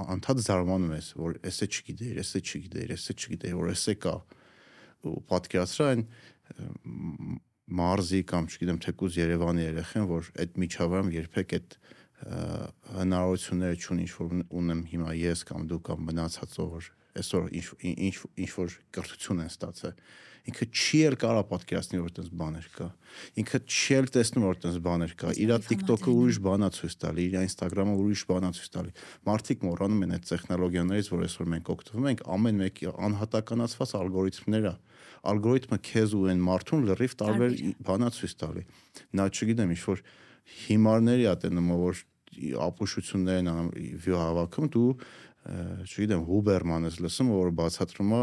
[0.02, 4.16] անդադ զարմանում ես, որ էսը չգիտեիր, էսը չգիտեիր, էսը չգիտեիր, որ էսը կա
[5.12, 6.06] ու պատկերացրա այն
[7.80, 11.78] մարզի կամ չգիտեմ թեկուզ Երևանի երեխեն, որ այդ միջավայրում երբեք այդ
[12.22, 16.90] հնարավորությունները չունի ինչ որ ունեմ հիմա ես կամ դու կամ մնացածով որ
[17.22, 19.96] այսօր ինչ ինչ ինչ որ կրթություն են ստացել
[20.52, 22.88] ինքը չի էլ կարա պատկերացնի որ այդպես բաներ կա
[23.42, 27.36] ինքը չի էլ տեսնում որ այդպես բաներ կա իր TikTok-ը ուրիշ բանա ցույց տալի իր
[27.42, 28.96] Instagram-ը ուրիշ բանա ցույց տալի
[29.30, 34.76] մարդիկ մոռանում են այդ տեխնոլոգիաներից որ այսօր մենք օգտվում ենք ամեն մեկի անհատականացված ալգորիթմներ է
[35.32, 37.56] ալգորիթմը քեզ ու այն մարդուն լրիվ տարբեր
[37.88, 38.64] բանա ցույց տալի
[39.20, 40.04] նա չգիտեմ ինչ որ
[40.62, 42.04] հիմարների է տենում որ
[42.66, 44.92] ապուշություններ են վիո հավաքում դու
[45.42, 48.22] չգիտեմ հուբերման ես լսում որ բացատրում է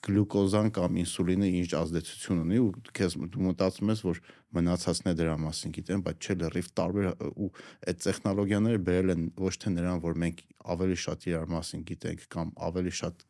[0.00, 4.20] գլյուկոզան կամ ինսուլինը ինչ ազդեցություն ունի ու քեզ մտածում ես որ
[4.56, 7.48] մնացածն է դրա մասին գիտեն, բայց չէ լրիվ տարբեր ու
[7.90, 10.40] այդ տեխնոլոգիաները բերել են ոչ թե նրան, որ մենք
[10.74, 13.26] ավելի շատ իրար մասին գիտենք կամ ավելի շատ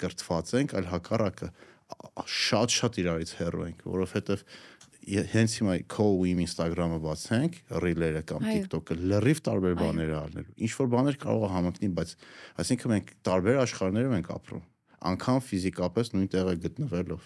[0.00, 1.48] կրթված ենք, այլ հակառակը
[2.28, 4.42] շատ-շատ իրարից հեռու ենք, որովհետև
[5.08, 5.74] հենց հիմա
[6.28, 11.50] իմ Instagram-ը բացենք, Reel-երը կամ TikTok-ը լրիվ տարբեր բաներ ալնելու։ Ինչ որ բաներ կարող է
[11.54, 12.12] համընկնի, բայց
[12.60, 14.66] այսինքն մենք տարբեր աշխարհներում ենք ապրում,
[15.08, 17.24] անկամ ֆիզիկապես նույն տեղը գտնվելով։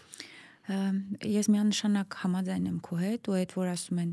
[1.26, 4.12] Ես միանշանակ համաձայն եմ քո հետ, ու այդ որ ասում են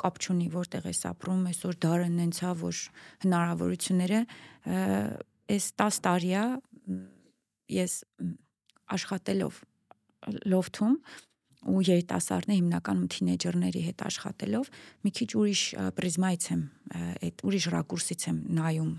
[0.00, 2.78] կապ չունի որտեղ ես ապրում, այսօր դարը նենցա, որ
[3.24, 4.20] հնարավորությունները
[5.54, 6.44] այս 10 տարիա
[7.72, 7.92] ես
[8.94, 9.60] աշխատելով
[10.52, 10.96] լոֆթում
[11.64, 14.70] ու երիտասարդներ հիմնականում թինեյջերների հետ աշխատելով
[15.04, 15.62] մի քիչ ուրիշ
[15.96, 16.62] պրիզմայից եմ
[17.24, 18.90] այդ ուրիշ ռակուրսից եմ նայում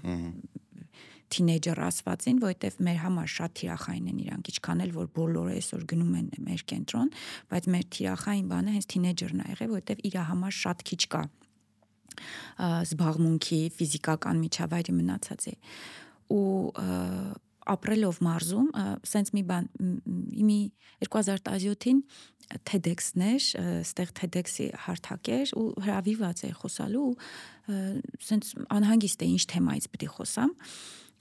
[1.35, 6.13] թինեյջեր ասվածին, որովհետև մեր համար շատ թիրախային են իրանք, ինչքան էլ որ բոլորը այսօր գնում
[6.19, 7.09] են մեր կենտրոն,
[7.49, 11.23] բայց մեր թիրախային բանը հենց թինեյջերն է եղել, որովհետև իր համար շատ քիչ կա
[12.85, 15.55] զբաղմունքի ֆիզիկական միջավայրի մնացած է
[16.35, 16.45] ու
[17.73, 18.67] ապրելով մարզում,
[19.09, 19.69] սենց մի բան
[20.43, 20.59] իմի
[21.05, 22.01] 2017-ին
[22.69, 23.47] TEDx-ներ,
[23.81, 27.07] ստեղ TEDx-ի հարթակ էր ու հրավիրված էր խոսալու,
[28.29, 30.53] սենց անհանգիստ է ինչ թեմայից պիտի խոսամ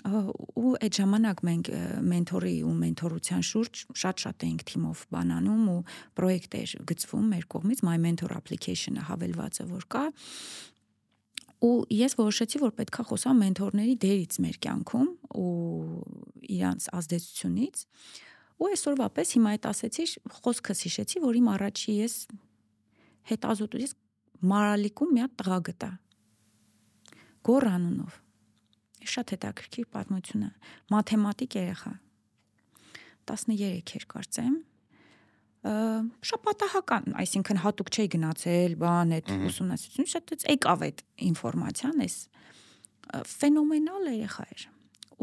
[0.05, 1.69] ու այդ ժամանակ մենք
[2.05, 5.79] մենթորի ու մենթորության շուրջ շատ-շատ էինք թիմով բանանում ու
[6.21, 10.05] պրոյեկտ էր գծվում մեր կողմից My Mentor application-ը հավելվածը որ կա
[11.65, 15.11] ու ես որոշեցի որ պետքա խոսամ մենթորների դերից մեր կյանքում
[15.41, 15.53] ու
[16.57, 17.85] իրանց ազդեցությունից
[18.61, 20.05] ու այսօրվա պես հիմա այդ ասեցի
[20.39, 22.17] խոսքս հիշեցի որ իմ առաջի ես
[23.31, 23.95] հետազոտուց
[24.53, 25.91] մարալիկում մի հատ տղա գտա
[27.49, 28.21] գորանունով
[29.15, 30.51] շատ հետաքրքիր պատմություն է
[30.93, 31.93] մաթեմատիկ երեխա
[33.31, 34.55] 13 էր կարծեմ
[35.65, 42.17] շապատահական, այսինքն հատուկ չէի գնացել, բան այդ ուսումնասիրություն, շատ եկավ այդ ինֆորմացիան, այս
[43.35, 44.67] ֆենոմենալ երեխա էր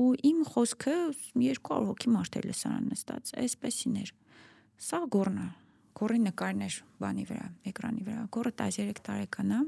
[0.01, 0.95] ու իմ խոսքը
[1.35, 4.11] 200 հոգի մարդ էր լսարան նստած, այսպեսին էր։
[4.81, 5.47] Սա գորնա,
[5.99, 9.59] գորի նկարներ բանի վրա, էկրանի վրա։ Գորը 13 տարեկան է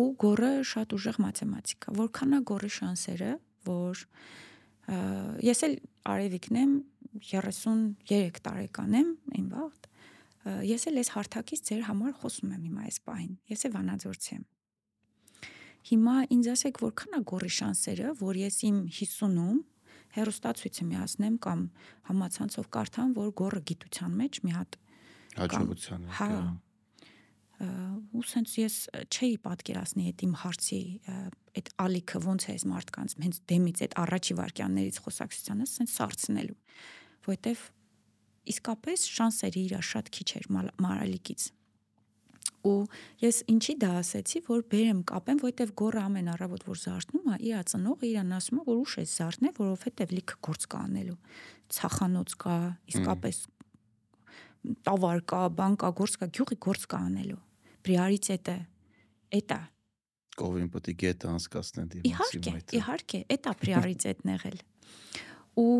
[0.00, 3.32] ու գորը շատ ուժեղ մաթեմատիկա։ Որքանա գորի շանսերը,
[3.66, 4.04] որ
[5.50, 5.74] ես էլ
[6.14, 6.76] արևիկն եմ
[7.18, 9.88] 33 տարեկան եմ, իմ վաղտ։
[10.70, 14.44] Ես էլ այս հարթակից ձեր համար խոսում եմ հիմա այս պահին։ Ես էլ վանաձորցի եմ։
[15.90, 19.60] Հիմա ինձ ասեք որքան է գորի շանսերը, որ ես իմ 50-ում
[20.16, 21.60] հերոստացույցը միացնեմ կամ
[22.10, 24.78] համացանցով կարդամ, որ գորը գիտության մեջ մի հատ
[25.40, 26.28] հաջողության է։ Հա։
[27.60, 28.76] Ու սենց ես
[29.12, 30.80] չէի պատկերացնի այդ իմ հարցի
[31.60, 36.56] այդ ալիքը ոնց է այս մարդկանց հենց դեմից այդ առաջի վարքյաններից խոսակցությանը սենց սարցնելու,
[37.28, 37.64] որովհետև
[38.50, 41.50] իսկապես շանսերը իրա շատ քիչ էր մարալիկից
[42.66, 42.84] ու
[43.22, 47.62] ես ինչի դա ասեցի, որ բերեմ կապեմ, որովհետև գորը ամեն առավոտ որ զարթնում է, իր
[47.70, 51.16] ծնողը իրան ասում է, որ ուշ է զարթնել, որովհետև լիքը գործ կա անելու։
[51.76, 52.56] Ցախանոց կա,
[52.92, 53.40] իսկապես
[54.90, 57.40] տավար կա, բան կա, գործ կա, գյուղի գործ կա անելու։
[57.80, 58.56] Պրիորիտետը
[59.40, 59.60] էտա։
[60.40, 64.60] Կովին պետք է գետը անցկացնեն դիմացի մայթը։ Իհարկե, իհարկե, էտա պրիորիտետն եղել
[65.60, 65.70] ու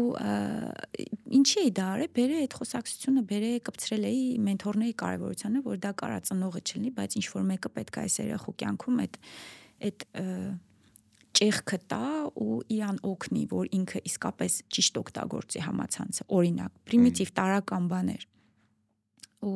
[1.40, 6.18] ինչի է դա արել, բերե այդ խոսակցությունը, բերե կպցրել էի մենթորների կարևորությանը, որ դա կարա
[6.28, 9.20] ծնողը չլինի, բայց ինչ որ մեկը պետք է այս երախու կյանքում այդ
[9.80, 10.04] այդ
[11.40, 12.06] ճեղքը տա
[12.42, 18.26] ու իրան օգնի, որ ինքը իսկապես ճիշտ օգտագործի համացանցը։ Օրինակ, պրիմիտիվ տարական բաներ։
[19.48, 19.54] Ու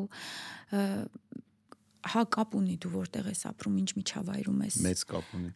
[2.13, 5.51] հա կապ ունի դու որտեղ ես ապրում, ինչ միջավայրում ես։ Մեծ կապ ունի։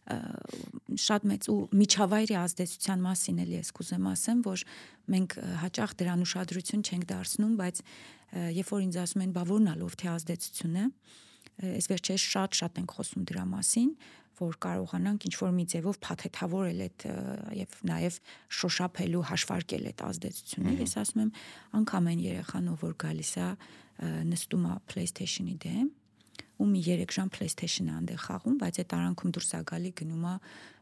[1.05, 4.63] Շատ մեծ ու միջավայրի ազդեցության մասին էլի ես կուզեմ ասեմ, որ
[5.13, 7.83] մենք հաճախ դրան ուշադրություն չենք դարձնում, բայց
[8.59, 10.85] երբ որ ինձ ասում են, բա որն է լոֆթի ազդեցությունը,
[11.69, 13.89] այս վերջերս շատ-շատ ենք խոսում դրա մասին,
[14.39, 17.05] որ կարողանանք ինչ որ մի ձևով փաթեթավորել այդ
[17.59, 18.19] եւ նաեւ
[18.59, 21.31] շոշափելու հաշվարկել այդ ազդեցությունը։ Ես ասում եմ,
[21.79, 23.49] անգամ այն երեխան, ով որ գալիս է
[24.29, 25.89] նստում է PlayStation-ի դեմ,
[26.59, 30.35] ու մի 3 ժամ PlayStation-ը անդեղ խաղում, բայց այդ արանքում դուրս է գալի գնում է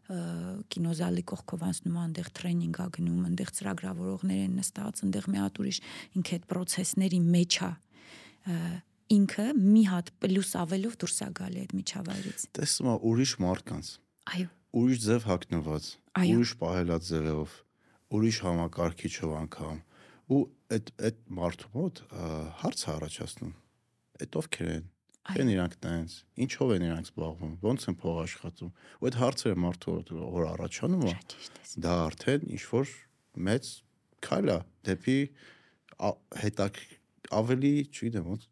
[0.08, 5.60] կինոզալի կողքով անցնում է, այնտեղ տրեյնինգ է գնում, այնտեղ ծրագրավորողներ են նստած, այնտեղ մի հատ
[5.62, 5.80] ուրիշ
[6.18, 7.72] ինքը այդ process-ների մեջ է
[9.18, 13.92] ինքը մի հատ պլյուս ավելով դուրս է գալի այդ միջավայրից։ Տեսնում եմ ուրիշ մարդկանց։
[14.28, 14.48] Այո։
[14.78, 15.86] Ուրիշ ձև հագնված,
[16.28, 17.54] ուրիշ պահելած ձևով,
[18.18, 19.78] ուրիշ համակարգիչով անգամ
[20.28, 20.42] ու
[20.76, 22.02] այդ այդ մարդու մոտ
[22.64, 23.54] հարց առաջացնում։
[24.18, 24.86] Այդ ովքեր են
[25.33, 29.95] Են իրանք տենց, ինչով են իրանք զբաղվում, ո՞նց են փող աշխատում։ Ու այդ հարցերը մարդու
[30.35, 31.13] որ առաջանում է,
[31.85, 32.95] դա արդեն ինչ որ
[33.49, 33.71] մեծ
[34.27, 34.57] քայլ է
[34.89, 35.17] դեպի
[36.43, 36.81] հետակ
[37.39, 38.49] ավելի, չգիտեմ, ոնց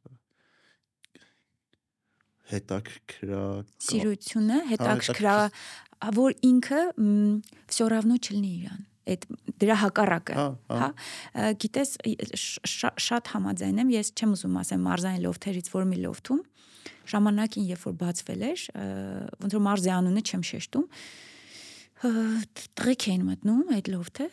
[2.51, 3.43] հետաքրքրա
[3.91, 5.35] սիրությունը, հետաքրքրա,
[6.17, 6.81] որ ինքը
[7.71, 9.26] всё равно չլինի իրան այդ
[9.62, 10.90] դրա հակառակը, հա,
[11.62, 11.92] գիտես
[13.06, 16.42] շատ համաձայն եմ, ես չեմ ուզում ասեմ մարզային լոֆթերից որ մի լոֆթում
[17.12, 18.64] ժամանակին երբ որ բացվել էր,
[19.46, 20.88] ոնց որ մարզի անունը չեմ շեշտում,
[22.82, 24.28] տղեկ էին մտնում այդ լոֆթը,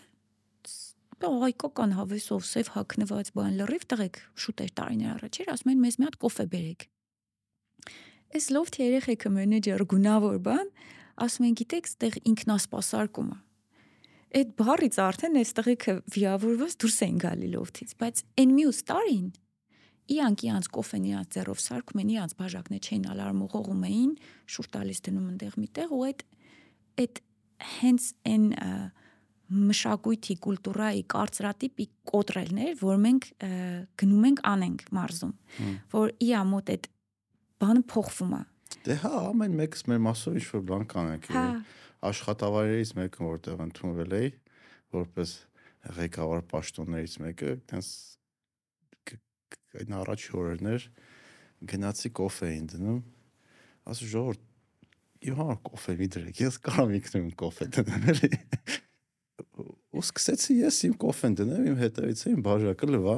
[1.22, 5.98] այկական հավեսով սև հակնված բան լրիվ տղեկ շուտ էր տարիներ առաջ էր, ասում են մեզ
[6.00, 6.86] մի հատ կոֆե բերեք։
[8.32, 10.72] Այս լոֆթի երեխեքը մենեջեր գունավոր բան,
[11.22, 13.38] ասում են գիտեք, ստեղ ինքնասպասարկում է
[14.32, 19.26] այդ բառից արդեն այս տղեկը վիավորված դուրս են գալի լոֆթից, բայց այն մյուս տարին
[20.12, 24.12] իրանք իրանց կոֆեն իրանց ձեռով սարքում են, իրանց բաժակն չէին ալարմ ուղողում էին,
[24.52, 26.24] շուր տալիս դնում այնտեղ միտեղ ու այդ
[27.02, 27.20] այդ
[27.72, 28.46] հենց այն
[29.52, 33.26] մշակույթի, կուլտուրայի կարծրատիպի կոտրելներ, որ մենք
[34.00, 35.34] գնում ենք անենք մարզում,
[35.92, 36.88] որ իա մոտ այդ
[37.62, 38.42] բանը փոխվում է։
[38.82, 41.44] Դե հա, ամեն մեկս մեր մասով ինչ որ բան կանենք։ Հա
[42.08, 44.30] աշխատավայրերից մեկը որտեղ ընդունվել էի
[44.96, 45.34] որպես
[45.98, 47.90] ղեկավար պաշտոններից մեկը, տենց
[49.82, 50.86] այն առաջի օրերներ
[51.72, 52.98] գնացի կոֆե էին դնում,
[53.92, 54.42] ասում ժողովուրդ
[55.22, 58.30] իմ համար կոֆե մի դրեք, ես կարամ ինքնին կոֆե դնեմ էլի։
[59.92, 63.16] Ու սկսեցի ես իմ կոֆեն դնեմ, իմ հետևից իմ բաժակը լվա։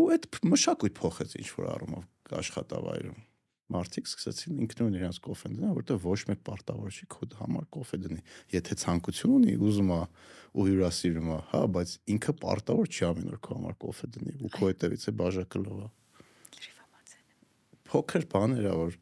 [0.00, 3.29] Ու այդ մշակույթ փոխեց ինչ որ առումով աշխատավայրում
[3.74, 8.22] մարդիկ սկսեցին ինքնուրույն իրենց կոֆեն դնել, որովհետև ոչ մեկ պարտավոր չի քո համար կոֆե դնի։
[8.54, 10.00] Եթե ցանկություն ունի, ուզում է
[10.50, 14.52] ու հյուրասիրում է, հա, բայց ինքը պարտավոր չի ամեն օր քո համար կոֆե դնի ու
[14.56, 15.88] քո հետևից է բաժակը լողա։
[17.90, 18.98] Փոքր բաներ ա որ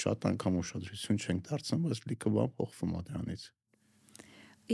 [0.00, 3.48] շատ անգամ ուշադրություն չենք դարձնում, բայց լիքը բան փոխվում է դրանից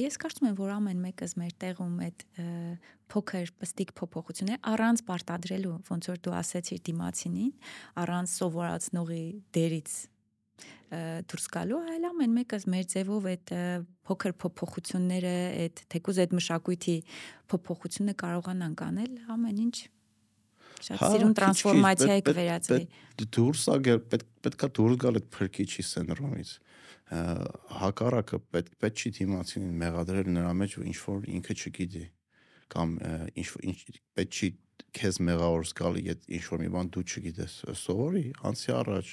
[0.03, 2.25] ես կարծում եմ, որ ամեն մեկս մեր տեղում այդ
[3.13, 7.53] փոքր պստիկ փոփոխություններ առանց պարտադրելու, ոնց որ դու ասեցիր դիմացինին,
[8.03, 9.25] առանց սովորացնողի
[9.57, 9.97] դերից
[11.27, 13.53] դուրս գալու, այլ ամեն մեկս մեր ձևով այդ
[14.07, 15.35] փոքր փոփոխությունները,
[15.67, 16.97] այդ թեկուզ այդ մշակույթի
[17.51, 19.77] փոփոխությունը կարողանանք անել, ամեն ինչ
[20.87, 22.87] շատ հա, սիրուն տրանսֆորմացիայի կվերածվի։
[23.37, 26.51] Դուրս ագել պետք պետքա դուրս գալ այդ փրկիչի սենդրոմից
[27.81, 32.05] հակառակը պետք պետք չի դիմացին մեղադրել նրա մեջ ինչ որ ինքը չգիտի
[32.75, 32.95] կամ
[33.43, 33.77] ինչ ինչ
[34.19, 34.49] պետք չի
[34.97, 39.13] քեզ մեղավոր զգալի եթե ինչ որ մի բան դու չգիտես սովորի անցի առաջ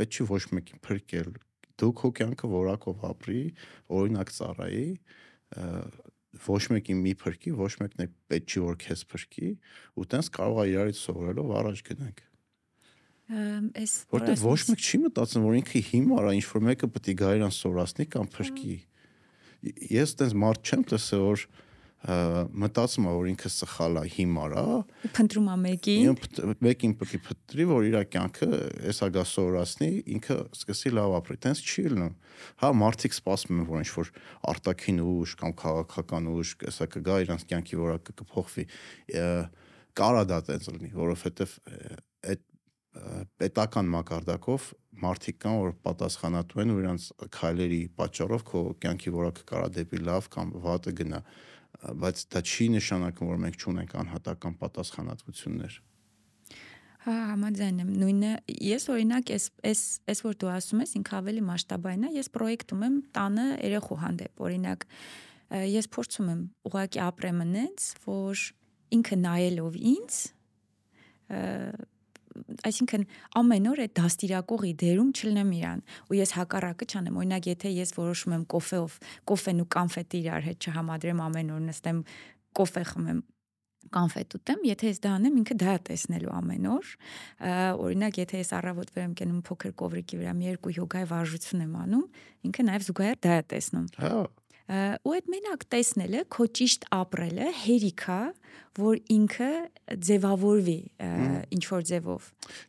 [0.00, 1.30] պետք չի ոչ մեկին փրկել
[1.80, 3.40] դու քո կյանքը որակով ապրի
[4.00, 4.86] օրինակ ծառայի
[6.46, 9.50] ոչ մեկին մի փրկի ոչ մեկն է պետք չի որ քեզ փրկի
[9.96, 12.25] ու տենց կարող է իրարից սովորելով առաջ գնանք
[13.26, 17.14] այս որտեղ ոչ մեկ չի մտածում որ ինքը հիմար է ինչ որ մեկը պետք է
[17.20, 18.74] գա իրան սորացնի կամ փրկի
[19.96, 21.46] ես տենց մարդ չեմ տեսել որ
[22.06, 24.64] մտածում է որ ինքը սխալ է հիմար է
[25.16, 26.18] փնտրում է մեկին
[26.62, 28.48] մեկին պետք է փնտրի որ իր կյանքը
[28.92, 32.14] էսա գա սորացնի ինքը սկսի լավ ապրի տենց չի լինում
[32.62, 34.12] հա մարդիկ սպասում են որ ինչ որ
[34.54, 38.66] արտաքին ուժ կամ քաղաքական ուժ էսա կգա իրանց կյանքի որակը կփոխվի
[39.96, 41.58] կարա դա տենց լինի որովհետև
[42.30, 42.44] այդ
[43.40, 44.68] պետական մակարդակով
[45.02, 50.30] մարդիկ կան որ պատասխանատու են ու իրանց քայլերի պատճառով քո կյանքի որակը կարա դեպի լավ
[50.36, 51.20] կամ վատը գնա
[52.06, 55.78] բայց դա չի նշանակում որ մենք չունենք անհատական պատասխանատվություններ
[57.06, 58.30] Հա, համաձայն եմ։ Նույնը
[58.66, 62.80] ես օրինակ այս այս այս որ դու ասում ես, ինքը ավելի մասշտաբային է։ Ես պրոյեկտում
[62.82, 64.86] եմ տանը երեխու հանդեպ։ Օրինակ
[65.76, 68.42] ես փորձում եմ ուղակի ապրեմ այնց, որ
[68.96, 70.18] ինքը նայելով ինձ
[72.70, 73.06] այսինքն
[73.40, 78.36] ամեն օր այդ դաստիարակողի դերում չլնեմ իրան ու ես հակառակը չանեմ օրինակ եթե ես որոշում
[78.36, 78.98] եմ կոֆեով
[79.30, 82.04] կոֆեն ու կանֆետը իրար հետ չհամադրեմ ամեն օր նստեմ
[82.56, 83.24] կոֆե խմեմ
[83.92, 86.88] կանֆետ ուտեմ, եթե ես դա անեմ, ինքը դա է տեսնելու ամեն օր։
[87.86, 91.76] Օրինակ, եթե ես առավոտ վեր եմ կենում փոքր կովրիկի վրա մի երկու յոգայի վարժություն եմ
[91.84, 92.04] անում,
[92.50, 94.12] ինքը նաև զուգահեռ դա է տեսնում։ Հա
[94.66, 98.22] ու այդ մենակ տեսնելը քո ճիշտ ապրելը հերիք է
[98.76, 99.50] որ ինքը
[100.06, 100.76] ձևավորվի
[101.54, 102.26] ինչ որ ձևով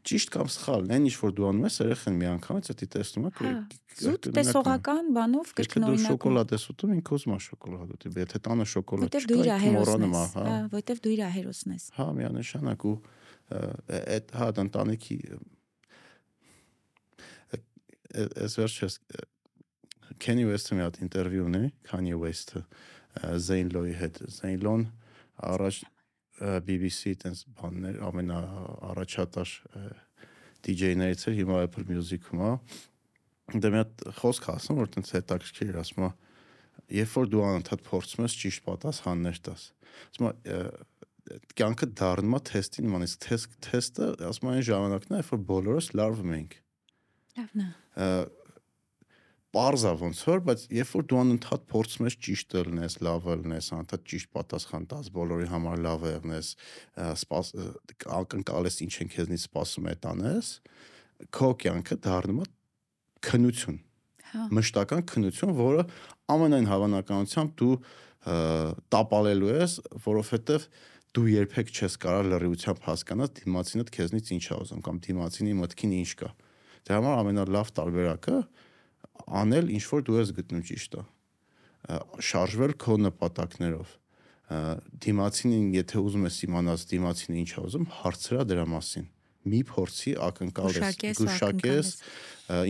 [0.08, 3.32] ճիշտ կամ սխալ այն ինչ որ դու անում ես երեխան մի անգամից դա տեսնում է
[3.38, 3.54] հա,
[3.98, 8.68] զուտ տեսողական բանով կրկնօրինակ դու շոկոլադ ես ուտում ինքը ուզում է շոկոլադ ուտի եթե տանը
[8.78, 12.98] շոկոլադ չկա մոռանում է հա որտեվ դու իր հերոսն ես հա միանշանակ ու
[13.98, 15.18] այդ հա ընտանիքի
[18.18, 19.02] այս վերջերս
[20.24, 22.63] Kanye West-ը մի հատ ինտերվյու ունի, Kanye West-ը
[23.43, 24.88] Zane Lowe-ի հետ։ Zane Lowe-ն
[25.47, 25.80] առաջ
[26.68, 28.39] BBC տենց բաններ ամենա
[28.91, 29.53] առաջատար
[30.68, 32.51] DJ-ներից էր, հիմա Apple Music-ում է։
[33.57, 36.11] Դե մի հատ խոսք ասում, որ տենց հետաքրքիր էր, ասում է,
[36.97, 39.65] երբ որ դու անընդհատ փորձում ես ճիշտ պատասխաններ տաս։
[40.07, 40.61] Ասում է
[41.59, 45.89] կյանքը դառնում է թեստի նման, իսկ թեստ թեստը ասում այն ժամանակն է, երբ որ բոլորս
[45.97, 46.57] լարվում ենք։
[47.38, 47.70] Լավն է
[49.56, 54.04] parza ոնց որ, բայց երբ որ դու անընդհատ փորձում ես ճիշտ լինես, լավը լինես, անընդհատ
[54.12, 56.50] ճիշտ պատասխան տաս, բոլորի համար լավը եղնես,
[57.24, 57.52] սպաս
[58.18, 60.52] ակնկալես ինչ են քեզնից սպասում է տանես,
[61.38, 62.50] քո կյանքը դառնում է
[63.28, 63.80] քնություն։
[64.28, 65.88] Հա։ Մշտական քնություն, որը
[66.36, 67.76] ամենայն հավանականությամբ դու
[68.91, 70.68] տապալելու ես, որովհետև
[71.16, 76.12] դու երբեք չես կարող լրիվությամբ հասկանալ դիմացինդ քեզնից ինչ է ուզում կամ դիմացինի մտքին ինչ
[76.20, 76.30] կա։
[76.88, 78.36] Դրա համար ամենալավ տարբերակը
[79.28, 81.03] անել ինչ որ դու ես գտնում ճիշտը
[82.28, 83.93] շարժվել քո նպատակներով
[85.03, 89.07] դիմացինին եթե ուզում ես իմանալ դիմացինը ինչ է ուզում հարցրա դրա մասին
[89.47, 91.91] մի փորձի ակնկալես գուշակես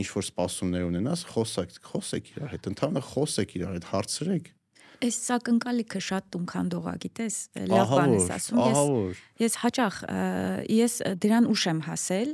[0.02, 4.50] ինչ որ սպասումներ ունենաս խոսակ խոսեք իրար հետ ընդհանրապես խոսեք իրար հետ հարցրեք
[4.98, 7.36] Այս ակնկալիքը շատ տունքանդող է, գիտես,
[7.70, 10.00] լավ բան ես ասում։ Ես ես հաճախ
[10.74, 10.96] ես
[11.26, 12.32] դրան ուշ եմ հասել,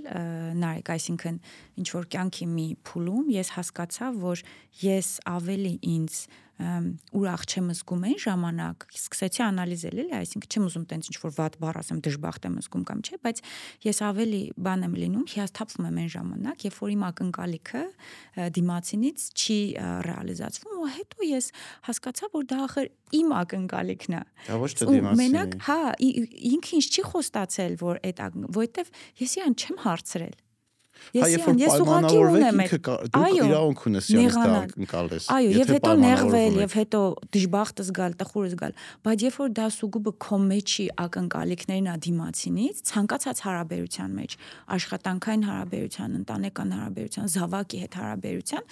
[0.62, 1.42] նարեկ, այսինքն
[1.84, 4.46] ինչ որ կյանքի մի փուլում ես հասկացա, որ
[4.84, 6.22] ես ավելի ինձ
[6.62, 11.56] ուրախ չեմ զգում այն ժամանակ, սկսեցի անալիզել էլի, այսինքն չեմ ուզում տենց ինչ որ վատ
[11.64, 13.42] բառ ասեմ, դժբախտ եմ զգում կամ չէ, բայց
[13.88, 17.84] ես ավելի բան եմ լինում, հիասթափվում եմ այն ժամանակ, երբ որ իմ ակնկալիքը
[18.54, 19.60] դիմացինից չի
[20.08, 21.50] ռեալիզացվում, ու հետո ես
[21.90, 25.80] հասկացա, որ դա ախր իմ ակնկալիքն է։ Դա ոչ թե դիմացինի։ Մենակ, հա,
[26.54, 28.24] ինքը ինձ չի խոստացել, որ այդ
[28.54, 28.94] որովհետև
[29.24, 30.36] ես իրան չեմ հարցրել
[31.14, 32.74] Իրան ես ուղակի ունեմ այդ
[33.14, 37.02] դու իրավունք ունես իրենց դա անկալես այո եւ հետո նեղվել եւ հետո
[37.36, 38.76] դժբախտ զգալ տխուր զգալ
[39.08, 44.36] բայց երբ որ դա սուգուբը քո մեջի ակնկալիքներն ա դիմացինից ցանկացած հարաբերության մեջ
[44.80, 48.70] աշխատանքային հարաբերության ընտանեկան հարաբերության զավակի հետ հարաբերության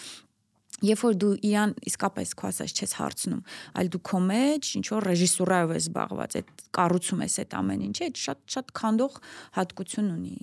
[0.81, 3.41] Երբ որ դու իրան իսկապես քո ասած չես հարցնում,
[3.77, 8.07] այլ դու քո մեջ ինչ որ ռեժիսուրայով ես զբաղված, այդ կառուցում ես այդ ամեն ինչը,
[8.07, 9.19] այդ շատ շատ քանդող
[9.59, 10.35] հատկություն ունի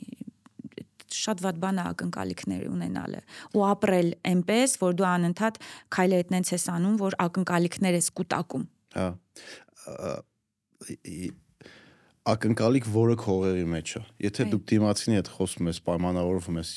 [1.16, 3.20] շատ վատ բան է ակնկալիքներ ունենալը
[3.56, 5.60] ու ապրել այնպես որ դու անընդհատ
[5.96, 8.64] քայլեր այդնենց ես անում որ ակնկալիքներ ես կուտակում
[8.98, 9.08] հա
[12.28, 16.72] ակնկալիք որը քողերի մեջ է եթե դու դիմացինի հետ խոսում ես պայմանավորվում ես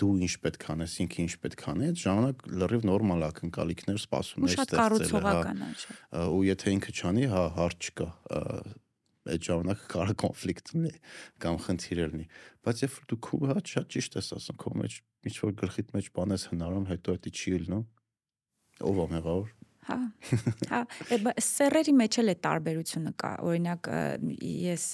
[0.00, 4.56] դու ինչ պետք անես ինքը ինչ պետք անի այդ ժամանակ լրիվ նորմալ ակնկալիքներ սպասում ես
[4.56, 8.08] ստեղծել շատ կառուցողական է ու եթե ինքը չանի հա հարց չկա
[9.34, 10.92] այդ ժամանակ կարա կոնֆլիկտ լինի
[11.44, 12.26] կամ խնդիր լինի
[12.66, 14.98] բայց երբ դու քու հա շատ ճիշտ ես ասում քո մեջ
[15.30, 17.86] ինչ որ գլխիդ մեջ բան ես հնարում հետո դա չի լինում
[18.86, 19.54] ով է մեղավոր
[19.86, 19.96] Հա։
[20.70, 20.80] Հա,
[21.46, 23.90] սերերի մեջ էլ է տարբերությունը կա։ Օրինակ
[24.66, 24.86] ես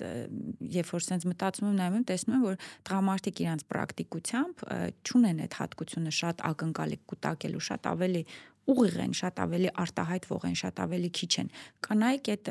[0.75, 2.59] երբ որ sense մտածում եմ նայում եմ, տեսնում եմ, որ
[2.91, 4.65] տղամարդիկ իրանց պրակտիկությամբ
[5.09, 8.23] ճունեն այդ հատկությունը շատ ակնկալիք կուտակելու, շատ ավելի
[8.71, 11.49] ուղիղ են, շատ ավելի արտահայտվող են, շատ ավելի քիչ են։
[11.83, 12.51] Կանայք այդ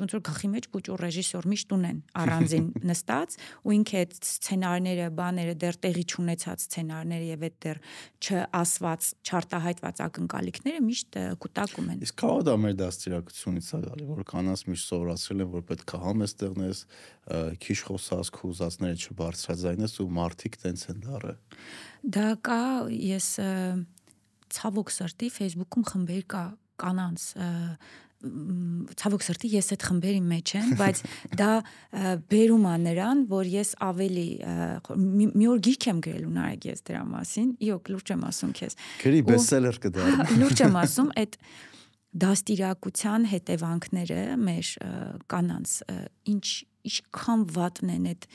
[0.00, 5.54] ոնց որ գլխի մեջ փուճուր ռեժիսոր միշտ ունեն առանձին նստած ու ինքը այդ սցենարները, բաները
[5.62, 7.82] դեռ տեղի չունեցած սցենարները եւ այդ դեռ
[8.22, 14.64] չասված, չարտահայտված ակնկալիքները միշտ կուտակում են։ Իսկ կարող դա մեր դաստիարակությունից է գալի, որ կանանց
[14.72, 16.84] միշտ սովորացրել են, որ պետք է համես տեղնես,
[17.62, 21.34] քիչ խոսած, քուզածները չբարձրաձայնես ու մարդիկ տենց են դարը։
[22.02, 23.28] Դա կա, ես
[24.56, 26.44] ցավոք սրտի Facebook-ում խմբեր կա
[26.82, 27.26] կանանց
[28.22, 31.00] ցավոք սրտի ես այդ խմբերի մեջ եմ, բայց
[31.40, 31.50] դա
[32.30, 34.26] բերում է նրան, որ ես ավելի
[35.32, 38.76] մի օր գիրք եմ գրել ու նարեկ ես դրա մասին։ Իոք լուրջ եմ ասում քեզ։
[39.02, 41.38] Գրի բեսելեր կդառնա։ Լուրջ եմ ասում, այդ
[42.22, 44.70] դաստիարակության հետևանքները մեր
[45.32, 45.76] կանանց
[46.32, 46.46] ինչ
[46.92, 48.26] ինչքան վատն են այդ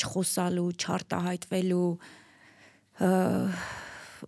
[0.00, 1.90] չխոսալու, չարտահայտվելու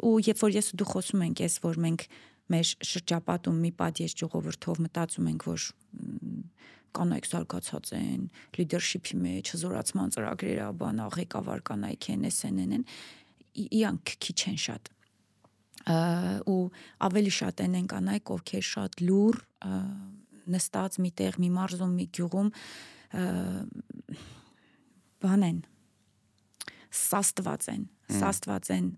[0.00, 2.06] ու երբ որ ես ու դու խոսում ենք, ես որ մենք
[2.52, 5.66] մեր շրջապատում մի պատիեշ ժողովրդով մտածում ենք, որ
[6.92, 8.24] կանայք զարգացած են,
[8.58, 12.84] լիդերշիփի մեջ, հզորացման ծրագրերը, բանա, ղեկավար կանայք են, SNN են,
[13.62, 14.92] իրանք քիչ են շատ
[16.52, 16.60] ու
[17.08, 19.40] ավելի շատ են են կանայք, ովքեր շատ լուր
[20.52, 22.50] նստած միտեղ մի մարզում, մի գյուղում
[25.22, 25.60] բան են
[26.92, 27.86] սաստված են,
[28.20, 28.88] սաստված են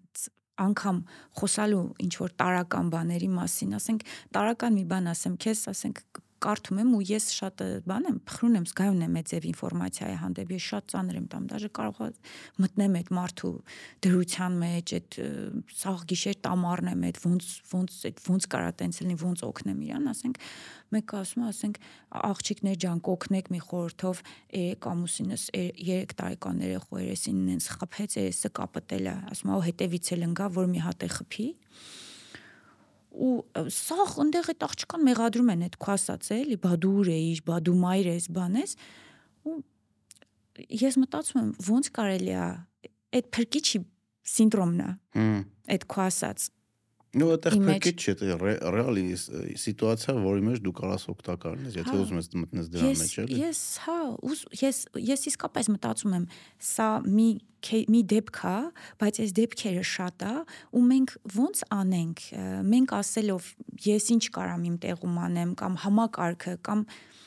[0.60, 0.98] անգամ
[1.40, 6.02] խոսալու ինչ որ տարական բաների մասին, ասենք տարական մի բան ասեմ քեզ, ասենք
[6.44, 10.52] կարդում եմ ու ես շատ բան եմ, փխրուն եմ, զգայուն եմ այդ ձև ինֆորմացիայի հանդեպ,
[10.54, 12.08] ես շատ ծանր եմ տամ, դաժե կարող է
[12.64, 13.52] մտնեմ այդ մարդու
[14.04, 15.18] դրության մեջ, այդ
[15.80, 20.08] սաղ գիշեր տամարն եմ, այդ ոնց ոնց այդ ոնց կարա տենց լինի, ոնց օգնեմ իրան,
[20.14, 20.40] ասենք
[20.94, 21.78] մեկը ասում է, ասենք
[22.14, 24.20] աղջիկներ ջան, կօգնեք մի խորհրդով
[24.54, 30.26] երեք ամուսինս 3 տարեկան երեխու երեսին ինձ խփեց, երեսը կապտել է, ասում է, հետևից էլ
[30.28, 31.48] ընկա, որ մի հատ է խփի
[33.14, 37.58] ու սա այնտեղ այդ աղջկան մեղադրում են այդ քո ասած էլի բա դու ուրեիր բա
[37.68, 38.74] դու մայր ես բանես
[39.50, 39.56] ու
[40.84, 42.48] ես մտածում եմ ոնց կարելի է
[43.14, 43.80] այդ փրկիչի
[44.34, 44.90] սինդրոմն է
[45.74, 46.48] այդ քո ասած
[47.14, 48.14] Ну, այդտեղ պետք է չէ,
[48.74, 49.04] ռեալի
[49.62, 53.40] սիտուացիա, որի մեջ դու կարաս օգտակարն ես, եթե հա։ ուզում ես մտնես դրա մեջ, էլի։
[53.40, 53.98] Ես, հա,
[54.60, 54.80] ես
[55.14, 56.28] ես իսկապես մտածում եմ,
[56.74, 57.28] սա մի
[57.64, 58.56] մի դեպք հա,
[59.00, 60.32] բայց այս դեպքերը շատ է,
[60.76, 62.24] ու մենք ո՞նց անենք։
[62.74, 63.46] Մենք ասելով
[63.86, 66.82] ես ինչ կարամ իմ տեղում անեմ կամ համակարգը կամ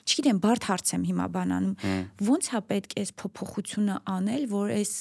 [0.07, 1.95] չգիտեմ, բարդ հարց եմ հիմա բանանում։ հա։
[2.27, 4.93] Ոնց հա պետք է այս փոփոխությունը անել, որ այս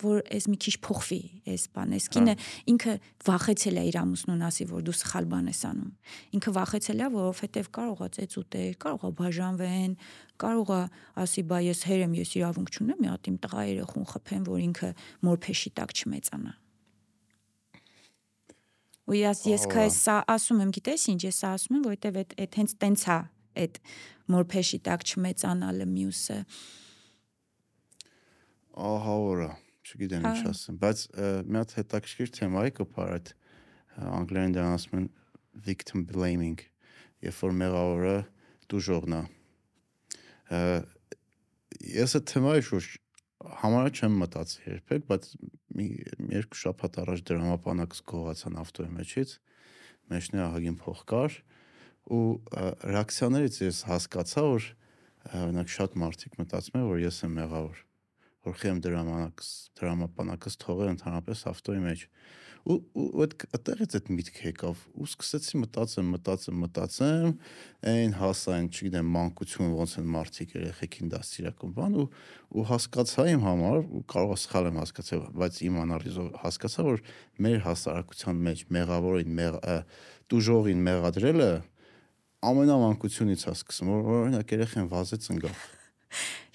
[0.00, 1.20] որ այս մի քիչ փոխվի
[1.52, 2.34] այս բանը։ Այս կինը
[2.72, 2.94] ինքը
[3.26, 5.90] վախեցել է իր ամուսնուն ասի, որ դու սխալ բան ես անում։
[6.38, 9.92] Ինքը վախեցել է, որովհետև կարող է ծեծ ուտել, կարող է բաժանվեն,
[10.40, 10.82] կարող է
[11.24, 14.64] ասի, բա ես հեր եմ, ես իրավունք չունեմ, մի հատ իմ տղա երեխուն խփեմ, որ
[14.70, 14.90] ինքը
[15.30, 16.54] մորփեշի տակ չմեծանա։
[19.10, 22.34] ու ես ես քայս սա ասում եմ, գիտես ինչ, ես սա ասում եմ, որովհետև այդ
[22.44, 23.16] այդ հենց տենց է
[23.58, 23.80] այդ
[24.30, 26.38] մորփեշի տակ չմեծանալը մյուսը։
[28.90, 29.50] Ահա որա
[29.90, 31.04] չգիտեմ ինչ ասեմ, բայց
[31.50, 33.32] մի հատ հետաքրքիր թեմա է կփար այդ
[34.20, 35.08] անգլերեն դրան ասում են
[35.66, 36.62] victim blaming,
[37.26, 38.16] երբ որ մեղավորը
[38.70, 39.22] դուժողն է։
[41.90, 42.88] Ես այդ թեմայի շուրջ
[43.60, 45.28] համարը չեմ մտածի երբեք, բայց
[45.78, 45.86] մի
[46.36, 49.32] երկու շաբաթ առաջ դրամապանակս գողացան ավտոյի մեջից,
[50.12, 51.38] մեջն է ահագին փող կար
[52.10, 52.24] ու
[52.90, 54.68] ռեակցիաներից ես հասկացա, որ
[55.40, 57.80] օրինակ շատ մարդիկ մտածում են, որ ես եմ մեղավոր
[58.46, 59.48] որ խեմ դրամանակս
[59.80, 62.04] դրամապանակս թողել ընդհանրապես ավտոյի մեջ
[62.68, 67.30] ու ու այդ այդտեղից այդ միտքը եկավ ու սկսեցի մտածեմ մտածեմ մտածեմ
[67.92, 72.06] այն հասա այն չգիտեմ մանկություն ոնց են մարդիկ երեխեքին դաստիարակում բան ու
[72.60, 77.04] ու հասկացա իմ համար ու կարող է սխալ եմ հասկացել բայց իմ անալիզով հասկացա որ
[77.48, 79.60] մեր հասարակության մեջ մեղավորին մեղ
[80.30, 81.52] դուժողին մեղադրելը
[82.50, 85.79] ամենամանկությունից է սկսում որ օրինակ երեխան վազեց ընկավ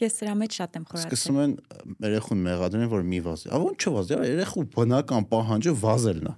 [0.01, 1.53] Ես սրա մեջ շատ եմ խորացել։ Սկսում են
[2.05, 6.35] երեխուն մեղադրեն, որ մի վազի։ Ա ո՞նց չվազի, երեխու բնական պահանջը վազելն է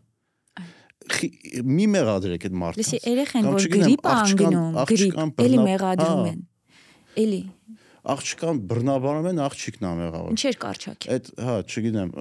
[1.07, 6.41] մի մեղադրեք այդ մարդը։ Լսի, երեխեն որ գրիպ անգնում, գրիպ, էլի մեղադրում են։
[7.23, 7.39] Էլի
[8.07, 12.13] աղջկան բռնաբարում են աղջիկն ամեղավոր։ Ինչեր կարճակ։ Այդ, հա, չգիտեմ,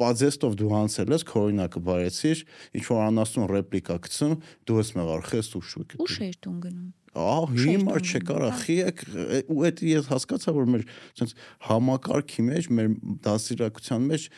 [0.00, 2.44] պաձեստով դու անցել ես, քո օրինակը բարեցիր,
[2.78, 6.88] ինչ որ անաստուն ռեպլիկա գցում, դու ես մեղավոր, խես ու շուկ։ Ուշ էր տուն գնում
[7.18, 9.02] ահ հիմա չկարա խիեք
[9.52, 10.84] ու այդ ես հասկացա որ մեր
[11.18, 11.34] ցենց
[11.68, 12.88] համակարգի մեջ մեր
[13.26, 14.28] դասիրակության մեջ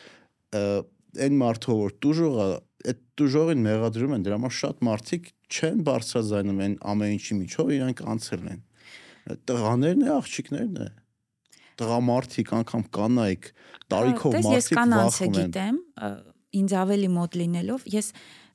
[1.21, 2.47] այն մարդը որ դուժող է
[2.91, 8.03] այդ դուժողին մեղադրում են դրա համար շատ մարդիկ չեն բարձրաձայնում այն ամեն ինչի միջով իրանք
[8.15, 8.61] անցել են
[9.51, 10.89] տղաներն է աղջիկներն է
[11.81, 13.49] տղամարդիկ անգամ կանայք
[13.91, 15.77] տարիքով մարդիկ վախում են ես կանանց գիտեմ
[16.61, 18.11] ինձ ավելի մոտ լինելով ես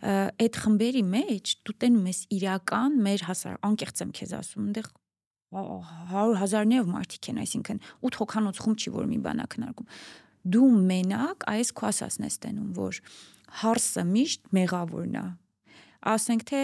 [0.06, 4.90] այդ խմբերի մեջ դու տենում ես իրական մեր հասար անկեղծ եմ քեզ ասում այնտեղ
[5.56, 9.88] 100 հազարներով մարդիկ են, այսինքն 8 հոգանոց խումբ չի որ մի բանա քննարկում։
[10.56, 13.00] Դու մենակ այս քո ասածն ես տենում, որ
[13.62, 15.24] հարսը միշտ մեղավորն է։
[16.06, 16.62] Ասենք թե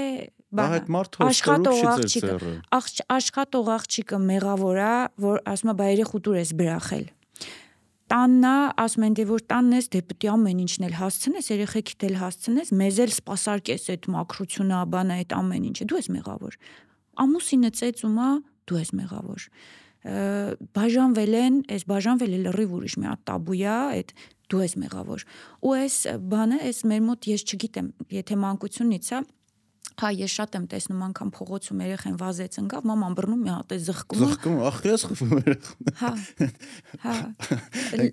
[0.53, 0.81] բանը
[1.27, 2.53] աշխատող աղջիկը
[3.17, 4.93] աշխատող աղջիկը մեղավոր է,
[5.25, 7.07] որ ասում է բայ երեք ուտուր ես բրախել
[8.13, 11.47] տանն է, ասում են դե որ տանն ես, դե պետք է ամեն ինչն էլ հասցնես,
[11.53, 16.59] երեխեքիդ էլ հասցնես, մեզ էլ սпасարկես այդ մաքրությունը, բանա այդ ամեն ինչը։ Դու ես մեղավոր։
[17.23, 18.29] Ամուսինը ծեծում է,
[18.69, 19.47] դու ես մեղավոր։
[20.77, 24.15] Բաժանվել են, այս բաժանվելը լրիվ ուրիշ մի հատ տաբու է, այդ
[24.53, 25.25] դու ես մեղավոր։
[25.63, 25.97] Ու այս
[26.33, 29.21] բանը, այս մեր մոտ ես չգիտեմ, եթե մանկությունից է,
[30.01, 33.79] Հա, ես շատ եմ տեսնում անգամ փողոցում երեխեն վազեց ընկավ, մաման բռնում մի հատ է
[33.87, 36.13] զղկում։ Զղկում, ախ, ես խփում երեխան։ Հա։
[37.03, 37.17] Հա։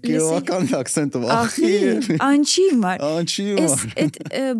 [0.04, 1.72] Կիրովական акցենտով ախի։
[2.30, 4.20] Անչի մար։ Անչի մար։ Այս այդ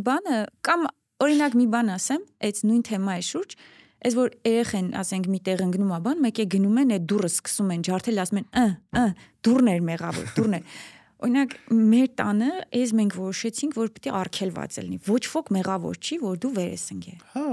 [0.10, 0.40] բանը
[0.70, 0.88] կամ
[1.20, 3.60] օրինակ մի բան ասեմ, այդ նույն թեմայի շուրջ,
[4.00, 7.30] Այս որ երեխեն, ասենք, մի տեղ ընկնում է բան, մեկ է գնում են այդ դուրը
[7.34, 8.64] սկսում են ջարդել, ասում են, «Ը,
[8.96, 9.04] ը,
[9.44, 10.78] դուրներ մեղավոր, դուրներ»։
[11.20, 16.40] Օրինակ, մեր տանը էս մենք որոշեցինք, որ պիտի արգելված լինի։ Ոչ ոք մեղավոր չի, որ
[16.46, 17.50] դու վեր ես ընկե։ Հա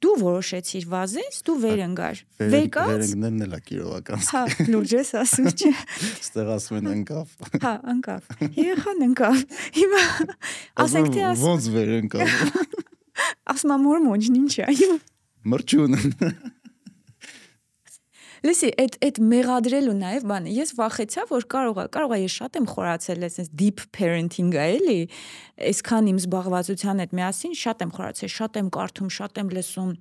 [0.00, 5.48] դու որոշեցիր վազես, դու վեր ընկար։ Վեկած։ Վերընկնելն էլ է կիրովական։ Հա, լուրջ ես ասում
[5.50, 5.72] չէ։
[6.24, 7.34] Ստեղ ասում են ընկավ։
[7.66, 9.42] Հա, ընկավ։ Երեխան ընկավ։
[9.76, 10.02] Հիմա
[10.86, 12.34] ասենք թե ասում։ Ոնց վեր ընկավ։
[13.52, 14.88] Ասում ամոր մոջն ինչ է
[15.50, 16.00] մրջուն
[18.40, 22.54] Լսի, այդ այդ մեղադրելու նաև բանը, ես վախեցա, որ կարող է, կարող է ես շատ
[22.60, 25.00] եմ խորացել այսպես deep parenting-ը, էլի,
[25.70, 29.92] այսքան իմ զբաղվածության հետ միասին շատ եմ խորացել, շատ եմ կարդում, շատ եմ լսում,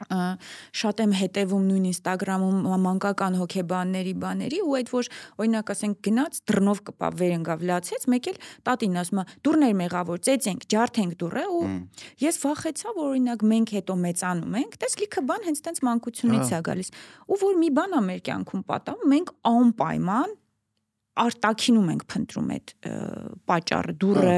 [0.00, 5.10] շատ եմ հետևում նույն Instagram-ում մանկական հոգեբանների բաների ու այդ որ
[5.44, 8.38] օրինակ ասենք գնաց դռնով կպավ վերընկավ լացեց մեկ էլ
[8.70, 11.64] տատին ասում է դուրներ մեղավոր ծեծենք ջարդենք դուրը ու
[12.24, 16.62] ես վախեցա որ օրինակ մենք հետո մեծանում ենք տես լիքը բան հենց տենց մանկությունից է
[16.70, 16.94] գալիս
[17.28, 20.39] ու որ մի բան է մեր կյանքում պատահում մենք անպայման
[21.20, 22.72] արտակինում ենք փնտրում այդ
[23.50, 24.36] պատճառը, դուրը,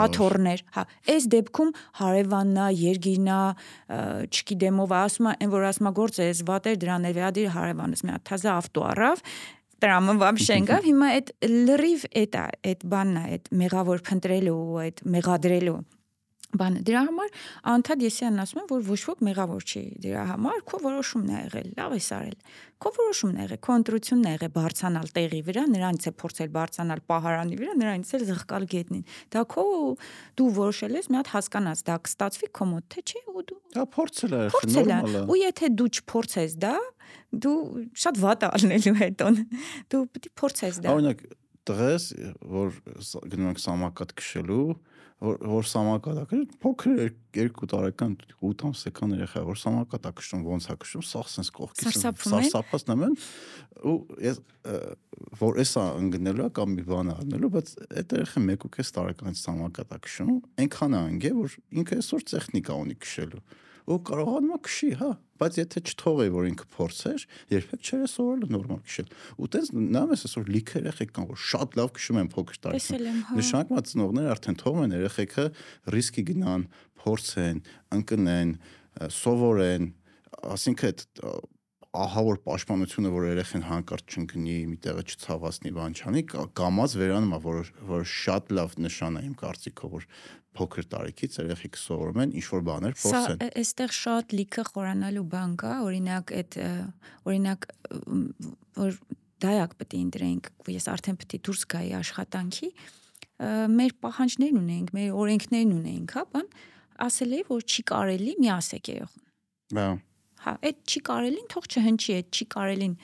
[0.00, 3.38] աթորներ, հա։ Այս դեպքում հարևաննա, երգինա,
[4.30, 8.14] չգիտեմ ով, ասում է, այն որ ասում է գործը, ես վատեր դրան ներվերադիր հարևանս մի
[8.16, 9.24] հատ թազա ավտո առավ,
[9.80, 15.78] տրամը բամ շենգավ, հիմա այդ լրիվ էտա, այդ բանն է, այդ մեղավոր փնտրելու, այդ մեղադրելու
[16.58, 17.30] բանը դրա համար
[17.70, 21.68] անդադ եսյան ասում եմ որ ոչ ոք մեղավոր չի դրա համար քո որոշումն է եղել
[21.78, 22.36] լավ ես արել
[22.80, 27.02] քո որոշումն է եղել քո ընտրությունն է եղել բարձանալ տեղի վրա նրանից է փորձել բարձանալ
[27.10, 29.64] պահարանի վրա նրանից էլ զղկալ գետնին դա քո
[30.40, 33.84] դու որոշել ես մի հատ հասկանաս դա կստացվի քո մոտ թե չէ ու դու դա
[33.94, 36.74] փորձել ես նորմալ է ու եթե դու չփորձես դա
[37.30, 37.58] դու
[38.00, 39.36] շատ վատ ալնելու հետոն
[39.92, 41.22] դու պետք է փորձես դա օրինակ
[41.70, 42.06] տղես
[42.50, 42.72] որ
[43.30, 44.64] գնում ենք սամակատ քշելու
[45.20, 47.00] որ որ սամակատակը փոքր
[47.36, 53.16] 2 տարեկան 8 ամսական երեխա որ սամակատակշում ոնց է քշում սաղ sense կողքից սարսափած նման
[53.90, 54.40] ու ես
[55.42, 60.32] որ էսա ընկնելու կամ մի բան առնելու բայց այդ երեխան 1.5 տարեկանից սամակատակշում
[60.64, 63.44] այնքան է անգե որ ինքը այսօր տեխնիկա ունի քշելու
[63.86, 65.10] ու կարողանում է քշի, հա,
[65.40, 67.22] բայց եթե չթողեի, որ ինքը փորձեր,
[67.54, 71.78] երբեք չէր սովորել նորմալ քշել։ Ու տես նայում ես այսօր լիքը երեխեք կան, որ շատ
[71.80, 75.46] լավ քշում են փոքր տարիքում։ հա։ Նշանակում է ծնողները արդեն թողում են երեխեքը
[75.96, 76.66] ռիսկի գնան,
[77.00, 77.62] փորձեն,
[78.00, 78.52] ընկնեն,
[79.20, 79.88] սովորեն,
[80.50, 81.08] ասինքն այդ
[81.90, 86.22] ահա որ պաշտպանությունը որ երեխեն հանկարծ չընկնի, մի տեղը չցավացնի, բան չանի,
[86.60, 90.06] կամած վերանում է, որ որ շատ լավ նշան է իմ կարծիքով, որ
[90.58, 95.52] փոքր տարիքից երեխեք սովորում են ինչ որ բաներ փոխեն։ Սա այստեղ շատ լիքը խորանալու բան
[95.62, 96.58] կա, օրինակ այդ
[97.30, 97.68] օրինակ
[98.80, 98.98] որ
[99.40, 102.70] դայակ պետք է ընտրենք, ես արդեն պետք է դուրս գայի աշխատանքի,
[103.80, 106.52] մեր պահանջներն ունենք, մեր օրենքներն ունենք, հա, բան,
[107.06, 109.26] ասել էի, որ չի կարելի մի ասեք երախուն։
[109.80, 109.88] Բա
[110.40, 112.94] Հա, այդ չի կարելին, թող չհնչի, այդ չի կարելին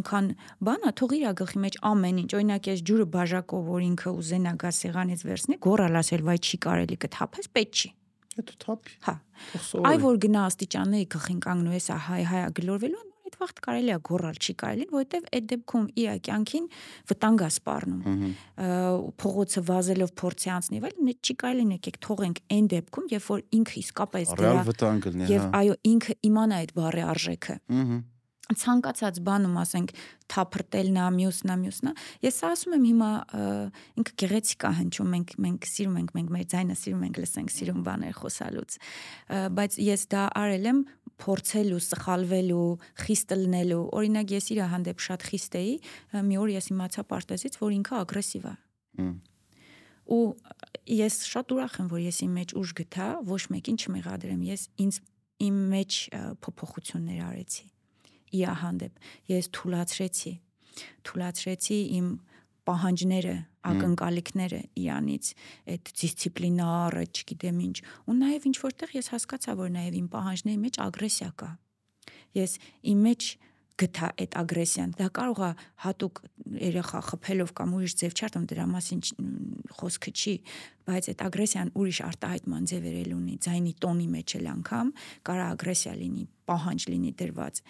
[0.00, 0.30] ինքան
[0.66, 4.72] բանա, թող իր գլխի մեջ ամեն ինչ, օրինակ ես ջուրը բաժակով, որ ինքը ուզենա գա
[4.80, 7.90] սեղանից վերցնի, գորալ ասել, վայ չի կարելի կթափես, պետք չի։
[8.40, 9.14] Հետո թափի։ Հա։
[9.90, 14.40] Այ որ գնա աստիճանների գլխին կանգնու ես, հայ հայ գլորվելու, այդ վաղտ կարելի է գորալ,
[14.40, 16.68] չի կարելի, որովհետև այդ դեպքում իր կյանքին
[17.10, 18.02] վտանգ է սպառնում։
[19.22, 24.32] Փողոցը վազելով փորձի անցնի, այլ չի կարելի եկեք թողենք այն դեպքում, երբ որ ինքը իսկապես
[24.40, 28.00] դրա վտանգ լինի, եւ այո, ինքը իմանա այդ բառի արժեքը։ Ահա
[28.58, 29.92] ցանկացած բանում ասենք
[30.30, 31.92] թափրտելն է, մյուսն է, մյուսն է։
[32.26, 33.10] Ես ասում եմ հիմա
[34.00, 37.84] ինքը գեղեցիկ է հնչում, մենք մենք սիրում ենք, մենք մեր ձայնը սիրում ենք լսենք, սիրում
[37.86, 38.78] բաներ խոսալուց։
[39.60, 40.82] Բայց ես դա արել եմ
[41.20, 42.68] փորձելու, սխալվելու,
[43.04, 45.74] խիստ լնելու։ Օրինակ ես իր հանդեպ շատ խիստ էի,
[46.30, 48.54] մի օր ես իմացա պարտեզից, որ ինքը ագրեսիվ է։
[50.10, 50.34] ու
[50.90, 54.96] ես շատ ուրախ եմ որ ես իմ մեջ ուժ գտա ոչ մեկին չմեղադրեմ ես ինձ
[55.46, 55.98] իմ մեջ
[56.46, 57.66] փոփոխություններ արեցի
[58.40, 58.98] իա հանդեպ
[59.30, 60.32] ես թուլացրեցի
[61.06, 62.10] թուլացրեցի իմ
[62.70, 63.36] պահանջները,
[63.70, 65.30] ակնկալիքները իրանից,
[65.74, 70.80] այդ դիսցիպլինարը, չգիտեմ ինչ։ Ու նաև ինչ որտեղ ես հասկացա, որ նաև իմ պահանջների մեջ
[70.86, 71.50] ագրեսիա կա։
[72.40, 72.56] Ես
[72.94, 73.30] իմ մեջ
[73.80, 75.50] գտա այդ ագրեսիան։ Դա կարող է
[75.84, 76.20] հատուկ
[76.60, 79.00] երեխա խփելով կամ ուրիշ ձև չարտում դրա մասին
[79.78, 80.34] խոսքը չի,
[80.90, 84.92] բայց այդ ագրեսիան ուրիշ արտահայտման ձևեր ունի, ձայնի տոնի մեջ էլ անգամ
[85.30, 87.62] կարա ագրեսիա լինի, պահանջ լինի դրված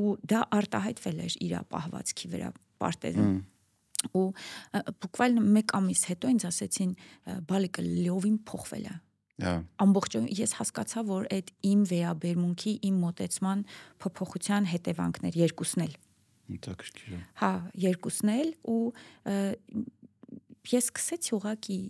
[0.00, 3.34] ու դա արտահայտվել էր իր պահվածքի վրա պարտեզում
[4.16, 4.26] ու
[5.04, 6.92] բուկվալ 1 ամիս հետո ինձ ասեցին
[7.50, 8.96] բալիկը լիովին փոխվել է
[9.40, 13.62] Ամբողջովին ես հասկացա, որ այդ իմ վերաբերմունքի, իմ մտածման
[14.04, 15.94] փոփոխության հետևանքներ երկուսն էլ։
[16.50, 17.50] Հետաքրքիր է։ Հա,
[17.86, 18.80] երկուսն էլ ու
[20.70, 21.80] ես սկսեցի ուղակի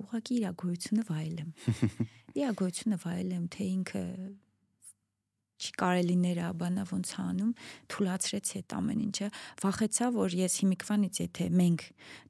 [0.00, 1.50] ուղակի իր գոյությունը վայելեմ։
[2.40, 4.02] Իր գոյությունը վայելեմ, թե ինքը
[5.60, 7.52] չի կարելիներ է, բանա ոնց անում,
[7.92, 9.28] թուլացրեցի այդ ամեն ինչը,
[9.60, 11.84] վախեցա, որ ես հիմիկվանից եթե մենք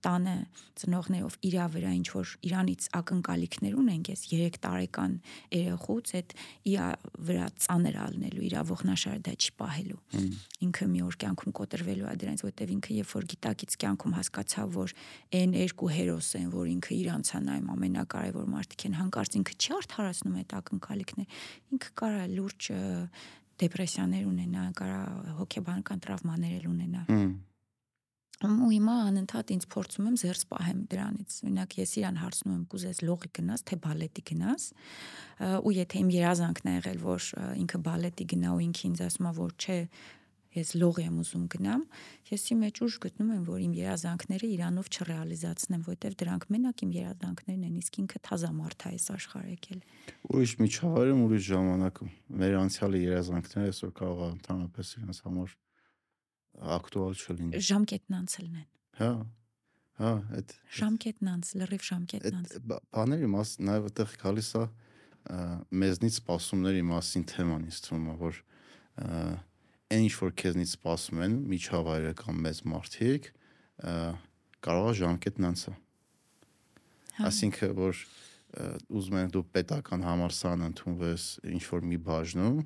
[0.05, 0.35] տանը
[0.81, 5.14] ծնողներով իրա վրա ինչ որ իրանից ակնկալիքներ ունենք, ես 3 տարեկան
[5.55, 6.35] երեխուց այդ
[6.70, 6.87] իրա
[7.31, 10.01] վրա ծանր ալնելու, իրա ողնաշարը դա չի պահելու։
[10.66, 14.95] Ինքը մի օր կյանքում կոտրվելու է դրանից, որտեվ ինքը երբ որ գիտակից կյանքում հասկացավ, որ
[15.41, 19.70] այն երկու հերոս են, որ ինքը իրանց է նայում ամենակարևոր մարդիկ են, հանկարծ ինքը չի
[19.81, 22.70] արդարացնում այդ ակնկալիքներ։ Ինքը կարա լուրջ
[23.61, 25.00] դեպրեսիաներ ունենա, կարա
[25.40, 27.04] հոգեբանական տրավմաներ էլ ունենա։
[28.40, 33.00] ու հիմա անընդհատ ինձ փորձում եմ զերծ պահեմ դրանից։ Օրինակ ես իրան հարցնում եմ՝ «Կուզես
[33.04, 34.64] լողի գնաս, թե բալետի գնաս»։
[35.61, 37.28] ու եթե իմ երազանքն է եղել, որ
[37.61, 39.78] ինքը բալետի գնա ու ինքը ինձ ասում է, որ չէ,
[40.57, 41.82] ես լողի եմ ուզում գնամ,
[42.30, 46.94] ես իմ մեջ ուժ գտնում եմ, որ իմ երազանքները իրանով չռեալիզացնեմ, որտեվ դրանք մենակ իմ
[46.96, 49.80] երազանքներն են, իսկ ինքը թազա մարդ է այս աշխարհ եկել։
[50.30, 55.55] Ուրիշ միջավայրում, ուրիշ ժամանակում մեր անցյալի երազանքները այսօր կարող է ընդհանրապես իրենց համար
[56.80, 58.68] ակտուալ չլինի։ Ժամկետն անցելն են։
[59.01, 59.12] Հա։
[60.01, 64.62] Հա, այդ ժամկետն անց, լրիվ ժամկետն անց։ Բաների մաս նաև այդտեղ գալիս է
[65.82, 68.38] մեզնից սպասումների մասին թեման ինձ թվում է, որ
[69.91, 73.30] այն ինչ որ քեզնից սպասում են միջավայրը կամ մեծ մարդիկ
[74.66, 75.72] կարող է ժամկետն անցա։
[77.16, 78.03] հա։ Այսինքն որ
[79.01, 81.24] ուզում են դու պետական համալսարան ընդունվես
[81.55, 82.61] ինչ որ մի բաժնում,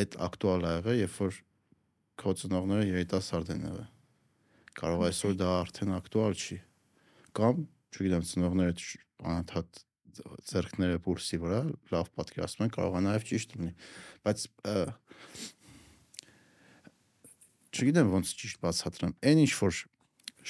[0.00, 1.38] այդ ակտուալ է եղել, երբ որ
[2.20, 3.88] քո ծնողները երիտասարդ են եղել։
[4.80, 6.58] Կարող այսօր դա արդեն ակտուալ չի։
[7.40, 7.62] Կամ,
[7.94, 8.74] չգիտեմ, ծնողները
[9.30, 9.80] անընդհատ
[10.50, 11.60] ձերքները բուրսի վրա
[11.92, 13.72] լավ պատկերացնում են, կարող է նաև ճիշտ լինի։
[14.26, 14.46] Բայց
[17.80, 19.78] չգիտեմ ոնց ճիշտ բացատրեմ, այն ինչ որ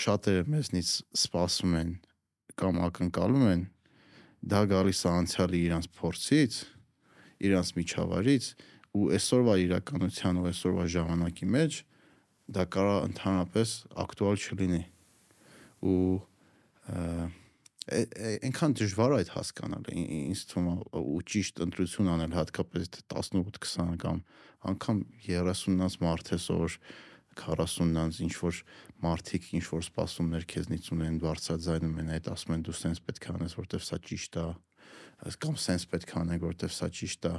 [0.03, 1.93] շատերը մեզնից սպասում են
[2.59, 3.63] կամ ակնկալում են,
[4.51, 6.57] դա գալիս է անցյալի իրանց փորձից,
[7.47, 8.49] իրանց միջավայրից
[8.99, 11.79] ու այսօրվա իրականության ու այսօրվա ժամանակի մեջ
[12.51, 13.75] դա կարա ընդհանրապես
[14.05, 14.83] ակտուալ չլինի
[15.87, 16.01] ու
[17.91, 24.21] այնքան դժվար է այդ հասկանալը ինձ թվում է ու ճիշտ ընտրություն անել հատկապես 18-20 կամ
[24.71, 26.77] անգամ 30-ից մարդ է որ
[27.39, 28.61] 40-նանց ինչ որ
[29.05, 33.35] մարդիկ ինչ որ սպասումներ քեզնից ունեն բարձրաձայնում են այդ ասում են դու սենց պետք է
[33.37, 34.47] անես որտեվ սա ճիշտ է
[35.45, 37.35] կամ սենց պետք է անեք որտեվ սա ճիշտ է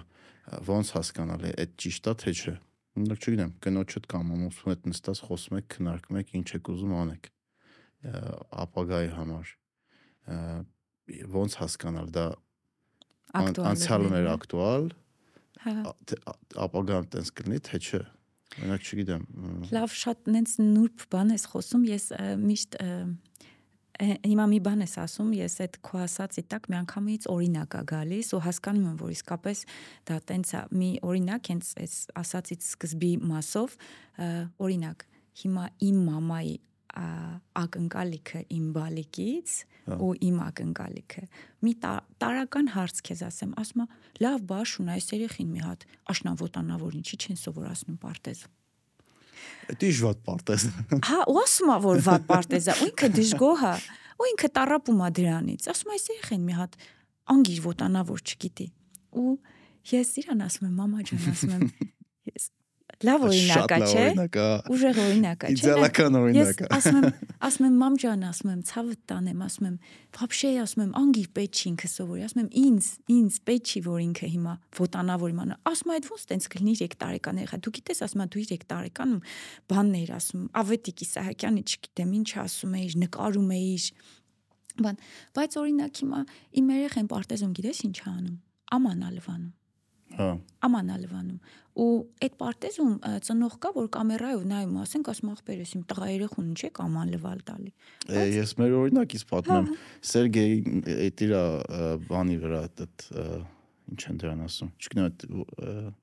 [0.72, 2.56] ոնց հասկանալ է այդ ճիշտ է թե չէ
[2.92, 7.30] նույնիսկ չգիտեմ կնոջդ կամ ամուսնու հետ նստած խոսում եք քննարկում եք ինչ եք ուզում անեք
[8.62, 9.54] ապագայի համար
[11.36, 12.26] ոնց հասկանալ դա
[13.42, 14.90] անցյալն էր ակտուալ
[15.62, 15.94] հա
[16.66, 18.02] ապագան տենց կլինի թե չէ
[18.60, 19.26] Օրինակ չգիտեմ։
[19.72, 22.08] Լավ, շատ նենց նուրբ բան ես խոսում, ես
[22.42, 22.80] միշտ
[24.02, 28.42] հիմա մի բան ես ասում, ես այդ քո ասածի տակ միանգամից օրինակ ա գալիս ու
[28.48, 29.64] հասկանում եմ, որ իսկապես
[30.10, 33.78] դա տենց է։ Մի օրինակ հենց այս ասածից սկզբի մասով
[34.68, 35.06] օրինակ
[35.42, 36.56] հիմա իմ մամայի
[36.92, 39.54] ակնկալիքը իմ բալիկից
[39.88, 41.24] հա։ ու իմ ակնկալիքը
[41.66, 41.74] մի
[42.22, 43.86] տարական հարց քեզ ասեմ ասում
[44.26, 48.58] լավ բաշուն այս երեխին մի հատ աշնավոտանավոր ինչի չեն սովորացնում պարտեզում
[49.82, 50.68] Դի ջված պարտեզ
[51.08, 53.74] Հա ու ասում որ վատ պարտեզ է ու ինքը դժգոհ է
[54.22, 56.78] ու ինքը տարապում է դրանից ասում այս երեխին մի հատ
[57.36, 58.68] անգիր ոտանավոր չգիտի
[59.22, 59.36] ու
[59.92, 61.66] ես իրան ասում եմ մամա ջան ասում եմ
[62.32, 62.52] ես
[63.02, 64.04] Լավ օրինակ է, չէ։
[64.72, 67.08] Ուժեղ օրինակ է, չէ։ Իդեալական օրինակ է։ Ես ասում եմ,
[67.48, 69.78] ասում եմ մամ ջան, ասում եմ ցավը տանեմ, ասում եմ
[70.18, 74.02] վաբշե, ասում եմ անգի պետք չի ինքը սովորի, ասում եմ ինձ, ինձ պետք չի որ
[74.06, 78.32] ինքը հիմա ոտանավորման։ Ասում այդ ոնց տենց կլինի 3 տարեկան երեխա։ Դու գիտես, ասում եմ
[78.36, 79.24] դու 3 տարեկանում
[79.72, 83.88] բաններ ասում։ Ավետիկ Իսահակյանը չգիտեմ ինչ ասում էիր, նկարում էիր։
[84.82, 85.02] Բան,
[85.36, 86.22] բայց օրինակ հիմա
[86.62, 88.38] իմ երեխան պարտեզում գիտես ինչ անում։
[88.72, 89.50] Աման ալվանում
[90.18, 90.28] Հա։
[90.68, 91.40] Ամանա լվանում։
[91.82, 91.88] Ու
[92.26, 92.92] այդ պարտեզում
[93.28, 97.44] ծնող կա, որ կամերայով նայում, ասենք ասում ախպերս իմ տղա երեխուն ինչ է աման լվալ
[97.48, 97.72] տալի։
[98.42, 99.70] Ես մեր օրինակից պատմեմ
[100.12, 100.54] Սերգեյ
[101.08, 101.34] այդ իր
[102.12, 103.08] բանի վրա այդ
[103.92, 105.96] ինչ են դրան ասում։ Չգիտեմ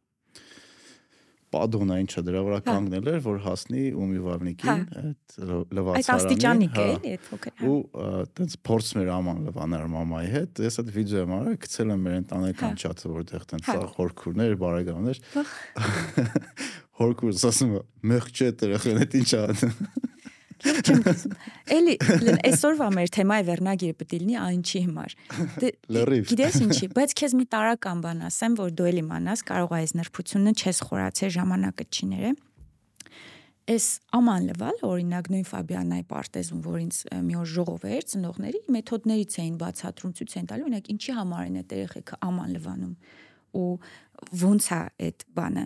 [1.49, 6.13] այդ ը, Պադոնա ինչա դրա վրա կանգնել էր որ հասնի ումիվալնիկին այդ լվ- Այդ լվացարանի
[6.19, 10.63] աստիճանիկ է, հա, էլի, այդ փոքր։ հա։ ու այդպես փորձ մեր աման լվաներ մամայի հետ
[10.69, 13.89] ես այդ վիդեո եմ արել գցել եմ մեր ընտանեկան Հա։ չաթը որտեղ տենց Հա։ սա
[13.99, 15.51] խորքուրներ բարեկամներ Վախ։
[16.99, 19.31] հորքուրս ասում է մեղք չէ երախեն այդ ինչ
[20.59, 21.35] ան Չեմ տեսնում։
[21.77, 21.95] Էլի
[22.49, 25.15] այսօրվա մեր թեմայի վերնագիրը պետք է լինի այնչի հիմար։
[25.63, 29.75] Դե Լրիվ։ գիտես ինչի, բայց քեզ մի տարական բան ասեմ, որ դու էլ իմանաս, կարող
[29.75, 32.33] է այս նրբությունը չես խորացել ժամանակը չի ներե։
[33.69, 33.87] Այս
[34.17, 39.59] աման լվալ օրինակ նույն Ֆաբիանայի պարտեզում, որ ինձ մի օր ժողով էր ծնողների մեթոդներից էին
[39.61, 42.95] բացատրում ցույց են տալու, օրինակ ինչի համար են այդ երեխեքը աման լվանում
[43.59, 43.69] ու
[44.41, 45.65] ոնց է այդ բանը։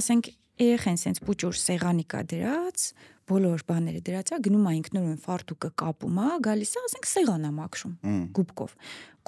[0.00, 0.30] Ասենք
[0.60, 2.84] երեխեն սենց պուճուր սեղանի կա դրած,
[3.30, 7.52] բոլոր բաները դրած է, գնում է ինքնուրույն ֆարտուկը կապում է, գալիս է, ասենք սեղան է
[7.56, 7.94] մաքրում
[8.36, 8.74] գուբկով։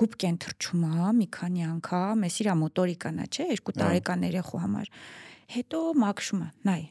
[0.03, 4.91] Գուբկեն թրջում է մի քանի անգամ, էս իր մոտորիկան է, չէ, երկու տարեկան երեխու համար։
[5.53, 6.83] Հետո մաքրում է, նայ,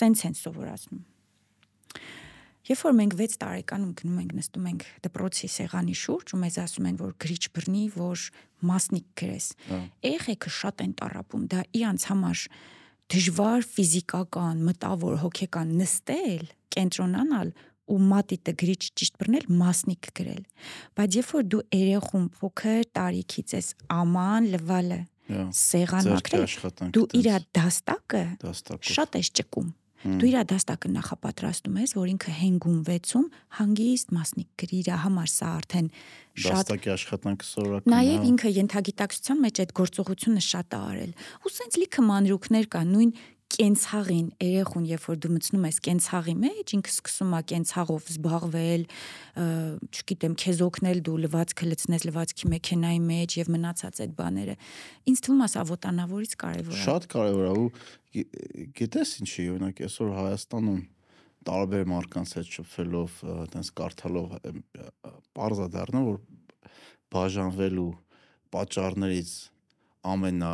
[0.00, 1.06] սենց են սովորացնում։
[2.70, 6.88] Երբ որ մենք 6 տարեկանում գնում ենք նստում ենք դպրոցի սեղանի շուրջ ու մեզ ասում
[6.90, 8.26] են որ գրիչ բռնի, որ
[8.70, 9.46] մասնիկ գրես։
[10.06, 12.44] Երեխեքը շատ են տարապում, դա իրանց համար
[13.10, 17.52] դժվար ֆիզիկական, մտավոր, հոգեկան նստել, կենտրոնանալ
[17.90, 20.42] ու մատիտը գրիչ ճիշտ բռնել, մասնիկ գրել։
[20.98, 25.00] Բայց երբ որ դու երեխուն փոքր տարիքից ես աման լվալը,
[25.60, 26.46] սեղան մաքրել,
[26.94, 28.22] դու իր դաստակը
[28.94, 33.26] շատ ես ճկում։ Դու իր դաստակը նախապատրաստում ես, որ ինքը հենգում վեցում
[33.58, 35.90] հանգիստ մասնիկ գրի իր համար սա արդեն
[36.40, 41.12] շատ դաստակի աշխատանքը սովորական Նաև հա։ ինքը ենթագիտակցության մեջ այդ գործողությունը շատ է արել։
[41.44, 43.12] Ու սենց լիքը մանրուքներ կա, նույն
[43.50, 48.84] կենցաղին, երեխուն, երբ որ դու մտնում ես կենցաղի մեջ, ինքը սկսում է կենցաղով զբաղվել,
[49.90, 54.56] չգիտեմ, քեզ օգնել դու լվացքը լցնես լվացքի մեքենայի մեջ եւ մնացած այդ բաները։
[55.10, 57.68] Ինձ թվում է սա ոտանավորից կարևոր է։ Շատ կարևոր է ու
[58.14, 58.28] գի-
[58.80, 60.80] գիտես ինչի, օրինակ այսօր Հայաստանում
[61.50, 64.34] տարբեր մարդկանց հետ շփվելով, այտենց կարդալով
[65.40, 66.18] բարձա դառնում որ
[67.10, 67.90] բաժանվելու
[68.54, 69.32] պատճառներից
[70.10, 70.52] ամենա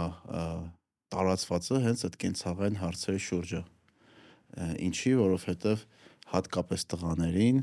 [1.17, 5.85] տարածվածը հենց այդ կենցաղային հարցերի շուրջը։ Ա, Ինչի, որովհետև
[6.33, 7.63] հատկապես տղաներին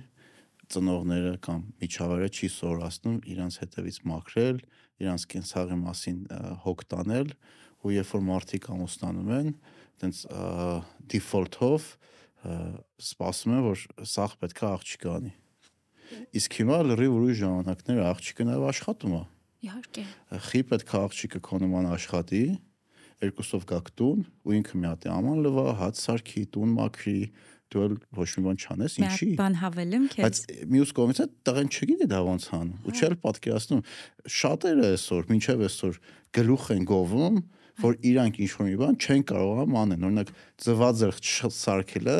[0.74, 4.62] ծնողները կամ միջավայրը չի սովորացնում իրանց հետևից մաքրել,
[5.04, 6.18] իրանց կենցաղի մասին
[6.64, 7.34] հոգ տանել
[7.84, 9.50] ու երբ որ մարդիկ ամուսնանում են,
[10.02, 10.20] տենց
[11.14, 12.58] default-ով ա,
[13.04, 15.34] սպասում են որ սաղ պետքա աղջիկը անի։
[16.40, 19.22] Իսկ հիմա լրիվ ուրիշ ժամանակներ աղջիկը նաև աշխատում է։
[19.64, 20.04] Իհարկե։
[20.48, 22.44] Խի պետքա աղջիկը քո նման աշխատի,
[23.24, 27.18] երկուսով գաք տուն ու ինքը մի հատ աման լվա, հաց սարքի, տուն մաքրի,
[27.74, 31.22] դու էլ ոչ մի բան չանես, Մի ինչի։ հատ բան հավելեմ Բայց քեզ։ մյուս կողմից
[31.24, 33.82] է տղեն չգիտի դա ոնց անում։ Ու չէ՞ պատկերացնում
[34.38, 36.00] շատերը այսօր, մինչև այսօր
[36.38, 37.40] գլուխ են գովում,
[37.84, 40.34] որ իրանք ինչ որ մի բան չեն կարողանում անեն։ Օրինակ
[40.64, 41.16] ծվածեր
[41.58, 42.18] սարքելը,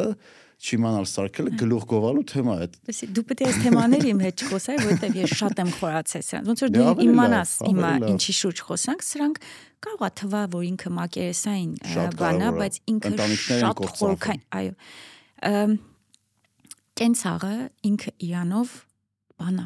[0.64, 4.76] չիմանալ սարքելը գլուխ գովալու թեմա է։ Լսի, դու պետք է այս թեմաների իմ հետ չխոսայ,
[4.80, 9.42] որովհետև ես շատ եմ խորացել սրանց։ Ոնց որ դու իմանաս հիմա ինչի շուրջ խոսանք, սրանք
[9.84, 11.72] կարող է թվա, որ ինքը մակերեսային
[12.24, 13.14] բան է, բայց ինքը
[13.44, 14.74] շատ խորքային, այո։
[17.04, 17.56] Կենցաղը
[17.90, 18.76] ինքը իրանով
[19.44, 19.66] բանա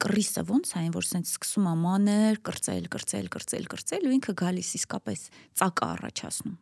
[0.00, 4.70] կռիսը ոնց այն որ սենց սկսում է մանր կրծել կրծել կրծել կրծել ու ինքը գալիս
[4.78, 5.24] իսկապես
[5.60, 6.54] ծակը առաջացնում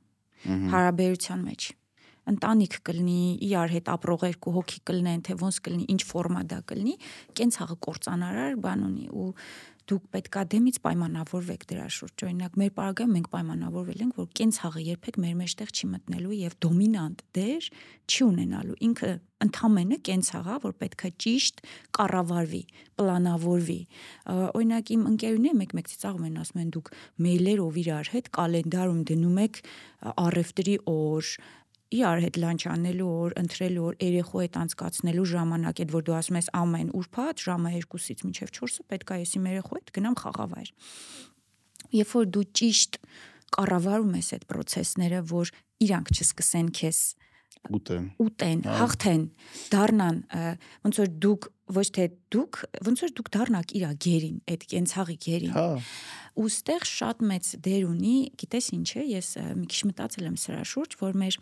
[0.75, 1.69] հարաբերության մեջ
[2.33, 6.95] ընտանիք կլինի իրար հետ ապրող երկու հոգի կլինեն թե ոնց կլինի ինչ ֆորմա դա կլինի
[7.41, 9.33] կենցաղը կործանարար բան ունի ու
[9.89, 15.19] դուք պետքա դեմից պայմանավորվեք դրա շուրջ օրինակ մեր պարագայում մենք պայմանավորվել ենք որ կենցաղը երբեք
[15.25, 17.69] մեր մեջտեղ չի մտնելու եւ դոմինանտ դեր
[18.09, 19.13] չի ունենալու ինքը
[19.49, 21.63] ընդամենը կենցաղա որ պետքա ճիշտ
[21.99, 22.63] կառավարվի
[23.01, 23.81] պլանավորվի
[24.59, 26.91] օրինակ իմ ընկերուները մեկ-մեկ ծիծաղում են ասում են դուք
[27.29, 29.63] մեյլերով իրար հետ կալենդարում դնում եք
[30.29, 31.33] առևտրի օր
[31.89, 36.39] իրար հետ լանչ անելու օր, ընտրելու օր, երեխու հետ անցկացնելու ժամանակ, այդ որ դու ասում
[36.39, 40.73] ես ամեն ուրբաթ ժամը 2-ից մինչև 4-ը պետք է ես իմ երեխու հետ գնամ խաղավայր։
[41.99, 43.01] Երբ որ դու ճիշտ
[43.57, 45.53] կառավարում ես այդ process-ները, որ
[45.89, 47.01] իրանք չսկսեն քեզ
[47.77, 49.25] ուտեն։ ուտեն, հաղթեն,
[49.73, 50.21] դառնան
[50.87, 55.53] ոնց որ դուք ոչ թե դուք, ոնց որ դուք դառնաք իրա գերին, այդ կենցաղի գերին։
[55.57, 55.67] Հա,
[56.39, 59.29] ու ստեղ շատ մեծ դեր ունի, գիտես ինչ է, ես
[59.59, 61.39] մի քիչ մտածել եմ սրա շուրջ, որ մեր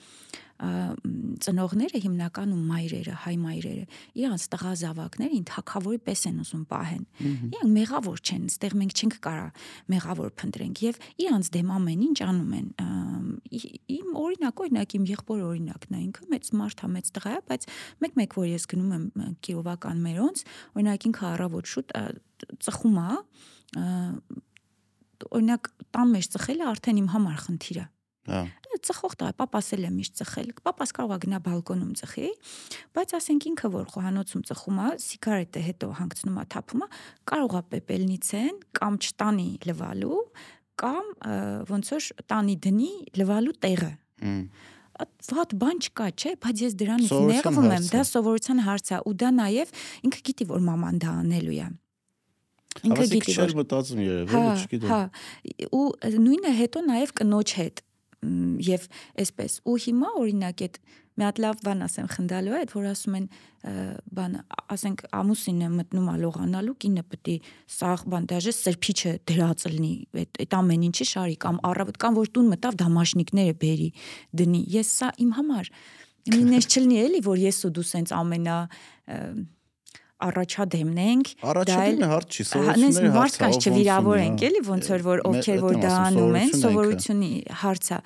[0.57, 3.83] ծնողները հիմնականում մայրերը, հայ մայրերը,
[4.17, 7.03] իրանց տղա զավակներին թակավորի պես են ուզում պահեն։
[7.51, 9.49] Իրանք մեղավոր չեն, այստեղ մենք չենք կարա
[9.93, 12.71] մեղավոր փնտրենք եւ իրանց դեմ ամեն ինչ անում են։
[13.97, 17.69] Իմ օրինակ, օրինակ իմ եղբոր օրինակն է, ինքը մեծ մարդ է, մեծ տղա է, բայց
[18.07, 20.45] մեկ-մեկ որ ես գնում եմ Կիրովական մերոնց,
[20.77, 21.95] օրինակ ինքը առավոտ շուտ
[22.65, 23.11] ծխում է,
[25.37, 27.87] օրինակ տան մեջ ծխելը արդեն իմ համար խնդիր է
[28.27, 28.45] Հա։
[28.87, 32.29] Ծխող տա, papas էլ է միշտ ծխել։ Papas կարող է գնա բալկոնում ծխի,
[32.97, 36.89] բայց ասենք ինքը որ խոհանոցում ծխում է, սիգարետը հետո հանգցնում է, թափում է,
[37.33, 40.21] կարող է պեպելնիցեն կամ չտանի լվալու,
[40.83, 41.11] կամ
[41.73, 43.93] ոնց որ տանի դնի լվալու տեղը։
[44.97, 49.33] Ված բան չկա, չէ, բայց ես դրանից նեղվում եմ, դա սովորության հարց է, ու դա
[49.41, 49.75] նաև
[50.09, 51.67] ինքը գիտի որ մաման դա անելու է։
[52.87, 55.01] Ինքը գիտի որ մտածում երևի, հա, չգիտեմ։ Հա,
[55.77, 55.85] ու
[56.27, 57.83] նույնը հետո նաև կնոջ հետ
[58.67, 58.87] եւ
[59.23, 60.79] այսպես ու հիմա օրինակ այդ
[61.17, 63.27] մի հատ լավ բան ասեմ խնդալու է, որ ասում են
[64.17, 64.35] բան,
[64.75, 67.37] ասենք ամուսինը մտնում է լողանալու, կինը է
[67.73, 69.93] սաղ բան դաժե սրբիչը դրած լինի,
[70.23, 73.89] այդ այդ ամեն ինչի շարի կամ առավոտ կամ որ տուն մտավ դամաշնիկները բերի
[74.43, 75.73] դնի։ Ես սա իմ համար
[76.37, 78.57] ինձ չլինի էլի, որ ես ու դու սենց ամենա
[80.17, 85.77] առաջադեմն ենք առաջադեմը հարց չի սովորությունների հարց է չվիրավորենք էլի ոնց որ որ ովքեր որ
[85.83, 87.31] դա անում են սովորությունի
[87.61, 87.99] հարց է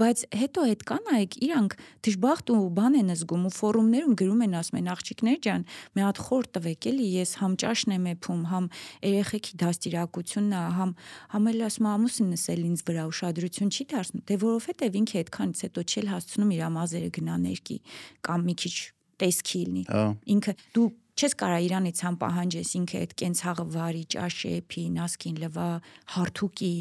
[0.00, 1.76] բայց հետո այդ կանայք իրանք
[2.08, 6.22] դժբախտ ու բան են զգում ու ֆորումներում գրում են ասում են աղջիկներ ջան մի հատ
[6.24, 8.70] խոր տվեք էլի ես համ ճաշն եմ եփում համ
[9.04, 10.92] երեխեքի դաստիարակությունն է համ
[11.36, 15.84] համ էլ ասում ամուսինս էլ ինձ վրա ուշադրություն չի դարձնում դե որովհետեւ ինքը այդքանից հետո
[15.88, 17.78] չել հասցնում իր մազերը գնա ներքի
[18.28, 18.76] կամ մի քիչ
[19.18, 20.02] տեսքի լինի հա։
[20.34, 20.88] ինքը դու
[21.18, 25.70] չես կարա իրանից համ պահանջես ինքը այդ կենցաղը վարի, ճաշի, փի, նասկին լվա,
[26.14, 26.74] հարթուկի,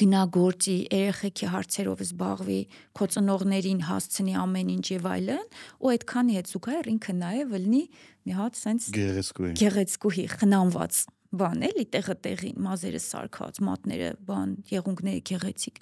[0.00, 2.60] գնա գործի, երեխեքի հարցերով զբաղվի,
[2.96, 5.42] քո ծնողներին հասցնի ամեն ինչ եւ այլն,
[5.80, 7.82] ու այդքանի հետ զուգահեռ ինքը նաեւ լինի
[8.24, 11.00] մի հատ sense գեղեցկուհի։ Գեղեցկուհի, խնամված
[11.34, 15.80] բան էլի տեղը տեղին, մազերը սարքած, մատները, բան, եղունգները գեղեցիկ։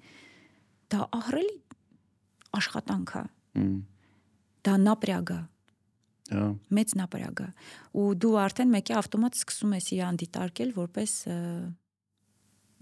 [0.93, 1.57] Դա ահրելի
[2.59, 3.25] աշխատանք է։
[4.63, 5.41] Դա նապրյագ է
[6.31, 7.47] Մեծ նապարագա։
[7.99, 11.15] Ու դու արդեն մեկի ավտոմատ սկսում ես իրան դիտարկել որպես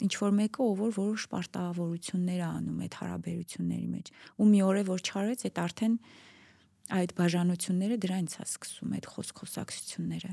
[0.01, 4.85] ինչ որ մեկը ով որ որոշ պարտավորություններ անում այդ հարաբերությունների մեջ։ Ու մի օր է
[4.91, 5.97] որ չարեց, այդ արդեն
[7.01, 10.33] այդ բաժանությունները դրանից է սկսում այդ խոսք-խոսակցությունները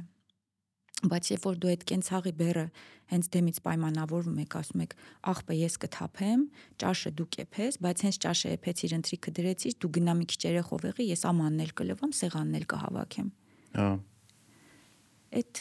[1.05, 2.63] բայց երբ որ դու այդ կենցաղի բերը
[3.11, 4.93] հենց դեմից պայմանավորվում եք, ասում եք,
[5.29, 6.43] աղբը ես կթափեմ,
[6.81, 11.07] ճաշը դու կեփես, բայց հենց ճաշը եփեցիր, ընտրիկը դրեցիր, դու գնա մի քիչ երեխով եղի,
[11.13, 13.29] ես ամանն էլ կլվամ, սեղանն էլ կհավաքեմ։
[13.77, 13.89] Հա։
[15.37, 15.59] Այդ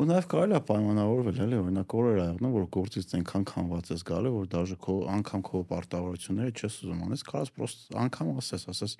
[0.00, 4.30] ու նաև կարելի է պայմանավորվել, էլի, օրինակ օրեր աղնա, որ գործից այնքան քանված ես գալը,
[4.32, 8.96] որ դաժե քո անգամ քո պարտավորությունները չես ուզում անես, կարաս պրոստ անգամ ասես, ասես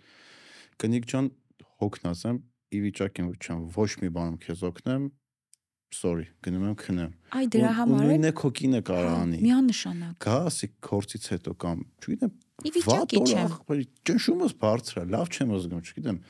[0.84, 1.30] կնիկ ջան,
[1.80, 5.08] հոգնածեմ, ի վիճակի եմ, որ չեմ ոչ մի բանում քեզ օգնեմ,
[5.94, 10.16] sorry, գնում եմ քնեմ։ Այ դրա համար է։ Նույնը քո կինը կարող հա, անի։ Միանշանակ։
[10.24, 12.32] Գա ասի կորցից հետո կամ, չգիտեմ,
[12.68, 13.56] վիճակի չեմ։
[14.08, 16.20] Ճնշումս բարձր է, լավ չեմ զգում, չգիտեմ։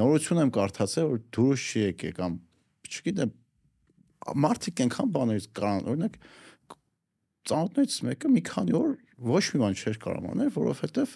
[0.00, 2.38] Նորություն եմ կարդացել, որ դուրս չի եկե կամ,
[2.90, 3.34] չգիտեմ,
[4.44, 6.18] մարդիկ այնքան բաներից կարան, օրինակ
[7.50, 8.90] ծանոթներից մեկը մի քանի օր
[9.30, 11.14] ոչ մի բան չէր կարող անել, որովհետև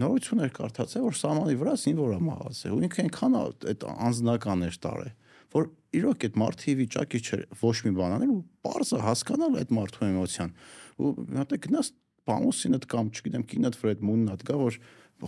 [0.00, 4.76] նորություն էր կարդացել, որ սահմանի վրա զինվոր է մահացել։ Ու ինքը այնքան այդ անձնական էր
[4.86, 5.14] տարել
[5.54, 5.68] որ
[6.00, 10.52] իրոք այդ մարդի վիճակի չէր ոչ մի բան անել ու parza հասկանալ այդ մարդու էմոցիան
[11.00, 11.10] ու
[11.40, 11.90] հատե գնաս
[12.30, 14.78] բամուսինդ կամ չգիտեմ կինդ վրա այդ մուննատ գա որ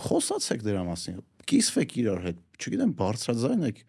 [0.07, 1.19] խոսացեք դրա մասին
[1.51, 3.83] կիսվեք իրար հետ չգիտեմ բարձրաձայն եք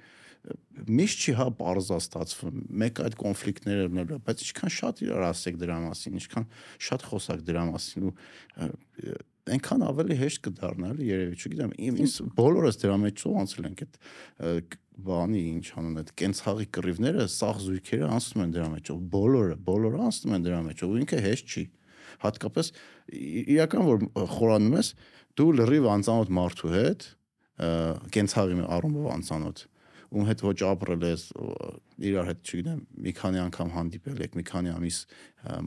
[0.44, 5.78] միշտ չի հա parza ստացվում մեկ այդ կոնֆլիկտները լինելու բայց ինչքան շատ իրար ասեք դրա
[5.86, 6.48] մասին ինչքան
[6.88, 8.14] շատ խոսակ դրա մասին ու
[9.54, 14.78] այնքան ավելի հեշտ կդառնա էլի երևի չգիտեմ ինձ բոլորս դրա մեջ ոնցել ենք այդ
[15.08, 20.36] բանի ինչ անուն այդ կենցաղի կռիվները սաղ զույգերը անցնում են դրա մեջ բոլորը բոլորը անցնում
[20.38, 21.64] են դրա մեջ ու ինքը հեշտ չի
[22.24, 22.72] հատկապես
[23.54, 24.06] իրական որ
[24.38, 24.90] խորանում ես
[25.40, 27.08] դու լրիվ անծանոթ մարդու հետ
[28.14, 29.66] կենցաղի առումով անծանոթ
[30.14, 31.24] ում հետ ոչ ապրել ես
[32.06, 34.98] իրար հետ չգիտեմ մի քանի անգամ հանդիպել եք մի քանի ամիս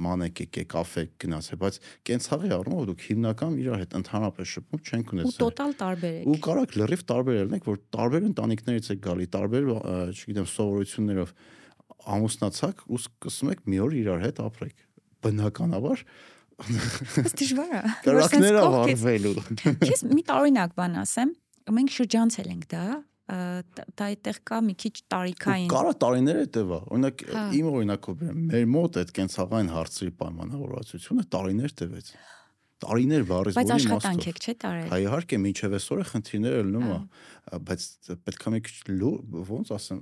[0.06, 1.78] մանեք եկեք կաֆե գնացել բայց
[2.10, 6.38] կենցաղի առումով դուք հիմնական իրար հետ ընդհանրապես շփում չենք ունեցել ու տոտալ տարբեր եք ու
[6.46, 9.68] կարակ լրիվ տարբեր ելնեք որ տարբեր ընտանիքներից եք գալի տարբեր
[10.14, 11.34] չգիտեմ սովորություններով
[12.16, 14.86] ամուսնացակ ու սկսում եք մի օր իրար հետ ապրեք
[15.26, 16.06] բնականաբար
[16.56, 19.34] դժվար է կրակները վառվելու
[19.90, 21.34] Ես մի տարօրինակ բան ասեմ
[21.76, 22.84] մենք շրջանցել ենք դա
[23.26, 28.98] դա այդտեղ կա մի քիչ տարիքային։ Կարա տարիներ հետևա։ Օրինակ հա։ իմ օրինակով մեր մոտ
[29.02, 32.10] այդ կենցաղային հարցերի պայմանավորվածությունը տարիներ տևեց։
[32.86, 36.62] տարիներ բառից Բայց որի աշխատանք իմաստով։ եք չէ տարել։ Հա իհարկե մինչև այսօր է խնդիրները
[36.66, 37.82] լնում է, Հա։ բայց
[38.26, 38.76] պետք է մի քիչ
[39.50, 40.00] ոնց ասեմ,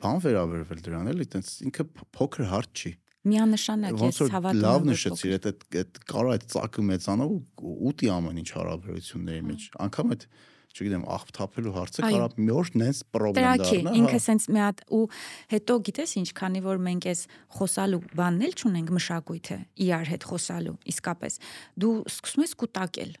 [0.00, 1.84] բան վերաբերվել դրան էլի, տենց ինքը
[2.16, 2.92] փոքր հարց չի։
[3.30, 7.72] Միանշանակ ես հավատում լավ եմ, որ նշեցիր, այդ այդ- այդ կարա այդ ծակը մեծանա ու
[7.90, 10.24] ուտի ամեն ինչ հարաբերությունների մեջ։ Անգամ այդ
[10.70, 14.82] չգիտեմ, աղբ թափելու հարցը կարա մի օր նենց Տրակի, դառնա։ ինքը հա։ սենց մի հատ
[14.96, 15.02] ու
[15.50, 17.22] հետո գիտես ինչ, քանի որ մենք էս
[17.58, 21.38] խոսալու բանն էլ չունենք մշակույթը իրար հետ խոսալու, իսկապես
[21.84, 23.12] դու սկսում ես կուտակել։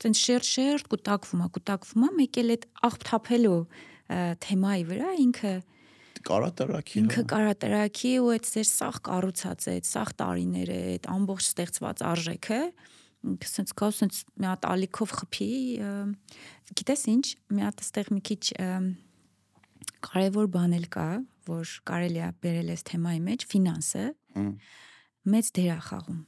[0.00, 5.54] Տենց շերտ-շերտ կուտակվում է, կուտակվում է, մեկ էլ այդ աղբ թափելու ը, թեմայի վրա ինքը
[6.20, 10.78] Կարա տրակի։ ինքը հա։ կարա տրակի ու այդ ձեր սաղ կառուցած է, այդ սաղ տարիները,
[10.90, 12.58] այդ ամբողջ ստեղծված արժեքը
[13.20, 15.50] սենց կա սենց մի հատ ալիքով խփի,
[16.80, 18.42] գիտես ինչ, մի հատ այստեղ մի քիչ
[20.06, 21.08] կարևոր բան էլ կա,
[21.50, 24.04] որ կարելի է բերել այս թեմայի մեջ, ֆինանսը
[25.30, 26.20] մեծ դեր է խաղում։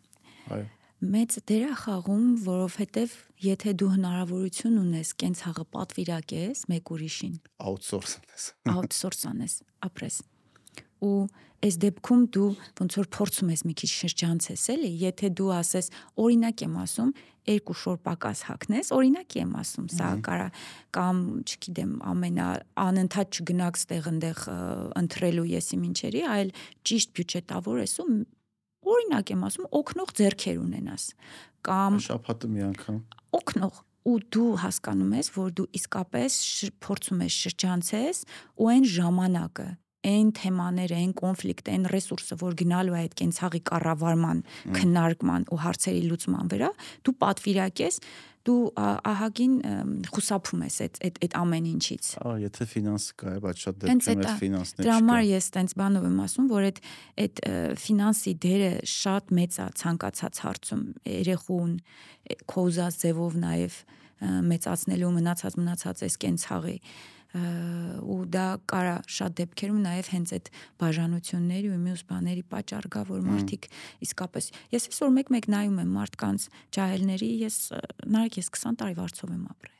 [0.52, 0.70] Այո։
[1.02, 7.32] Մեծ դեր է խաղում, որովհետև եթե դու հնարավորություն ունես կենցաղը պատվիրակես մեկ ուրիշին,
[7.66, 9.56] Outsource ես։ outsource անես,
[9.88, 10.20] ապրես։
[11.02, 11.16] Ու
[11.62, 12.48] այս դեպքում դու
[12.78, 15.90] ոնց որ փորձում ես մի քիչ շրջանցես, էլի, եթե դու ասես,
[16.22, 17.12] օրինակ եմ ասում,
[17.52, 20.48] երկու շոր պակաս հակնես, օրինակ եմ ասում, սա կարա
[20.94, 22.48] կամ, չգիտեմ, ամենա
[22.82, 24.42] անընդհատ չգնաք ստեղ ընդեղ
[25.02, 26.52] ընտրելու եսի մինչերի, այլ
[26.86, 28.08] ճիշտ բյուջետավոր ես ու
[28.92, 31.08] օրինակ եմ ասում, օկնող ձեռքեր ունենաս
[31.66, 32.96] կամ Շաբաթը մի անգամ։
[33.38, 36.38] օգնող ու դու հասկանում ես, որ դու իսկապես
[36.82, 38.22] փորձում ես շրջանցես
[38.58, 39.68] ու այն ժամանակը
[40.02, 44.42] այն թեմաները, այն կոնֆլիկտը, այն ռեսուրսը, որ գնալու է այդ կենցաղի կառավարման,
[44.78, 46.70] քննարկման ու հարցերի լուծման վրա,
[47.06, 47.98] դու պատվիրակես,
[48.42, 49.52] դու ա- ահագին
[50.10, 54.08] խուսափում ես այդ այդ այդ ամեն ինչից։ Ահա, եթե ֆինանս կա, է, բայց շատ Հենց
[54.08, 56.80] դեպքերում այդ այդ ֆինանսներ Դրա համար ես տենց բանով եմ ասում, որ այդ
[57.22, 57.42] այդ
[57.82, 63.80] ֆինանսի դերը շատ մեծ է ցանկացած հարցում երեխուն է, քո ուզած ձևով նաև
[64.22, 66.84] մեծացնելու մնացած մնացած այս կենցաղի ը,
[67.32, 70.48] ու դա կարա շատ դեպքերում նաև հենց այդ
[70.82, 73.68] բաժանությունների ու մյուս բաների պատճառ գա, որ մարդիկ
[74.04, 76.46] իսկապես ես այսօր մեկ-մեկ նայում եմ մարդկանց
[76.76, 77.56] ջահելների, ես
[78.12, 79.78] նարեկ ես 20 տարի վարձով եմ ապրել։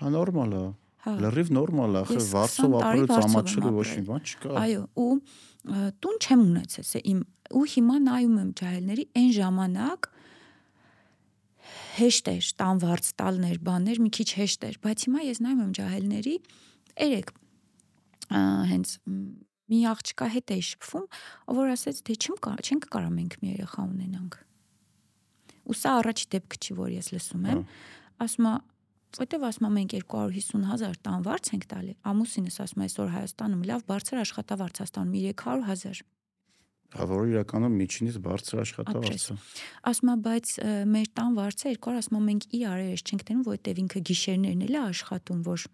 [0.00, 0.64] Հա նորմալ է։
[1.00, 4.56] Հա։ Լրիվ նորմալ է, 20 վարձով տարի ապրել վարձով եմ ծամաչելու ոչ մի բան չկա։
[4.60, 5.14] Այո, ու
[6.04, 10.08] տուն չեմ ունեցել, սա իմ ու հիմա նայում եմ ջահելների այն ժամանակ
[12.00, 15.72] հեշտ էր տան վարձ տալներ, բաներ մի քիչ հեշտ էր, բայց հիմա ես նայում եմ
[15.80, 16.36] ջահելների
[17.00, 17.32] երեք
[18.70, 18.96] հենց
[19.70, 21.06] մի աղջկա հետ էի շփվում,
[21.60, 24.38] որ ասեց, թե չեմ կա, չենք կարա մենք մի երեխա ունենանք։
[25.70, 27.64] Ու սա առաջի դեպքը չի, որ ես լսում եմ,
[28.26, 28.54] ասում է
[29.10, 33.80] Որտեվ ասում եմ մենք 250.000 տան վարձ ենք տալի։ Ամուսինս ասում է այսօր Հայաստանում լավ
[33.90, 36.02] բարձր աշխատավարձ է ստանում 300.000։
[36.90, 39.36] Հա որ իրականում միջինից բարձր աշխատավարձ Ապրես։ է։
[39.90, 40.54] Ասում է, բայց
[40.94, 44.74] մեր տան վարձը 200 ասում է մենք ի արերես չենք տենում, որտեվ ինքը գիշերներն էլ
[44.74, 45.66] է աշխատում, որ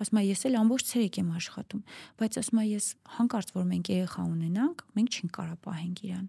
[0.00, 1.82] ասում է ես էլ ամբողջ ցերեկ եմ աշխատում,
[2.22, 2.86] բայց ասում է ես
[3.16, 6.26] հանկարծ որ մենք երեխա ունենանք, մենք չենք կարա պահենք իրան։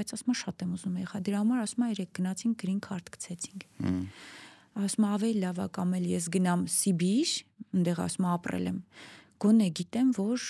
[0.00, 3.10] Բայց ասում է շատ եմ ուզում երեխա, դրա համար ասում է երեք գնացինք գրին քարտ
[3.14, 3.64] գցեցինք։
[4.80, 7.32] ասում է ավելի լավ է կամ էլ ես գնամ Սիբիր,
[7.70, 8.78] այնտեղ ասում է ապրել եմ։
[9.40, 10.46] Գոնե գիտեմ, որ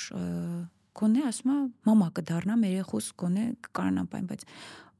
[0.98, 4.44] գոնե ասում է մամա կդառնամ երեխուս գոնե կկարանամ պայն, բայց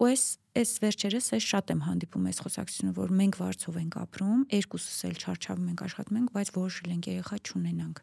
[0.01, 0.23] ու ես
[0.61, 5.19] այս վերջերս ես շատ եմ հանդիպում այս խոսակցությունը, որ մենք վարձով ենք ապրում, երկուսս էլ
[5.21, 8.01] չարչավում ենք աշխատում ենք, բայց որոշել ենք երեխա չունենանք։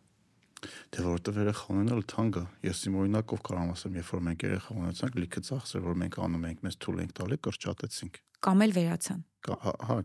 [0.58, 4.78] Դե որովհետև երեխա ունենալ թանկ է։ Ես իմ օրինակով կարող ասեմ, երբ որ մենք երեխա
[4.78, 9.22] ունեցանք, լիքը ծախսեր, որ մենք անում ենք, մեզ թույլ ենք տալի, կրճատեցինք։ Կամ էլ վերացան։
[9.48, 9.98] Հա, հա,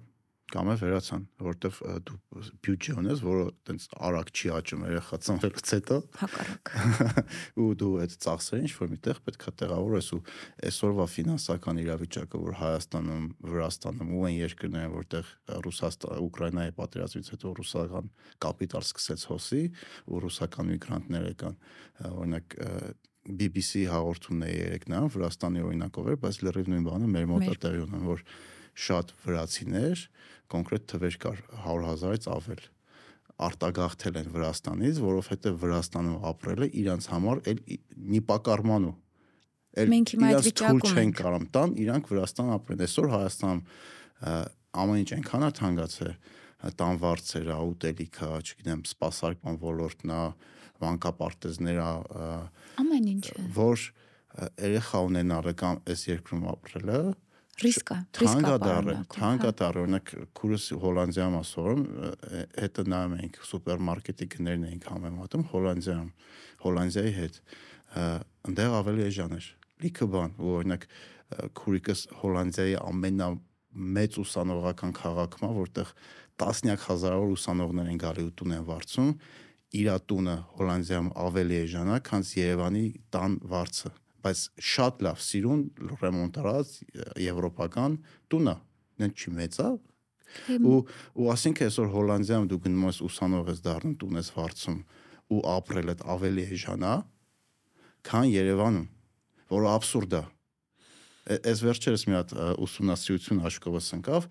[0.52, 2.16] կամ է վերացան, որովհետև դու
[2.66, 6.72] բյուջե ունես, որը տենց արագ չի աճում երեխա ծնվելուց հետո Հակառակ։
[7.62, 10.20] ու դու այդ ծախսերը ինչ որ միտեղ պետքա տեղավորես ու
[10.68, 15.32] այսօրվա ֆինանսական իրավիճակը որ Հայաստանում, Վրաստանում ու այն երկրները որտեղ
[15.66, 18.12] Ռուսաստան, Ուկրաինայի պատերազմից հետո ռուսական
[18.42, 19.62] կապիտալ սկսեց հոսի
[20.12, 21.58] ու ռուսական միգրանտներ եկան
[22.12, 22.58] օրինակ
[23.22, 27.54] BBC հաղորդումն է երեք նա Վրաստանի օրինակով էր, բայց լրիվ նույն բանը մեր մոտ է
[27.62, 28.24] տեղի ունեն, որ
[28.72, 30.02] շատ վրացիներ
[30.52, 32.64] կոնկրետ թվեր կար 100.000-ից ավել
[33.42, 37.62] արտագաղթել են Վրաստանից, որովհետև Վրաստանում ապրելը իրանց համար էլ
[39.72, 44.34] էլ հիմա այդ իրանց թույլ վիճակում չեն կարամ տան, իրանք Վրաստան ապրեն։ Այսօր Հայաստանում ը,
[44.82, 46.12] ամեն ինչ այնքան է թանկացել,
[46.82, 50.20] տան վարձերը, ուտելիքը, չգիտեմ, սպասարկման ոլորտն է,
[50.82, 51.88] վանկապարտեզները,
[52.82, 53.86] Ամեն ինչը։ որ
[54.62, 57.00] երեխա ունենալը կամ այս երկրում ապրելը
[57.60, 61.82] Ռիսկ է, ռիսկ է թանկա դառը, պարունակում, թանկա հա։ դառը, օրինակ քուրս Հոլանդիայում ասորում
[62.62, 66.08] հետը նայում ենք սուպերմարկետի գներն էինք համեմատում Հոլանդիայում,
[66.64, 67.38] Հոլանդիայի հետ։
[67.92, 68.06] ը,
[68.52, 69.46] Ընդեղ ավելի էժան էր։
[69.82, 70.88] լիքը բան, ու օրինակ
[71.60, 73.28] քուրիկս Հոլանդիայի ամենա
[73.72, 75.94] մեծ ուսանողական քաղաքում, որտեղ
[76.42, 79.10] տասնյակ հազարավոր ուսանողներ են գալի ու տուն են վարձում,
[79.72, 83.92] իր տունը Հոլանդիայում ավելի էժանա, քան Երևանի տան վարձը
[84.22, 84.42] բայց
[84.72, 85.62] շատ լավ սիրուն
[86.02, 86.74] ռեմոնտարած
[87.22, 87.96] եվրոպական
[88.32, 88.56] տունը
[89.02, 89.70] նեն չի մեծա
[90.72, 90.76] ու
[91.22, 94.78] ու ասենք այսօր Հոլանդիայում դու գնում ես ուսանող ես դառնում տուն ես վարձում
[95.32, 96.94] ու ապրելդ ավելի էժանա
[98.08, 98.86] քան Երևանում
[99.52, 100.22] որը абսուրդ է
[101.22, 102.32] այս վերջերս մի հատ
[102.64, 104.24] ուսումնասիրություն աչքովս ընկավ.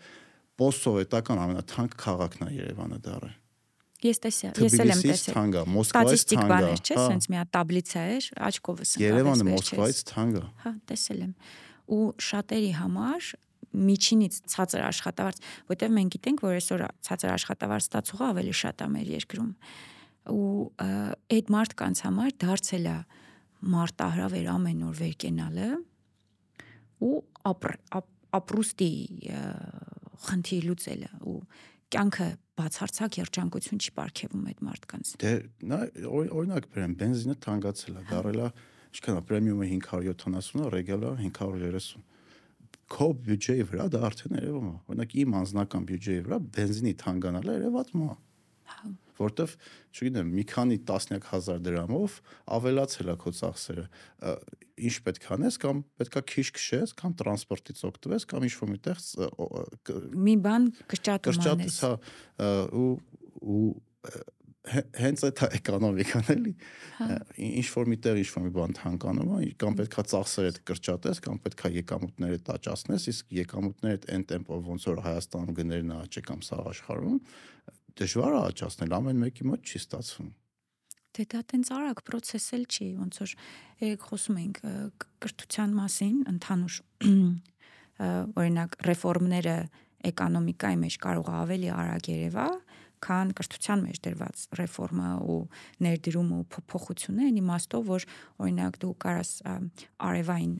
[0.60, 3.30] Post-սովետական ամենաթանկ քաղաքն է Երևանը դառը
[4.02, 8.06] Ես տեսա, ես էլ եմ տեսել։ Թանգա, Մոսկվայից թանգա։ բաներ, չէ՞, սենց մի հատ տաբլիցա
[8.16, 11.34] էր, աչքովս ընկավ։ Երևանը Մոսկվայից թանգա։ Հա, տեսել եմ։
[11.92, 12.02] Ու
[12.32, 13.30] շատերի համար
[13.72, 15.42] միջինից ցածր աշխատավարձ,
[15.72, 19.52] որտեղ մենք գիտենք, որ այսօր ցածր աշխատավարձ ստացողը ավելի շատ է մեր երկրում։
[20.32, 20.56] Ու
[21.38, 22.98] այդ մարդկանց համար դարձել է
[23.72, 25.70] մարտահրավեր ամեն օր վեր կենալը
[27.02, 27.18] ու
[27.52, 27.78] ապր
[28.42, 28.92] ապրուստի
[30.26, 31.38] խնդիր լուծելը ու
[31.92, 32.28] կյանքը
[32.62, 35.34] բացարձակ երջանկություն չի ապարգևում այդ մարդկանց։ Դե
[35.72, 35.80] նա
[36.12, 38.48] օրինակ բերեմ, բենզինը թանկացել է, դարել է,
[38.92, 41.92] ինչքան է, պրեմիումը 570-ը, ռեգալը 530
[42.92, 48.04] քո բյուջեի վրա դա արդեն երևում է։ Օրինակ իմ անձնական բյուջեի վրա բենզինի թանկանալը երևացում
[48.04, 48.16] է։
[48.72, 49.56] Հա որտեվ
[49.92, 52.18] չգիտեմ մի քանի տասնյակ հազար դրամով
[52.58, 53.86] ավելացել է քո ծախսերը
[54.82, 59.06] ինչ պետք է անես կամ պետքա քիչ քշես կամ տրանսպորտից օգտվես կամ ինչ-որ միտեղ
[60.28, 62.52] մի բան կրճատում անես կրճատես հա
[62.82, 62.92] ու
[63.42, 63.66] ու
[64.62, 66.52] հենց այդ էկոնոմիկան էլի
[67.00, 67.06] հա։
[67.48, 71.72] ինչ որ միտեղ ինչ որ մի բան թանկանում է կամ պետքա ծախսերը կրճատես կամ պետքա
[71.80, 77.18] եկամուտները տաճացնես իսկ եկամուտները այն տեմպով ոնց որ Հայաստանում գներն աճե կամ սաղ աշխարհում
[78.00, 80.32] դժվար է աճացնել ամեն մեկի մոտ չի ստացվում
[81.12, 83.32] Դե դա տենց արագ process էլ չի, ոնց որ
[83.84, 84.60] երեք խոսում էինք
[85.26, 86.78] կրթության մասին, ընդհանուր
[88.42, 89.56] օրինակ ռեֆորմները
[90.12, 92.46] էկոնոմիկայի մեջ կարող է ավելի արագ երևա,
[93.02, 95.38] քան կրթության մեջ դրված ռեֆորմը ու
[95.86, 98.06] ներդրումը ու փոփոխությունը այն իմաստով որ
[98.46, 99.32] օրինակ դու կարաս
[100.10, 100.54] արևային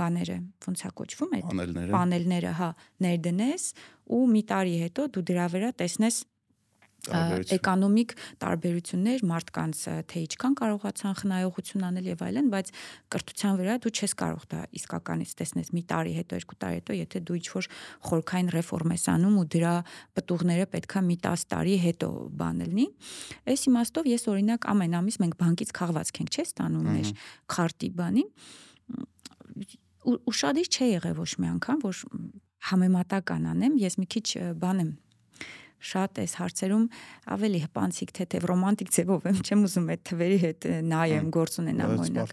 [0.00, 1.50] բաները ոնց է կոչվում այդ
[1.92, 2.70] պանելները հա
[3.04, 3.66] ներդնես
[4.16, 6.22] ու մի տարի հետո դու դրա վրա տեսնես
[7.04, 12.70] էկոնոմիկ տարբերություններ մարդկանց թե ինչքան կարողացան խնայողություն անել եւ այլն, բայց
[13.12, 17.22] կրթության վրա դու չես կարող դա իսկականից տեսնես մի տարի հետո, երկու տարի հետո, եթե
[17.28, 17.68] դու ինչ-որ
[18.08, 19.74] խորքային ռեֆորմ ես անում ու դրա
[20.16, 22.10] պտուղները պետքա մի 10 տարի հետո
[22.40, 22.86] բան լինի։
[23.52, 27.12] Այս իմաստով ես օրինակ ամեն ամիս մենք բանկից քաղվածք ենք, չէ՞, ստանում մեր
[27.54, 28.24] քարտի բանի
[30.04, 32.00] ուշադիր չէ եղել ոչ մի անգամ, որ
[32.68, 34.26] համեմատական անեմ, ես մի քիչ
[34.60, 34.90] բան եմ
[35.84, 36.84] շատ այս հարցերում
[37.34, 42.32] ավելի հպանցիկ թեթև ռոմանտիկ ձևով եմ չեմ ուզում այդ թվերի հետ նայեմ գործ ունենամ օրինակ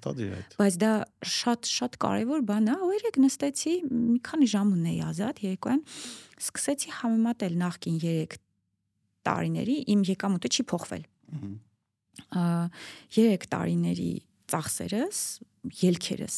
[0.61, 0.91] բայց դա
[1.35, 5.83] շատ շատ կարևոր բան է ու երեք նստեցի մի քանի ժամ ունեի ազատ երեկոյան
[6.41, 8.39] սկսեցի համեմատել նախկին 3
[9.27, 11.03] տարիների իմ եկամուտը չի փոխվել
[13.19, 14.11] 3 տարիների
[14.51, 15.21] ծախսերս
[15.81, 16.37] ելքերս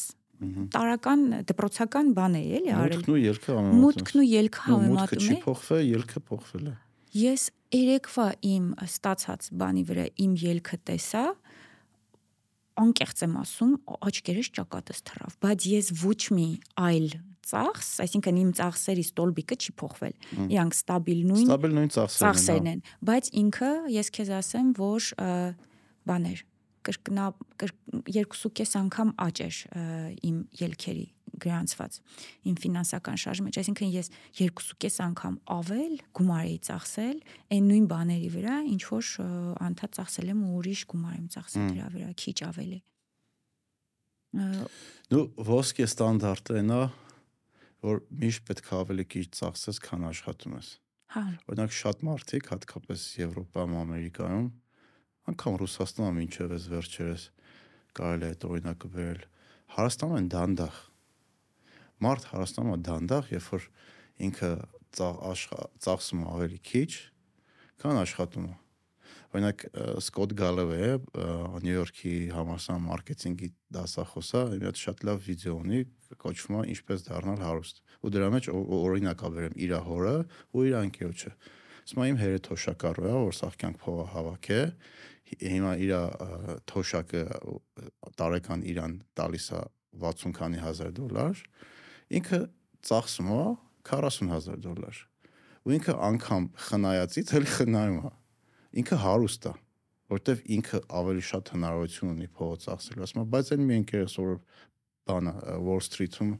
[0.74, 3.04] տարական դպրոցական բան է էլի արել
[3.80, 6.74] մուտքն ու ելքը համեմատում մուտքը չի փոխվել ելքը փոխվել է
[7.14, 11.22] Ես երեկվա իմ ստացած բանի վրա իմ ելքը տեսա,
[12.82, 13.74] անկեղծ եմ ասում,
[14.08, 17.06] աչքերս ճակատս թռավ, բայց ես ոչ մի այլ
[17.44, 20.14] ծախս, այսինքն իմ ծախսերի ստոլբիկը չի փոխվել։
[20.56, 25.10] Իրանք ստաբիլ նույն ստաբիլ նույն ծախսերն են, բայց ինքը ես քեզ ասեմ, որ
[26.10, 26.44] բաներ
[26.84, 27.26] կրկնա
[28.14, 29.60] երկուսուկես անգամ աճ էր
[30.30, 31.06] իմ ելքերի
[31.42, 31.98] գրանցված
[32.50, 37.18] իմ ֆինանսական շարժի մեջ, այսինքն ես երկուսուկես անգամ ավել գումար էի ծախսել
[37.54, 39.10] այն նույն բաների վրա, ինչ որ
[39.68, 42.80] անդադ ծախսել եմ ու ուրիշ գումար եմ ծախսել դրա վրա, քիչ ավելի։
[45.14, 46.82] Դու ոսկե ստանդարտն է,
[47.84, 50.70] որ միշտ պետք է ավելի քիչ ծախսես, քան աշխատում ես։
[51.14, 54.48] Հա։ Օրինակ շատ մարդիկ, հատկապես Եվրոպայում, Ամերիկայում,
[55.30, 57.26] անգամ Ռուսաստանում ինչև էս վերջերս
[57.94, 59.22] կարելի է այդ օրինակը վերել,
[59.76, 60.80] հարստանում են դանդաղ
[62.04, 63.68] մարդ հարստանում է դանդաղ, երբ որ
[64.28, 64.50] ինքը
[64.94, 66.90] ծախսում ավելի քիչ,
[67.82, 68.54] քան աշխատում է։
[69.34, 69.64] Օրինակ
[69.98, 70.88] Սկոտ Գալովը
[71.64, 75.80] Նյու Յորքի համալսարան մարքեթինգի դասախոսա, մի հատ շատ լավ վիդեո ունի,
[76.22, 80.14] կոչվում է ինչպես դառնալ հարուստ։ Ու դրա մեջ օրինակ ա վերեմ իր հորը
[80.54, 81.32] ու իր անկերոջը։
[81.84, 84.62] Ասում իմ հերը թոշակառու է, որ սաղ կյանք փողը հավաք է,
[85.42, 85.92] հիմա իր
[86.70, 87.22] թոշակը
[88.20, 89.60] տարեկան իրան տալիս է
[90.04, 91.42] 60 քանի հազար դոլար,
[92.18, 92.40] ինքը
[92.88, 93.42] ծախսում է
[93.90, 95.00] 40000 դոլար
[95.64, 98.12] ու ինքը անգամ խնայածից էլ խնայում է
[98.84, 99.54] ինքը հարուստ է
[100.14, 104.34] որտեվ ինքը ավելի շատ հնարավորություն ունի փողը ծախսելու ասում եմ բայց այն մի ընկերս որ
[105.08, 106.32] բանը Wall Street-ում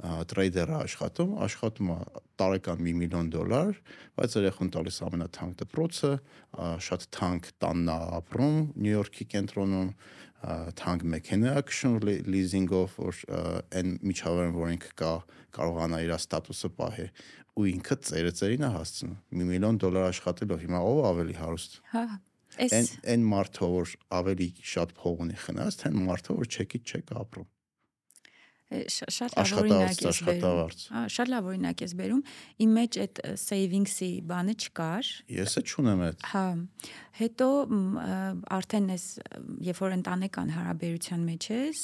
[0.00, 1.96] տրեյդերը աշխատում, աշխատում է
[2.40, 3.80] տարեկան 1 միլիոն դոլար,
[4.16, 6.12] բայց երեխուն տալիս ամենաթանկ դպրոցը,
[6.86, 9.90] շատ թանկ տանն է ապրում Նյու Յորքի կենտրոնում,
[10.80, 11.96] թանկ մեքենա քշում
[12.32, 13.20] լիզինգով, որ
[13.76, 15.12] այն միջավայրում, որ ինքը կա,
[15.58, 17.06] կարողանա իր ստատուսը պահի
[17.60, 22.04] ու ինքը ծերը ծերին է հասցնում։ 1 միլիոն դոլար աշխատելով հիմա ով ավելի հարուստ։ Հա։
[22.60, 27.12] Այս այն այն մարդը, որ ավելի շատ փող ունի խնայած, թե մարդը, որ չեկից չեք
[27.20, 27.50] ապրում
[28.69, 32.21] շատ լավ օրինակ ես բերում։ Հա, շատ լավ օրինակ ես բերում։
[32.65, 36.43] Իմ մեջ այդ savings-ի բանը չկար։ Ես է չունեմ այդ։ Հա։
[37.19, 37.49] Հետո
[38.57, 39.05] արդեն ես
[39.69, 41.83] երբ որ ընտանեկան հարաբերության մեջ ես,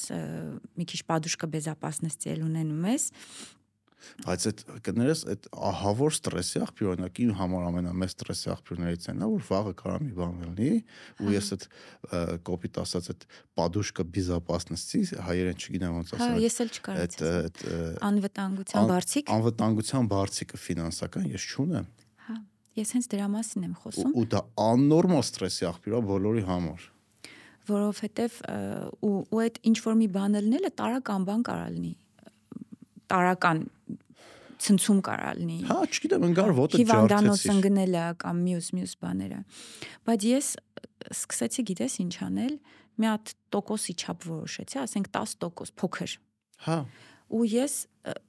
[0.82, 3.08] մի քիչ падушка безопасности ունենում ես,
[4.26, 9.44] բայց այդ կներես այդ ահավոր ստրեսի աղբյուր օրինակ իմ համար ամենամեծ ստրեսի աղբյուրներից են, որ
[9.48, 10.72] վաղը կարա մի բան լինի
[11.22, 11.66] ու ես այդ
[12.50, 13.26] կոպիտ ասած այդ
[13.58, 17.66] падушка безопасности հայերեն չգիտեմ ոնց ասել։ Հա, ես էլ չկարողացա։ Այդ
[18.10, 21.90] անվտանգության բարձիկ անվտանգության բարձիկը ֆինանսական ես չունեմ։
[22.26, 22.38] Հա,
[22.82, 26.90] ես հենց դրա մասին եմ խոսում։ Ու դա աննորմալ ստրեսի աղբյուր է բոլորի համար
[27.72, 28.38] որովհետև
[29.06, 31.92] ու ու այդ ինչ որ մի բան լնելը տարական բան կարա լինի
[33.12, 33.62] տարական
[34.63, 39.41] ցնցում կարա լինի։ Հա, չգիտեմ, ընկար ոտը ջարդեցի։ Հիվանդանոց ընկնելը կամ մյուս մյուս բաները։
[40.07, 40.49] Բայց ես
[41.17, 42.55] սկսեցի գիտես ինչ անել,
[42.97, 46.17] մի հատ տոկոսի չափ որոշեցի, ասենք 10% փոքր։
[46.67, 46.79] Հա։
[47.37, 47.75] Ու ես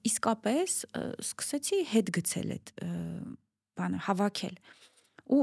[0.10, 0.76] իսկապես
[1.22, 2.74] սկսեցի հետ գցել այդ
[3.78, 4.56] բանը, հավաքել։
[5.38, 5.41] Ու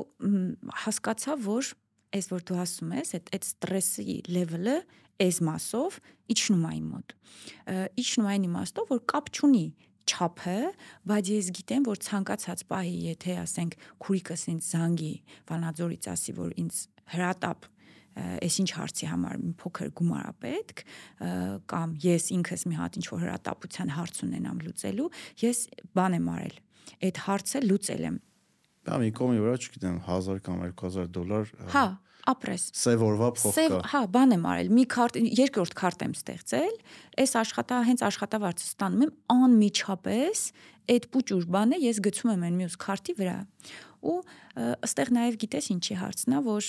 [0.84, 1.70] հասկացա, որ
[2.14, 4.76] այս որ դու ասում ես, այդ այդ ստրեսի լեվելը
[5.24, 5.98] այս մասով
[6.34, 7.14] իջնում է իմ մոտ։
[8.02, 9.66] Իջնում այն իմաստով, որ կապ չունի
[10.04, 10.56] չափը,
[11.10, 15.14] բայց ես գիտեմ, որ ցանկացած պահի, եթե ասենք քուրիկս ինձ զանգի
[15.50, 16.80] Վանաձորից ասի, որ ինձ
[17.14, 17.68] հրատապ
[18.14, 20.82] այսինչ հարցի համար մի փոքր գումար է պետք
[21.70, 25.08] կամ ես ինքս մի հատ ինչ որ հրատապության հարց ունենամ լուծելու,
[25.42, 25.62] ես
[25.98, 26.60] բան եմ արել։
[27.08, 28.20] Այդ հարցը լուծել եմ։
[28.84, 31.84] Դա մի կողմի վրա, չգիտեմ, 1000 կամ 2000 դոլար Հա,
[32.30, 36.76] ապրես։ Սևորվա փող կա։ Հա, բան եմ արել։ Մի քարտ, երկրորդ քարտ եմ ստեղծել։
[37.24, 40.44] Այս աշխատա հենց աշխատավարձը ստանում եմ անմիջապես
[40.94, 43.38] այդ պուճուր բանը ես գցում եմ այն մյուս քարտի վրա։
[44.04, 44.18] Ու
[44.84, 46.68] ըստեղ նաև գիտես ինչի հարցն է, որ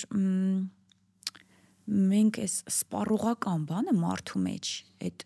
[1.86, 4.70] մենք այս սպառողական բանը մարդու մեջ
[5.06, 5.24] այդ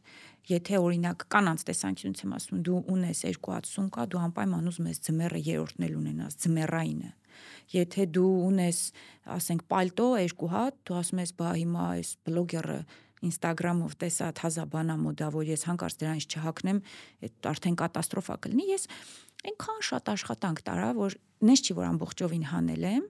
[0.51, 5.01] եթե օրինակ կանանց տեսանկյունից եմ ասում դու ունես երկու հատ սումկա դու անպայման ուզում ես
[5.07, 7.11] ձմեռը երրորդն էլ ունենաս ձմեռայինը
[7.75, 8.81] Եթե դու ունես,
[9.37, 12.81] ասենք, պալտո երկու հատ, դու ասում ես, բա հիմա այս բլոգերը
[13.21, 16.79] Instagram-ով տեսա թազա բանա մոդա, որ ես հանկարծ դրանից չհակնեմ,
[17.27, 18.87] այդ արդեն կատաստրոֆա կլինի։ Ես
[19.51, 21.17] այնքան շատ աշխատանք տարա, որ
[21.51, 23.05] նես չի որ ամբողջովին հանել եմ,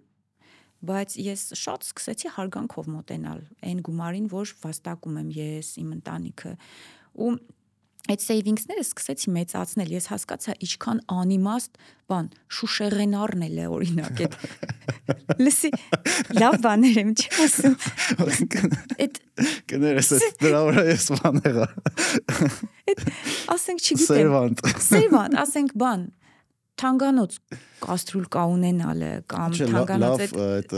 [0.91, 3.41] բայց ես շատ սկսեցի հարգանքով մոտենալ
[3.71, 6.53] այն գումարին, որ վաստակում եմ ես, իմ ընտանիքը։
[7.21, 7.33] Ու
[8.11, 14.37] այդ savings-ները սկսեցի մեծացնել։ Ես հասկացա, ինչքան անիմաստ բան շուշեղենարն էլ է օրինակ այդ
[15.45, 15.71] լսի
[16.41, 17.77] լավ բաներ եմ չի ասում
[19.05, 19.21] այդ
[19.71, 21.69] կներես այդ դրա վրա ես բան եղա
[22.91, 23.05] այդ
[23.55, 26.07] ասենք չգիտեմ սերվանտ սերվանտ ասենք բան
[26.83, 27.39] թանգանոց
[27.85, 30.75] կաստրուլ կա ունենալը կամ թանգանոց այդ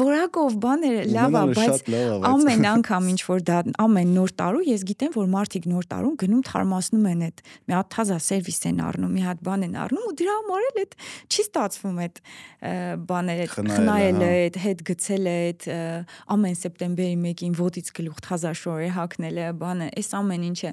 [0.00, 1.90] որակով բաները լավ է, բայց
[2.30, 6.42] ամեն անգամ ինչ որ դա ամեն նոր տարու ես գիտեմ, որ մարդիկ նոր տարում գնում
[6.50, 10.16] թարմացնում են այդ մի հատ թազա սերվիս են առնում, մի հատ բան են առնում ու
[10.20, 10.96] դրա համար էլ այդ
[11.26, 12.20] չի ստացվում այդ
[13.06, 15.68] բաները խնայելը, հա։ այդ հետ գցելը, այդ
[16.36, 20.72] ամեն սեպտեմբերի 1-ին ոտից գլուխ թազա շորը հակնելը, բանը, այս ամեն ինչը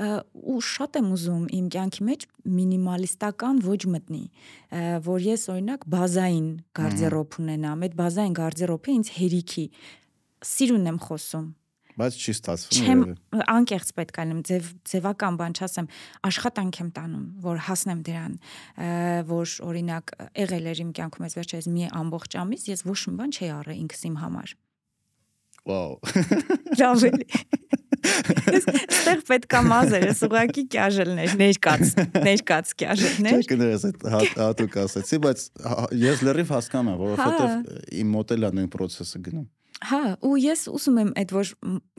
[0.00, 2.22] ու շատ եմ ուզում իմ կյանքի մեջ
[2.56, 4.22] մինիմալիստական ոչ մտնի,
[5.06, 6.50] որ ես օրինակ բազային
[6.80, 9.64] գարդերոբ ունենամ, այդ բազային գարդերոբը ինձ հերիքի
[10.50, 11.48] սիրուն եմ խոսում
[12.00, 13.02] բայց չի ստացվում չեմ
[13.54, 15.88] անկեղծ պետք է լինեմ ձև ձևական բան չասեմ
[16.30, 18.38] աշխատանք եմ տանում որ հասնեմ դրան
[19.30, 23.36] որ օրինակ եղել էր իմ կյանքում ես վերջերս մի ամբողջ ամիս ես ոչ մի բան
[23.36, 24.56] չի առել ինքս իմ համար
[25.68, 25.98] Վաու
[26.80, 27.26] լավ էլի
[28.00, 34.04] Ստեղ պետքա մազերս ուղակի կյաժելներ, ներկաց, ներկաց կյաժելներ։ Չէ, կներես այդ
[34.40, 35.46] հատուկ ասեցի, բայց
[36.00, 39.48] ես լրիվ հասկանում եմ, որովհետև իմ մոդելը նույն process-ը գնում։
[39.80, 41.50] Հա, ու ես ուզում եմ այդ որ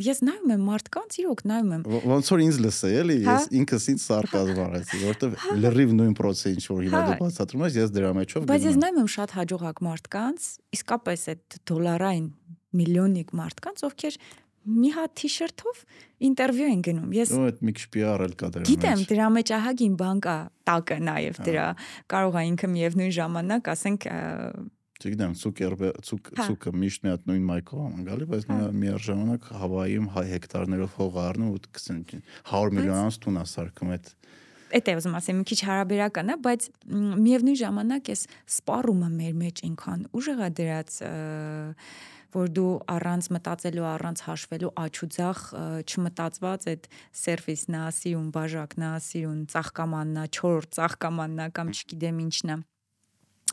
[0.06, 4.04] ես նայում եմ մարդկանց, իրոք նայում եմ։ Ոնց որ ինձ լսեի, էլի, ես ինքս ինձ
[4.06, 8.46] սարկազմ արեցի, որովհետև լրիվ նույն process ինչ որ հիմա դու բացատրում ես, ես դրա մեջով
[8.46, 10.48] գնում։ Բայց ես նայում եմ շատ հաջողակ մարդկանց,
[10.78, 12.28] իսկապես այդ դոլարային
[12.78, 14.18] միլիոնիկ մարդկանց, ովքեր
[14.62, 15.80] մի հատ թիշերթով
[16.28, 19.54] ինտերվյու են գնում։ Ես Ու այդ մի քիչ PR-ել կա դրա մեջ։ Գիտեմ, դրա մեջ
[19.58, 20.36] ահագին բան կա,
[20.70, 21.66] տակը նաև դրա
[22.14, 24.08] կարող է ինքը միևնույն ժամանակ, ասենք
[25.02, 28.82] Չգիտեմ, ցուկերբե ցուկ Հա։ ցուկը միշտ մի հատ նույն մայքով ամ գալի, բայց Հա։ մի
[28.82, 34.12] միաժամանակ Հավայիում հայ հեկտարներով հող առնում ու կսեն 100 միլիոնանց տուն է սարքում այդ
[34.72, 36.68] Էդ է ուզում ասեմ, մի քիչ հարաբերական է, բայց
[37.26, 38.22] միևնույն ժամանակ էս
[38.56, 41.00] սպառումը մեր մեջ այնքան ուժեղ է դրած,
[42.36, 45.40] որ դու առանց մտածելու, առանց հաշվելու աչուձախ
[45.86, 46.90] չմտածված այդ
[47.22, 52.58] սերվիսն է, ասիուն, բաժակն է, ասիուն, ծաղկամանն է, 4 ծաղկամանն է կամ չգիտեմ ինչն է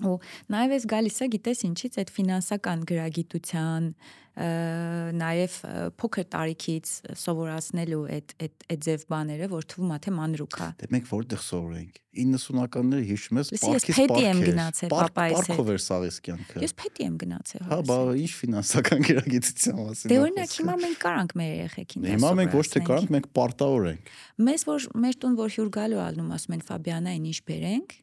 [0.07, 0.17] ու
[0.55, 3.93] նաև էս գալիս է գիտես ինչից այդ ֆինանսական գրագիտության
[4.39, 5.55] նաև
[5.99, 10.89] փոքր տարիքից սովորացնելու այդ այդ այդ ձև բաները որ թվում է թե մանրուք է Դե
[10.95, 15.73] մենք որտեղ սովորենք 90-ականները հիշում ես Լսի, ես պարքից փետի եմ գնացել պապայիս հետ։ պարքով
[15.75, 20.57] էր սաղիս կյանքը ես փետի եմ գնացել Հա, բա ինչ ֆինանսական գերագիտության մասին Դե օրինակ
[20.59, 24.13] հիմա մենք կարանք մեր երեխեքին դա Հիմա մենք ոչ թե կարանք, մենք պարտավոր ենք։
[24.49, 27.97] Մեզ որ մեր տուն որ հյուր գալու ալնում ասում են Ֆաբիանային ինչ բերենք,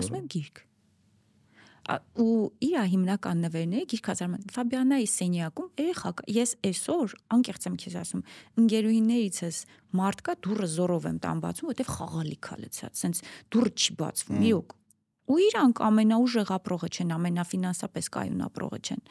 [0.00, 0.66] ասում եմ գիրք։
[2.20, 8.22] ու իր հիմնական նվերները գիրքազարման Ֆաբիանայի սենյակում երեխա կա։ ես այսօր անկեղծ եմ քեզ ասում
[8.62, 9.58] ընկերուհիներիցս
[10.00, 14.38] մարդ կա դուրը զորով եմ տան բացում որտեվ խաղալիք ա լցած սենց դուրը չի բացվում
[14.40, 14.76] Մմ։ իրոք
[15.30, 19.02] ու իրանք ամենաուժեղ ապրողը չեն ամենաֆինանսապես կայուն ապրողը չեն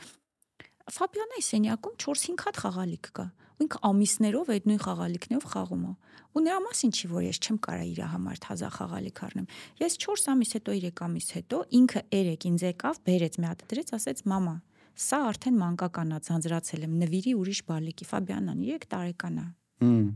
[0.90, 3.26] Ֆաբիանայի սենյակում 4-5 հատ խաղալիք կա։
[3.60, 5.92] Ինքը ամիսներով այդ նույն խաղալիքներով խաղում է։
[6.30, 9.48] Ու նրա մասին չի, որ ես չեմ կարա իր համար թազա խաղալիք առնեմ։
[9.84, 13.92] Ես 4 ամիս հետո 3 ամիս հետո ինքը երեք ինձ եկավ, բերեց մի հատ դրեց,
[14.00, 14.56] ասեց՝ «Մամա,
[15.00, 19.48] սա արդեն մանկական է, ձանձրացել եմ, նվիրի ուրիշ բալիկի»։ Ֆաբիանան 3 տարեկան է։
[19.84, 20.10] Հմ։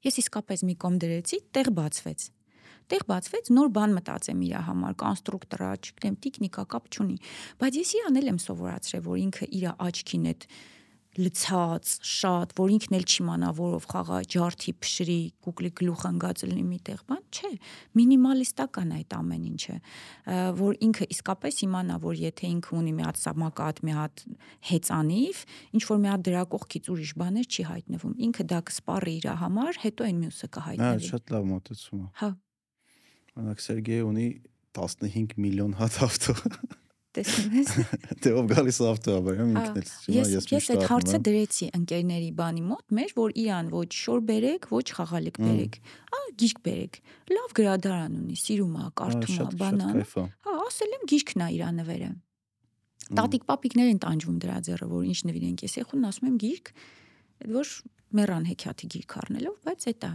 [0.00, 2.20] Ես իսկապես մի կողմ դրեցի, տեղ բացվեց։
[2.90, 7.16] Տեղ բացվեց, նոր բան մտածեմ իր համար, կոնստրուկտորա, չգիտեմ, տեխնիկա կապ չունի,
[7.60, 10.46] բայց ես իրանել եմ սովորացրել, որ ինքը իր աչքին այդ
[11.20, 16.78] լցած, շատ, որ ինքն էլ չիմանա որով խաղա, ջարդի, փշրի, կուկլի գլուխ ընկած լինի մի
[16.88, 17.50] տեղ, բան, չէ,
[18.00, 19.76] մինիմալիստական այդ ամեն ինչը,
[20.60, 24.24] որ ինքը իսկապես իմանա, որ եթե ինքը ունի մի հատ սամակատ, մի հատ
[24.70, 25.42] հեծանիվ,
[25.76, 29.80] ինչ որ մի հատ դրա կողքից ուրիշ բաներ չի հայտնվում։ Ինքը դա կսպառի իր համար,
[29.84, 32.30] հետո այն մյուսը Հա, կհայտնվի։ շատ լավ մոտեցում է։ Հա,
[33.40, 34.28] Օրինակ Սերգեյը ունի
[34.76, 36.34] 15 միլիոն հատ ավտո։
[37.16, 37.70] տեսնում ես։
[38.24, 42.30] Դե ով գալիս ավտո է, բերեմ Ա, ինքն էլ։ Ես ես այդ հարցը դրեցի ընկերների
[42.40, 45.78] բանի մոտ մեր, որ իրան ոչ շոր բերեք, ոչ խաղալիք բերեք։
[46.10, 46.98] Ա գիրք բերեք։
[47.30, 50.00] Լավ գրադարան ունի, սիրում է, կարդում է, բանան։
[50.46, 52.10] Հա, ասել եմ գիրքն է իր նվերը։
[53.10, 56.68] Տատիկ պապիկներ են տանջվում դրա ձեռը, որ ինչ նվիրենք։ Ես ეხուն ասում եմ գիրք,
[57.40, 57.72] այդ որ
[58.20, 60.12] մեռան հեքիաթի գիրք առնելով, բայց այդ է։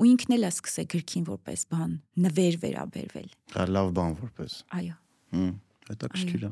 [0.00, 1.92] Ու ինքն էլ է սկսել գրքին որպես բան,
[2.24, 4.96] նվեր վերաբերվել։ Հա, լավ բան որպես։ Այո,
[5.30, 5.50] Հմ,
[5.90, 6.50] հետաքրքիր է։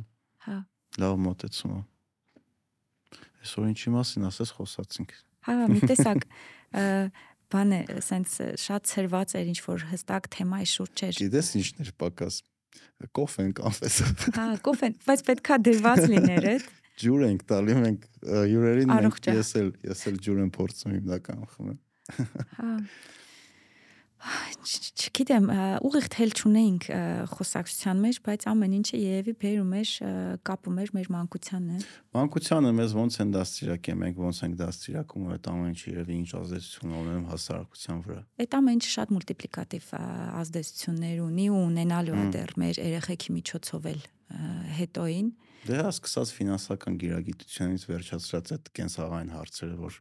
[0.48, 0.58] հա։
[0.98, 1.80] Լավ մոտեցում է։
[3.38, 5.16] Այսօր ինչի մասին ասես խոսացինք։
[5.48, 6.24] Հա, մի տեսակ
[7.48, 11.92] բան է, սենց շատ ծրված էր ինչ որ հստակ թեմայի շուրջ էր։ Գիտես ինչն էր
[12.02, 12.40] պակաս։
[13.16, 13.96] Կոֆեն կաֆես։
[14.36, 16.66] Հա, կոֆեն, բայց պետքա դրված լիներ այդ։
[16.98, 21.78] Ջուր ենք տալի մենք հյուրերին մենք ես էլ ես էլ ջուր եմ փորձում հիմնական խմեմ։
[22.58, 22.72] Հա։
[24.18, 25.46] Չգիտեմ,
[25.86, 26.86] ուղիղ թել չունեինք
[27.30, 29.92] խոսակցության մեջ, բայց ամեն ինչը երևի բերում էր
[30.48, 31.84] կապում էր մեր մանկությանն։
[32.18, 36.96] Մանկությանը մեզ ոնց են դաստիարակել, մենք ոնց ենք դաստիարակում այդ ամեն ինչը երևի ինչ ազդեցություն
[36.98, 39.90] ունենում հասարակության վրա։ Այդ ամեն ինչը շատ մուլտիպլիկատիվ
[40.42, 44.02] ազդեցություններ ունի ու ունենալու է դեռ մեր երեխեքի միջոցով էլ
[44.78, 45.28] հետոին։
[45.68, 49.96] Դե հա սկսած ֆինանսական գիրագիտությունից վերջացրած այդ կենսաղային հարցերը, որ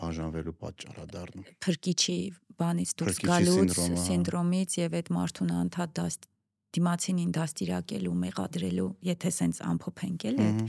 [0.00, 2.16] բաժանվելու պատճառ է դառնում։ փրկիչի
[2.60, 3.76] բանից դուրս գալուց
[4.06, 6.30] սինդրոմից եւ այդ մարդուն անդադ դաստ
[6.76, 10.64] դիմացինին դաստիարակելու, մեղադրելու, եթե սենց ամփոփենք էլ այդ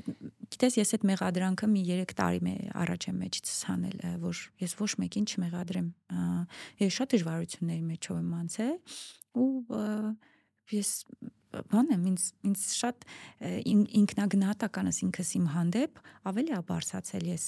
[0.00, 0.10] այդ
[0.54, 4.90] գիտես ես այդ մեղադրանքը մի 3 տարի առաջ եմ մեջից հանել ը, որ ես ոչ
[5.02, 5.88] մեկին չմեղադրեմ
[6.84, 8.76] ես շատ դժվարությունների մեջով եմ անցել
[9.40, 9.50] ու
[10.76, 10.90] ես
[11.50, 13.06] բան եմ ինձ ինձ շատ
[13.70, 16.00] ին- ինքնագնահատականս ինքս իմ հանդեպ
[16.30, 17.44] ավելի է բարձացել ես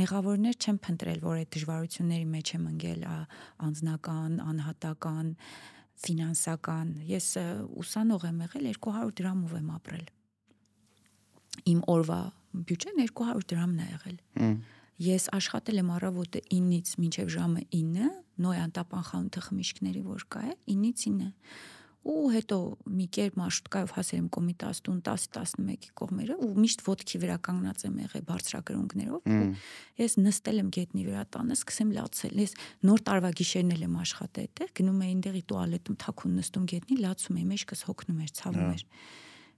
[0.00, 3.06] մեղավորներ չեմ փնտրել որ այդ դժվարությունների մեջ եմ ընկել
[3.66, 5.26] անձնական անհատական
[6.06, 7.28] ֆինանսական ես
[7.80, 10.06] ուսանող եմ եղել 200 դրամով եմ ապրել
[11.72, 12.20] իմ օրվա
[12.66, 14.58] բյուջեն 200 դրամն է եղել Մմ։
[14.96, 18.06] Ես աշխատել եմ առավոտը 9-ից մինչև ժամը 9,
[18.40, 21.26] Նոյան տապան խանութը խմիչքների որ կա է, 9-ից 9
[22.06, 22.56] ու հետո
[22.86, 27.96] մի կերպ մարշրուտկայով հասել եմ Կոմիտաս տուն 10-11-ի կողմերը ու միշտ ոդքի վրա կանգնած եմ
[28.04, 29.48] եղել բարձրակրունկներով ու
[29.98, 32.54] ես նստել եմ գետնի վրա տանը սկսեմ լացել ես
[32.86, 37.36] նոր տարվա գիշերն էլ եմ աշխատել այդտեղ գնում էի այնտեղի տուալետում թաքուն նստում գետնի լացում
[37.36, 38.84] էի մեջքս հոգնում էր ցավում Հա։ էր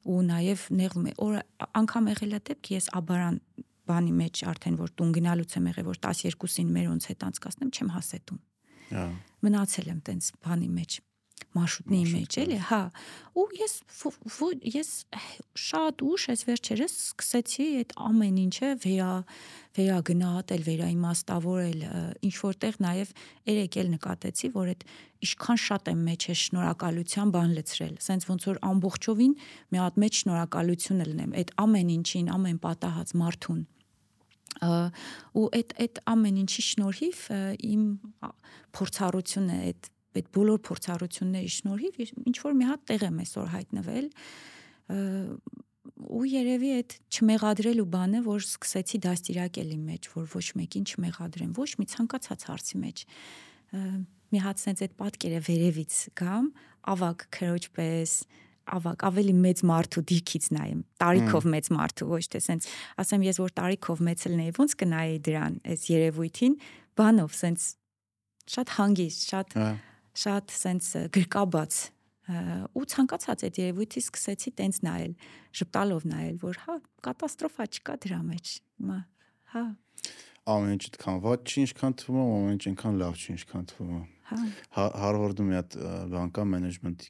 [0.09, 1.39] ու նաև նեղվում է օր
[1.79, 3.41] անգամ եղել է դեպք ես աբարան
[3.89, 7.93] բանի մեջ արդեն որ տուն գնալուց եմ եղել որ 12-ին մեր ոնց հետ անցկացնեմ չեմ
[7.97, 8.41] հասել տուն
[8.89, 9.05] Հա։
[9.49, 10.99] մնացել եմ տենց բանի մեջ
[11.57, 12.81] մարշրուտնի մեջ էլի, հա։
[13.39, 13.75] Ու ես
[14.75, 14.91] ես
[15.63, 19.13] շատ ուշ այս վերջերս սկսեցի այդ ամեն ինչը վերա
[19.79, 21.83] վերագնահատել, վերաիմաստավորել,
[22.29, 23.13] ինչ որտեղ նաև
[23.49, 24.85] երեք էլ նկատեցի, որ այդ
[25.29, 29.35] ինչքան շատ եմ մեջ է շնորհակալության բան լցրել, սենց ոնց որ ամբողջովին
[29.75, 33.63] մի հատ մեջ շնորհակալություն լնեմ, այդ ամեն ինչին, ամեն պատահած մարդուն
[34.59, 37.21] ու այդ այդ ամեն ինչի շնորհիվ
[37.69, 37.83] իմ
[38.75, 44.07] փորձառությունը այդ այդ բոլոր փորձառությունների շնորհիվ ինչ որ մի հատ տեղ եմ այսօր հայտնվել
[45.99, 51.71] ու երևի այդ չմեղադրելու բանը, որ սկսեցի դաստիարակել իմ մեջ, որ ոչ մեկին չմեղադրեմ, ոչ
[51.81, 53.03] մի ցանկացած հարցի մեջ
[54.29, 56.51] մի հատ sense այդ պատկերը վերևից գամ,
[56.93, 58.13] ավակ քրոջ պես,
[58.69, 63.55] ավակ ավելի մեծ մարդու դիրքից նայեմ տարիքով մեծ մարդու ոչ թե sense ասեմ ես որ
[63.59, 66.57] տարիքով մեծ լնեի ոնց կնայի դրան այս երևույթին
[67.01, 67.69] բանով sense
[68.53, 69.69] շատ հանգիստ շատ հա
[70.19, 71.79] շատ sense գրկաբաց
[72.77, 75.13] ու ցանկացած այդ երևույթի սկսեցի տենց նայել,
[75.61, 76.75] ժպտալով նայել, որ հա
[77.07, 78.99] կատաստրոֆա չկա դրա մեջ։ Հիմա
[79.55, 79.65] հա
[80.49, 84.85] ամեն ինչ այդքան ված չի, ինչքան թվում ամեն ինչ այնքան լավ չի, ինչքան թվում Հա
[85.01, 85.75] Հարվարդում մի հատ
[86.13, 87.09] բան կա management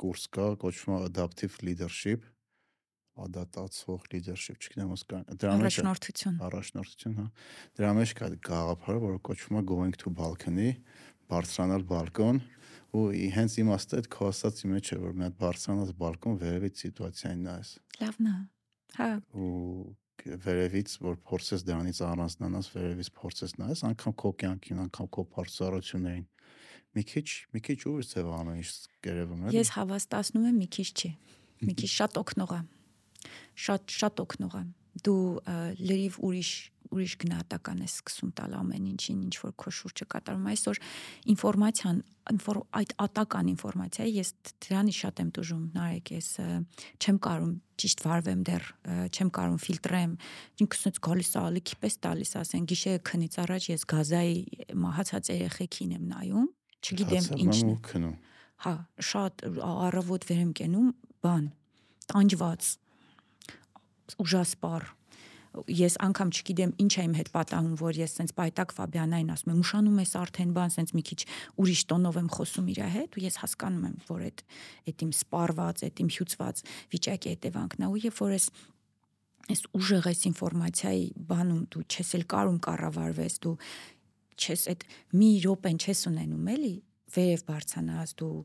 [0.00, 2.28] կուրս կա, կոչվում է adaptive leadership
[3.14, 7.26] ադատացող leadership, չգիտեմ ոնց կա։ Դրա մեջ առաջնորդություն։ Առաջնորդություն, հա։
[7.78, 10.72] Դրա մեջ կա գաղափարը, որը կոչվում է going to balcony,
[11.30, 12.40] բարձրանալ բալկոն
[12.94, 17.42] ու հենց իմաստը այդ քո ասածի մեջ է որ մի հատ բարձրանաս բալկոն վերևից սիտուացիային
[17.48, 17.70] նայես
[18.04, 18.34] լավն է
[18.98, 19.50] հա ու
[20.44, 26.28] վերևից որ փորձես դրանից առանձնանաս վերևից փորձես նայես անգամ քո կյանքին անգամ քո բարձրություններին
[26.94, 28.70] մի քիչ մի քիչ ուր ձև ամեն ինչ
[29.04, 31.10] գերեվում է ես հավաստացնում եմ մի քիչ չի
[31.66, 32.60] մի քիչ շատ օգնող է
[33.64, 34.64] շատ շատ օգնող է
[35.04, 35.24] դու
[35.90, 36.52] լրիվ ուրիշ
[36.94, 40.80] ուրիշ գնահատական ես սկսում տալ ամեն ինչին, ինչ որ քո շուրջը կատարում։ Այսօր
[41.34, 41.98] ինֆորմացիան,
[42.80, 44.30] այդ ատական ինֆորմացիայի ես
[44.64, 46.28] դրանի շատ եմ դժում, նարեկ ես
[47.04, 47.52] չեմ կարում
[47.84, 48.68] ճիշտ վարվեմ դեռ,
[49.10, 50.14] չեմ կարում ֆիլտրեմ։
[50.64, 54.38] Ինքսից գալիս է ալիքի պես տալիս, ասեն գիշերը քնից առաջ ես գազայի
[54.84, 56.48] մահացած երեխեքին եմ նայում,
[56.84, 58.12] չգիտեմ ինչն է։
[58.64, 58.74] Հա,
[59.10, 60.90] շատ առավոտ վեր եմ կենում,
[61.24, 61.46] բան,
[62.14, 62.68] տանջված,
[64.24, 64.86] ուժասպառ
[65.70, 69.60] ես անգամ չգիտեմ ինչ է իմ հետ պատահում, որ ես սենց պայտակ Ֆաբիանային ասում եմ,
[69.64, 71.20] ուշանում ես արդեն բան, սենց մի քիչ
[71.62, 74.44] ուրիշ տոնով եմ խոսում իր հետ ու ես հասկանում եմ, որ այդ
[74.90, 76.62] այդ իմ սպառված, այդ իմ հյուծված
[76.94, 78.46] վիճակի հետևանքն է ու երբ որ ես
[79.44, 83.56] այս ուժեղ այս ինֆորմացիայի բանում դու չես էլ կարում կառավարվես, դու
[84.40, 84.86] չես այդ
[85.20, 86.74] մի րոպեն չես ունենում էլի,
[87.14, 88.36] վերև բարձանաս դու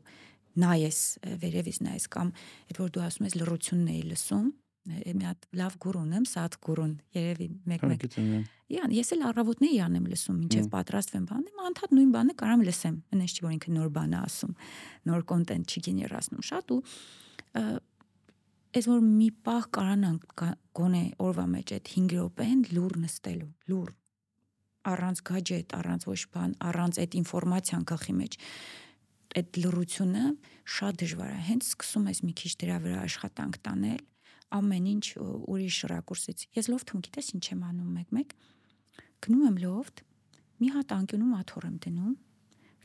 [0.60, 0.98] նայես
[1.40, 2.32] վերևից նայես կամ
[2.70, 4.50] այդ որ դու ասում ես լրությունն էի լսում
[4.90, 8.06] մի հատ լավ գուր ունեմ, սատ գուրուն, երևի մեկ-մեկ։
[8.70, 12.64] Իան, ես էլ առավոտն էի անեմ լսում, ինչեվ պատրաստվեմ բանը, իմ անդադ նույն բանը կարամ
[12.70, 14.52] լսեմ, այնպես չի որ ինքը նոր բան է ասում,
[15.10, 16.80] նոր կոնտենտ չի գեներացնում շատ ու
[18.70, 20.44] այս որ մի պահ կարանանք
[20.78, 23.90] գոնե օրվա մեջ այդ 5 րոպեն լուր նստելու, լուր
[24.90, 28.36] առանց գաջետ, առանց ոչ բան, առանց այդ ինֆորմացիան գլխի մեջ
[29.40, 30.24] այդ լրությունը
[30.74, 34.00] շատ դժվար է։ Հենց սկսում ես մի քիչ դրա վրա աշխատանք տանել,
[34.56, 38.34] ամեն ինչ ուրիշ ռակուրսից։ Ես լոֆթում գիտես ինչ եմ անում մեկ-մեկ։
[39.24, 40.02] Գնում եմ լոֆթ,
[40.60, 42.14] մի հատ անկյունում աթոռ եմ դնում,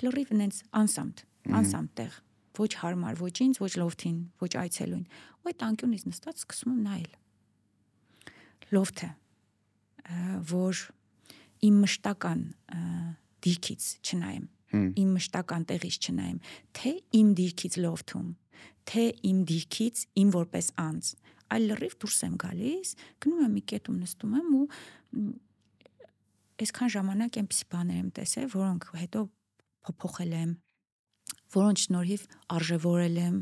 [0.06, 1.24] լրիվ նենց անսամտ,
[1.60, 2.18] անսամտ տեղ։
[2.56, 5.06] Ոչ հարմար, ոչ ինձ, ոչ լոֆթին, ոչ այցելույն։
[5.44, 7.14] Ու այդ անկյունից նստած սկսում եմ նայել։
[8.76, 9.10] Լոֆթը,
[10.52, 10.84] որ
[11.66, 12.42] իմ մշտական
[13.46, 16.40] դիրքից չնայեմ, իմ մշտական տեղից չնայեմ,
[16.76, 18.28] թե իմ դիրքից լոֆթում,
[18.90, 21.12] թե իմ դիրքից իմ որպես անձ
[21.54, 22.94] այլ լրիվ դուրս եմ գալիս,
[23.26, 24.66] գնում եմ մի կետում նստում եմ ու
[26.66, 29.24] այսքան ժամանակ այնպիսի բաներ եմ տեսել, որոնք հետո
[29.86, 30.54] փոփոխել եմ,
[31.56, 32.24] որոնց շնորհիվ
[32.56, 33.36] արժևորել եմ,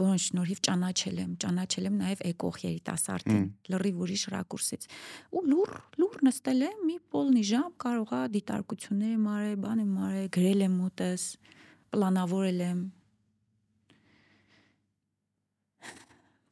[0.00, 3.44] որոնց շնորհիվ ճանաչել եմ, ճանաչել եմ նաև էկող երիտասարդին,
[3.74, 4.86] լրիվ ուրիշ ռակուրսից։
[5.34, 5.72] Ու լուր,
[6.02, 10.76] լուր նստել եմ մի պոլնի ժամ, կարողա դիտարկություններ եմ արել, բան եմ արել, գրել եմ
[10.84, 11.26] մոտս,
[11.94, 12.80] պլանավորել եմ,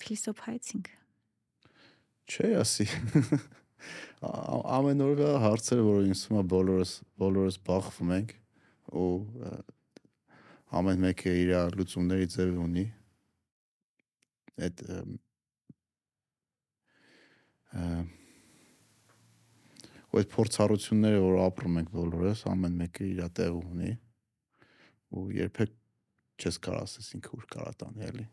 [0.02, 0.92] փիլիսոփայեցինք։
[2.32, 2.86] Չէ, ասի։
[4.76, 6.90] Ամեն օրվա հարցերը, որ ինձ է բոլորս
[7.22, 8.34] բոլորս բախվում ենք
[9.02, 9.08] ու
[10.78, 12.84] ամեն մեկը իր լուծումների ձև ունի։
[14.62, 14.84] Այդ
[20.12, 23.94] ու այդ փորձառությունները, որ ապրում ենք բոլորս, ամեն մեկը իր տեղ ունի
[25.16, 25.74] ու երբեք
[26.42, 28.26] չես կարող ասես ինքը ուր կարա տանի, էլի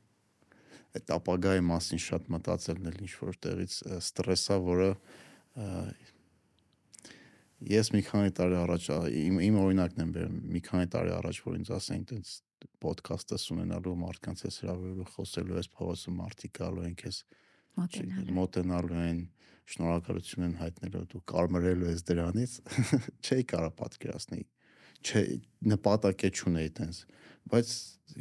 [0.98, 4.90] այդ ապագայի մասին շատ մտածելն էլ ինչ որ տեղից ստրեսա, որը
[7.70, 8.86] ես մի քանի տարի առաջ
[9.20, 12.32] իմ իմ օրինակն եմ բերում մի քանի տարի առաջ որ ինձ ասեին տենց
[12.86, 17.20] ոդքասթս ունենալու մարդկանց ես հրավիրելու խոսելու ես փողոցում մարդիկ գալու են քեզ
[18.40, 19.20] մոտենալու են
[19.70, 22.56] շնորհակալություն են հայտնելու դու կարմրելու ես դրանից
[23.28, 24.41] չէի կարա պատկերացնի
[25.03, 25.24] չէ
[25.74, 27.03] նպատակ է չունեի տենց
[27.53, 27.76] բայց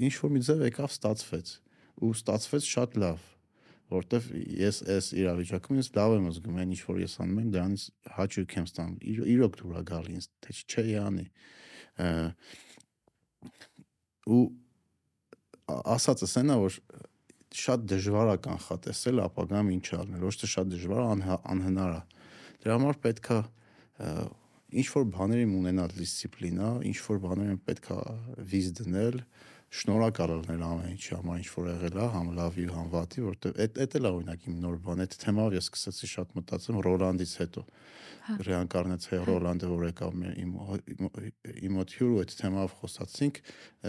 [0.09, 1.55] ինչ որ մի ձև եկավ ստացվեց
[2.05, 3.27] ու ստացվեց շատ լավ
[3.89, 4.25] որտեվ
[4.61, 7.85] ես այս իրավիճակում ես լավ եմ զգում այն ինչ որ ես անում եմ դրանից
[8.19, 8.97] հաճույք եմ ստանում
[9.35, 11.27] իրոք դուրա գալի ինձ թե չէ անի
[14.29, 14.43] ու
[15.97, 16.77] ասածս այնա որ
[17.59, 21.03] շատ դժվար է կանխատեսել ապագամ ինչ անել ոչ թե շատ դժվար
[21.55, 22.03] անհնար է
[22.65, 23.39] դրա համար պետքա
[24.69, 27.99] ինչ որ բաների ունենալ դիսցիպլինա ինչ որ բաներ պետքա
[28.53, 29.23] վիզ դնել
[29.69, 33.81] շնորհակալ լինել ամեն ինչի համար ինչ որ եղել է համ լավի համ վատի որտեվ այդ
[33.85, 37.65] այդ էլ է օրինակ իմ նոր բան այդ թեմայով ես սկսեցի շատ մտածեմ Ռոլանդից հետո
[38.49, 40.55] ռեինկարնացիա Ռոլանդը որ եկավ իմ
[41.69, 43.43] իմ մոտ հյուրու այդ թեմայով խոսացինք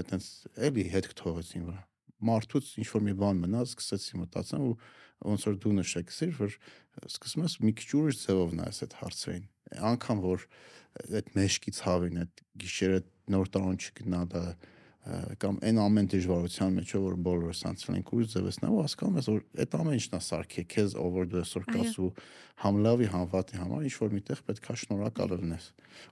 [0.04, 0.28] այտենց
[0.68, 1.82] էլի հետք թողեցին վրա
[2.30, 4.74] մարդուց ինչ որ մի բան մնաց սկսեցի մտածեմ ու
[5.30, 6.58] ոնց որ դու նշեցիր որ
[7.08, 9.48] սկսում ես մի քիչ ուրիշ ձևով նայես այդ հարցերին
[9.90, 10.46] անկամ որ
[11.20, 13.00] այդ մեշկի ցավին այդ գիշերը
[13.36, 14.44] նոր տարոն չգնալը
[15.42, 19.40] կամ այն ամեն դժվարության մեջ որ բոլորս անցել ենք ու ձևեսնա ու հասկանում ես որ
[19.64, 22.10] այդ ամեն ինչն է սարքի քեզ ով որ դու այսօր կաս ու
[22.64, 25.66] համ լավի համ վատի համար ինչ որ միտեղ պետք է շնորհակալ լինես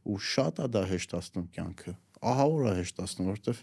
[0.07, 1.93] ու շատ է դա հեշտացնում կյանքը
[2.31, 3.61] ահա որ է հեշտացնում որովհետև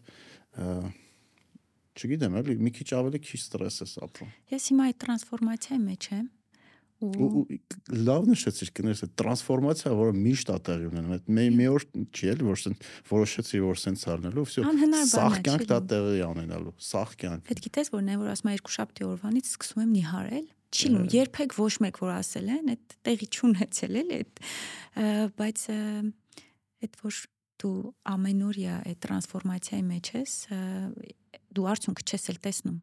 [1.94, 6.26] չգիտեմ էլի մի քիչ ավելի քիչ ստրես ես ապրում ես հիմա այդ տրանսֆորմացիայի մեջ եմ
[7.02, 12.30] լավ նշեցիր կներես այդ տրանսֆորմացիա որը միշտ է տեղի ունենում այդ մի մի օր չի
[12.32, 12.76] էլ որ սեն
[13.10, 14.64] որոշեցի որ սենց արնելու վсё
[15.10, 18.54] սախ կյանք դա տեղի է ունենալու սախ կյանք այդ գիտես որ նա որ ասում է
[18.54, 22.96] երկու շաբթի օրվանից սկսում եմ նիհարել չի լինում երբեք ոչ մեկ որ ասել են այդ
[23.08, 24.42] տեղի չունեցել էլ այդ
[25.38, 25.60] բայց
[26.84, 27.20] այդ որ
[27.64, 27.76] դու
[28.14, 30.32] ամենօրյա այդ տրանսֆորմացիայի մեջ ես
[31.54, 32.80] դու արդյունքը չես էլ տեսնում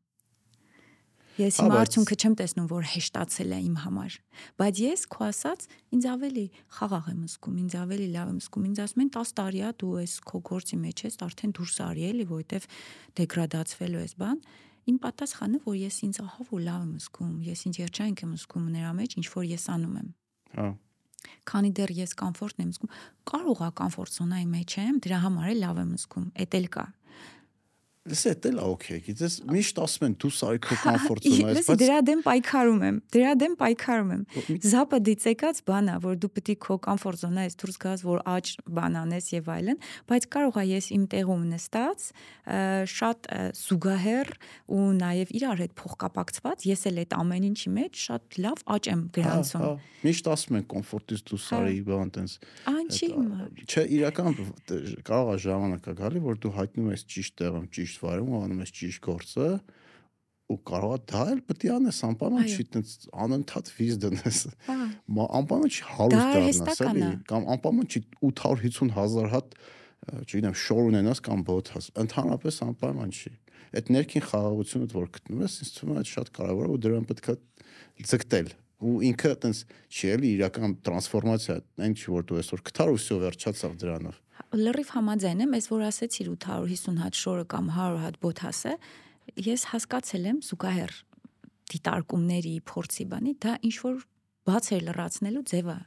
[1.40, 4.16] Ես հիմա արդյունքը չեմ տեսնում, որ հեշտացել է իմ համար,
[4.60, 5.64] բայց ես քո ասած
[5.96, 6.44] ինձ ավելի
[6.76, 9.94] խաղաղ եմ զգում, ինձ ավելի լավ եմ զգում։ Ինձ ասում են 10 տարի է դու
[10.02, 12.70] ես քո գործի մեջ ես, արդեն դուրս արի էլի, որովհետև
[13.22, 14.38] դեգրադացվելու ես բան։
[14.92, 18.70] Իմ պատասխանը, որ ես ինձ ահա որ լավ եմ զգում, ես ինձ երջանք եմ զգում
[18.76, 20.10] նրա մեջ, ինչ որ ես անում եմ։
[20.58, 20.72] Հա
[21.48, 22.94] քանի դեռ ես կոմֆորտն եմ զգում,
[23.32, 26.86] կարող է կոմֆորտ զոնայի մեջ եմ, դրա համար էլ լավ եմ զգում։ Էդ էլ կա։
[28.02, 31.98] Լսե, դա լա օքեյ, գիտես, միշտ ասում են դու սարի քո կոմֆորտ զոնայից, բայց դրա
[32.08, 34.24] դեմ պայքարում եմ, դրա դեմ պայքարում եմ։
[34.66, 38.50] Զապը դիցեկած բան է, որ դու պետք է քո կոմֆորտ զոնայից դուրս գաս, որ աճ
[38.74, 39.80] բան անես եւ այլն,
[40.10, 42.08] բայց կարող է ես իմ տեղում նստած
[42.90, 43.30] շատ
[43.62, 44.34] զուգահեռ
[44.66, 49.02] ու նաեւ իրար հետ փոխկապակցված, ես էլ այդ ամեն ինչի մեջ շատ լավ աճ եմ
[49.14, 49.70] գրանցում։
[50.02, 52.32] Միշտ ասում են կոմֆորտից դու սարի հա։ բան տենց։
[52.72, 54.38] Անչի հիմա։ Չէ, իրական
[55.06, 58.74] կարող է ժամանակա գալի, որ դու հայտնում ես ճիշտ տեղում, ճիշտ ճիշտ վարում, անում ես
[58.80, 59.48] ճիշտ գործը,
[60.52, 62.96] ու կարող է դա էլ պետք է անես, անպայման չի այդպես
[63.26, 64.40] անընդհատ վիզ դնես։
[65.12, 68.02] Անպայման չի 100 դառնաս, էլի, կամ անպայման չի
[68.32, 69.56] 850.000 հատ,
[70.26, 73.32] չգիտեմ, շոր ունենաս կամ բոթաս։ Ընդհանրապես անպայման չի։
[73.72, 77.08] Այդ ներքին խաղաղությունդ որ գտնում ես, ինձ թվում է այդ շատ կարևոր է, որ դրան
[77.12, 77.36] պետք է
[78.12, 78.52] ձգտել
[78.82, 79.60] ու ինքը այտենց
[79.94, 81.56] չի էլի իրական տրանսֆորմացիա,
[81.86, 84.16] այն չի որ դու այսօր գտար ու վсё վերջացավ դրանով
[84.52, 88.74] լրիվ համաձայն եմ, այս որ ասեցիր 850 հատ շորը կամ 100 հատ բոթասը,
[89.48, 90.96] ես հասկացել եմ զուգահեռ
[91.72, 94.02] դիտարկումների, փորձի բանի, դա ինչ որ
[94.52, 95.78] բաց էր լրացնելու ձևը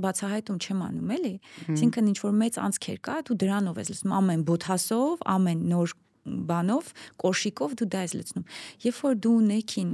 [0.00, 1.32] բացահայտում չեմ անում էլի
[1.72, 5.94] այսինքն ինչ որ մեծ անցքեր կա դու դրանով ես լսում ամեն բոթասով ամեն նոր
[6.24, 6.90] բանով,
[7.20, 8.44] կոշիկով դու դա ես լցնում։
[8.84, 9.90] Երբ որ դու ներքին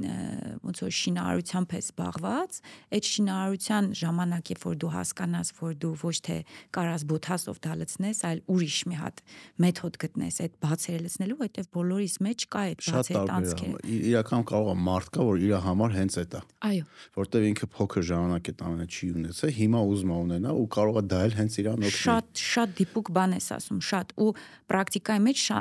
[0.67, 2.59] ոնց որ շինարարությամբ ես զբաղված,
[2.97, 6.37] այդ շինարարության ժամանակ, երբ որ դու հասկանաս, որ դու ոչ թե
[6.77, 9.23] կարաս բոթասով դա լցնես, այլ ուրիշ մի հատ
[9.67, 14.77] մեթոդ գտնես այդ բացերը լցնելու, այդտեղ բոլորիս մեջ կա այդ բացերի տանցքերը։ Իրական կարող է
[14.87, 16.87] մարդ կա, որ իր համար հենց այդ է։ Այո։
[17.17, 21.05] Որտեվ ինքը փոքր ժամանակ այդ ամենը չի ունեցել, հիմա ուզում է ունենա ու կարող է
[21.07, 24.31] դա էլ հենց իրան օգնել։ Շատ շատ դիպուկ բան ես ասում, շատ ու
[24.67, 25.59] պրակտիկայի մեջ սա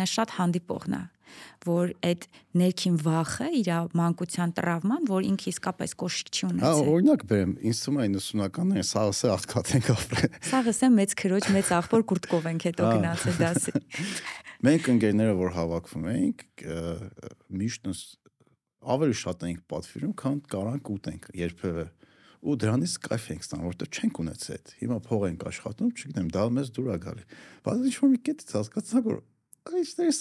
[0.00, 1.02] ամենա շատ հանդիպողն է
[1.62, 2.24] որ այդ
[2.58, 3.68] ներքին վախը իր
[4.00, 8.88] մանկության տրավման, որ ինքը իսկապես կոշիկ չի ունեցել։ Հա, օրինակ բերեմ, ինձ թվում է 90-ականներին
[8.90, 13.38] սաղս է աղքատ ենք ապրել։ Սաղս է մեծ քրոջ, մեծ աղբոր կուրտկով ենք հետո գնացել
[13.44, 13.74] դասի։
[14.66, 16.44] Մենք ընկերները որ հավաքվում էինք,
[17.60, 17.88] միշտ
[18.90, 21.86] ավելի շատ էինք պատվիրում, քան կարանք ուտենք երբևէ
[22.40, 26.44] ու դրանից կայֆ ենք ստանում, որովհետև չենք ունեցել այդ։ Հիմա փող ենք աշխատում, չգիտեմ, դա
[26.56, 27.24] մեզ դուր է գալի։
[27.66, 29.18] Բայց ինչ որ մի կետից հասկացա, որ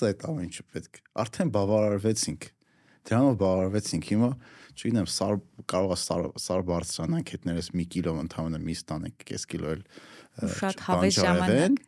[0.03, 2.48] է այդ ամեն ինչը պետք։ Արդեն բավարարվեցինք։
[3.10, 4.30] Դրանով բավարարվեցինք։ Հիմա,
[4.76, 5.38] չգիտեմ, սար
[5.72, 9.84] կարող է սար սար բարձրանանք հետներս մի կիլո ընդհանրապես մի ստանենք, կես կիլո էլ
[10.60, 11.80] շատ հավես ժամանակ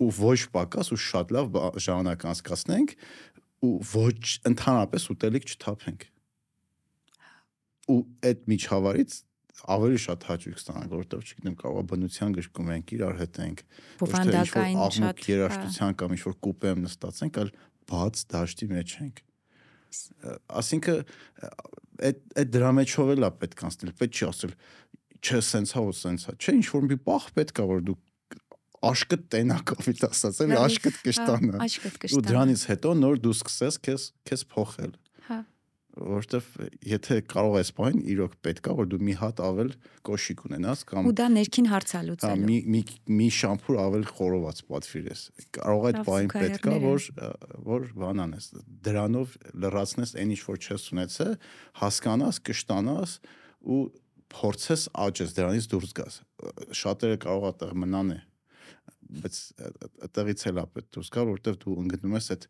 [0.00, 2.94] ու ոչ պակաս ու շատ լավ ժամանակ անցկացնենք
[3.66, 4.20] ու ոչ
[4.50, 6.06] ընդհանրապես ուտելիք չթափենք
[7.90, 7.98] ու
[8.30, 9.18] այդ միջավայրից
[9.74, 13.62] ավելի շատ հաճույք ստանանք, որովհետև չգիտեմ, կարող է բնության գրկում ենք, իրար հետ ենք,
[14.00, 17.50] բովանդակային շատ երաշտության կամ ինչ որ կուպեմ նստած ենք, այլ
[17.90, 19.22] բաց դաշտի մեջ ենք։
[20.60, 21.00] Այսինքն
[22.00, 24.54] այդ այդ դրա մեջով էլ է պետք անցնել, պետք չի ասել
[25.20, 27.96] չէ, սենց հա, սենց հա։ Չէ, ինչ որ մի պահ պետք է որ դու
[28.90, 31.66] աշկը տենակ ավիտ ասած, էլի Աշկը կշտանա։
[32.16, 34.94] Ու դրանից հետո նոր դու սկսես քեզ քեզ փոխել
[35.98, 36.48] որովհետև
[36.86, 39.70] եթե կարող ես բան, իրոք պետքա որ դու մի հատ ավել
[40.06, 42.82] կոշիկ ունենաս կամ ու դա ներքին հարցալուծելու։ Հա, մի մի
[43.20, 45.24] մի շամփուր ավել խորոված պատվիրես։
[45.58, 47.08] Կարող այդ բան պետքա որ
[47.66, 48.48] որ բան անես։
[48.86, 49.36] Դրանով
[49.66, 51.34] լրացնես այն ինչ որ չես ունեցել,
[51.82, 53.18] հասկանաս, կշտանաս
[53.60, 53.82] ու
[54.30, 56.18] փորձես աճես դրանից դուրս գաս։
[56.80, 58.20] Շատերը կարող է մնան է
[59.10, 59.38] բայց
[60.06, 62.46] այդտեղից էլ է պետք դուրս գալ, որովհետև դու ընկնում ես այդ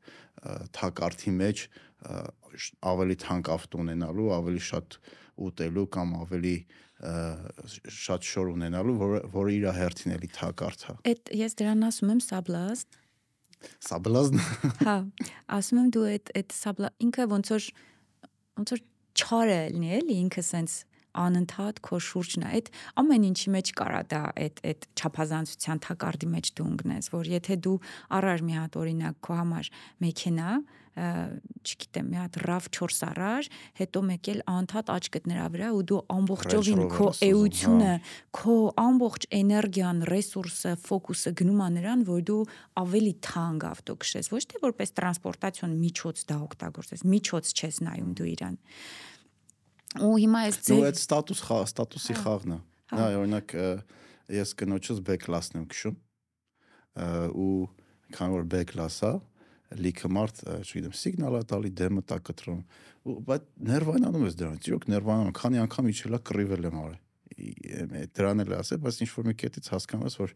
[0.77, 1.65] թակարդի մեջ
[2.91, 4.99] ավելի թանկ ավտո ունենալու, ավելի շատ
[5.51, 6.55] ուտելու կամ ավելի
[7.01, 12.20] շատ շոր ունենալու, որը որը իր հերթին էլի թակարդ է։ Այդ ես դրան ասում եմ
[12.27, 12.99] սաբլազն։
[13.87, 14.43] Սաբլազն։
[14.89, 14.97] Հա,
[15.57, 17.66] ասում եմ դու այդ այդ սաբլա ինքը ոնց որ
[18.61, 18.85] ոնց որ
[19.20, 20.77] չար է լինի, էլի ինքը սենց
[21.24, 22.69] անընդհատ քո շուրջն է։ Այդ
[23.03, 27.78] ամեն ինչի մեջ կարա դա այդ այդ ճափազանցության թակարդի մեջ դու ընկնես, որ եթե դու
[28.20, 29.73] առար մի հատ օրինակ քո համար
[30.05, 30.51] մեքենա,
[31.01, 36.82] չգիտեմ, մի հատ RAV4 առար, հետո մեկ էլ անընդհատ աճ գտնրա վրա ու դու ամբողջովին
[36.91, 42.41] քո էությունը, հա։ քո ամբողջ էներգիան, ռեսուրսը, ֆոկուսը գնում է նրան, որ դու
[42.82, 48.28] ավելի թանկ ավտո քշես, ոչ թե որպես տրանսպորտացիոն միջոց դա օգտագործես, միջոց չես նայում դու
[48.35, 48.61] իրան
[49.99, 52.59] ու հիմա այս ձեր Ու այդ ստատուս խաղ, ստատուսի հա, խաղն է։
[52.91, 53.55] Նա հա։ օրինակ
[54.37, 55.97] ես կնոջս B կլասն եմ քշում
[57.41, 57.51] ու
[58.15, 59.12] քան որ B կլասա
[59.81, 62.62] լիքը մարդ, չգիտեմ, սիգնալ է տալի դեմը տա կտրում։
[63.07, 66.99] Ու բայց ներվանանում ես դրանից։ Իրոք ներվանանում, քանի անգամ իջելա կռիվել եմ արել։
[68.19, 70.35] Դրան էլ ասել, բայց ինչ որ մի կետից հասկանում ես, որ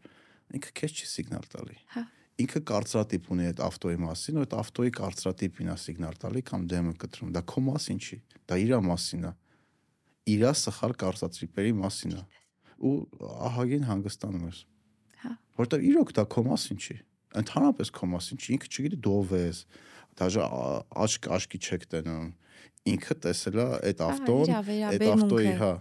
[0.55, 2.05] ինքը քեզ չի սիգնալ տալի։ Հա
[2.35, 6.95] ինքը կարծրատիպ ունի այդ ավտոյի մասին, ու այդ ավտոյի կարծրատիպին է սիգնալ տալի կամ դեմը
[6.99, 8.17] կտրում։ Դա քո մասին չի,
[8.51, 9.31] դա իր մասին է
[10.33, 12.23] իրա սխալ կարծացրիպերի մասին է
[12.85, 12.93] ու
[13.49, 14.61] ահագին հանգստանում ես
[15.23, 16.97] հա որտեվ իրոք դա քո մասին չի
[17.41, 19.61] ընդհանրապես քո մասին չի ինքը չգիտի դով ես
[20.19, 20.49] դաժե
[21.05, 22.27] աչք աչքի չեք տենում
[22.95, 24.53] ինքը տեսել է այդ ավտոն
[24.91, 25.71] այդ ավտոյի հա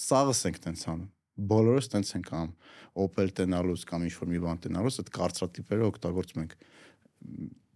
[0.00, 1.08] սաղս ենք տենց անում
[1.50, 2.56] բոլորս տենց ենք անում
[3.00, 6.54] Opel տնալուց կամ ինչ որ մի բան տնալուց այդ կարծրատիպերը օգտագործում ենք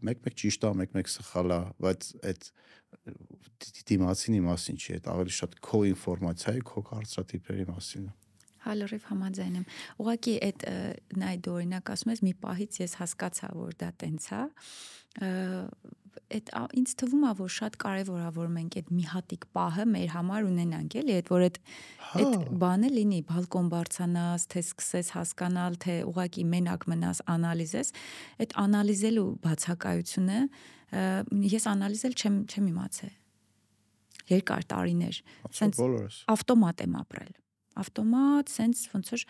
[0.05, 2.49] մեկ-մեկ ճիշտ է, մեկ-մեկ սխալ է, բայց այդ
[3.91, 8.15] դիմացինի մասին չի, այդ ավելի շատ քո ինֆորմացիայի, քո կարծրատիպերի մասին է։
[8.65, 9.65] Հա լրիվ համաձայն եմ։
[10.01, 10.63] Ուղղակի այդ
[11.21, 14.41] նայ դու օրինակ ասում ես մի պահից ես հասկացա, որ դա տենց է
[16.33, 20.13] այդ ինձ թվում է որ շատ կարևոր է որ մենք այդ մի հատիկ պահը մեր
[20.15, 21.59] համար ունենանք էլի այդ որ այդ
[22.21, 27.93] այդ հա։ բանը լինի բալկոն բարձանաս թե սկսես հասկանալ թե ուղակի մենակ մնաս անալիզես
[28.45, 30.41] այդ անալիզելու բացակայությունը
[31.55, 33.15] ես անալիզել չեմ չեմ իմացել
[34.35, 35.17] երկար տարիներ
[35.59, 35.81] սենց
[36.35, 37.33] ավտոմատ եմ ապրել
[37.85, 39.25] ավտոմատ սենց ոնց որ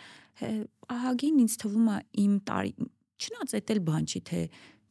[0.94, 2.72] ահագին ինձ թվում է իմ տարի
[3.24, 4.40] չնայած էդ էլ բան չի թե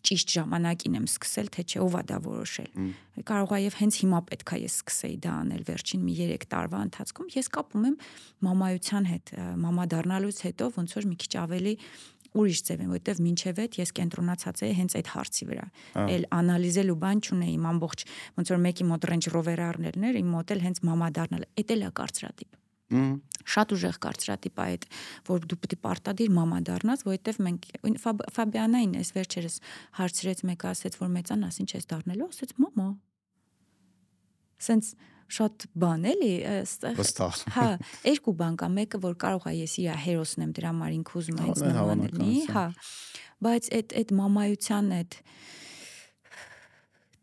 [0.04, 2.72] ճիշտ ժամանակին եմ սկսել, թե չէ, ով է դա որոշել։
[3.30, 7.30] Կարող է եւ հենց հիմա պետքա ես սկսեի դա անել վերջին մի 3 տարվա ընթացքում։
[7.34, 7.96] Ես կապում եմ
[8.48, 11.74] մամայության հետ, մամա դառնալուց հետո ոնց որ մի քիչ ավելի
[12.34, 15.66] ուրիշ ձև եմ, որովհետև մինչև այդ ես կենտրոնացած էի հենց այդ հարցի վրա։
[16.16, 18.06] Էլ անալիզելու բան չունեի, իմ ամբողջ
[18.42, 21.78] ոնց որ մեկի մոտ Range Rover-ը առնելն էր, իմ մոտ էլ հենց մամա դառնալ։ Էդ
[21.78, 22.63] էլ է կարծրատիպ
[23.44, 24.86] շատ ուժեղ կարծրատիպ է այդ,
[25.28, 27.66] որ դու պետք է պարտադիր մամա դառնաս, որովհետև մենք
[28.38, 29.58] Ֆաբիանային էս վերջերս
[30.00, 32.88] հարցրեց մեկը, ասեց, որ մեծանաս ինչ ես դառնելու, ասեց մամա։
[34.64, 34.94] Սենց
[35.34, 36.34] շատ բան էլի,
[37.00, 37.66] վստահ։ Հա,
[38.06, 41.40] երկու բան կա, մեկը որ կարող է ես իր հերոսն եմ դրա համար ինքը ուզում
[41.40, 42.66] է ինձ նման լինի, հա։
[43.44, 45.18] Բայց այդ այդ մամայության այդ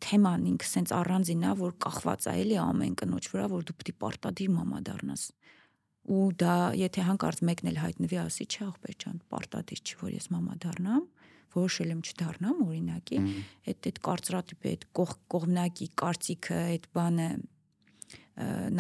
[0.01, 3.93] թեման ինքը սենց առանձին է, որ կախված է էլի ամեն կնոջ վրա, որ դու պետք
[3.93, 5.25] է պարտադիր մամա դառնաս
[6.11, 10.27] ու դա եթե հանկարծ մեկն էլ հայտնվի ասի չէ ախպեր ջան պարտադիր չի որ ես
[10.35, 11.05] մամա դառնամ
[11.55, 13.21] որոշել եմ չդառնամ օրինակի
[13.71, 17.31] այդ այդ կարծրատիպը այդ կող կողմնակի կարծիքը այդ բանը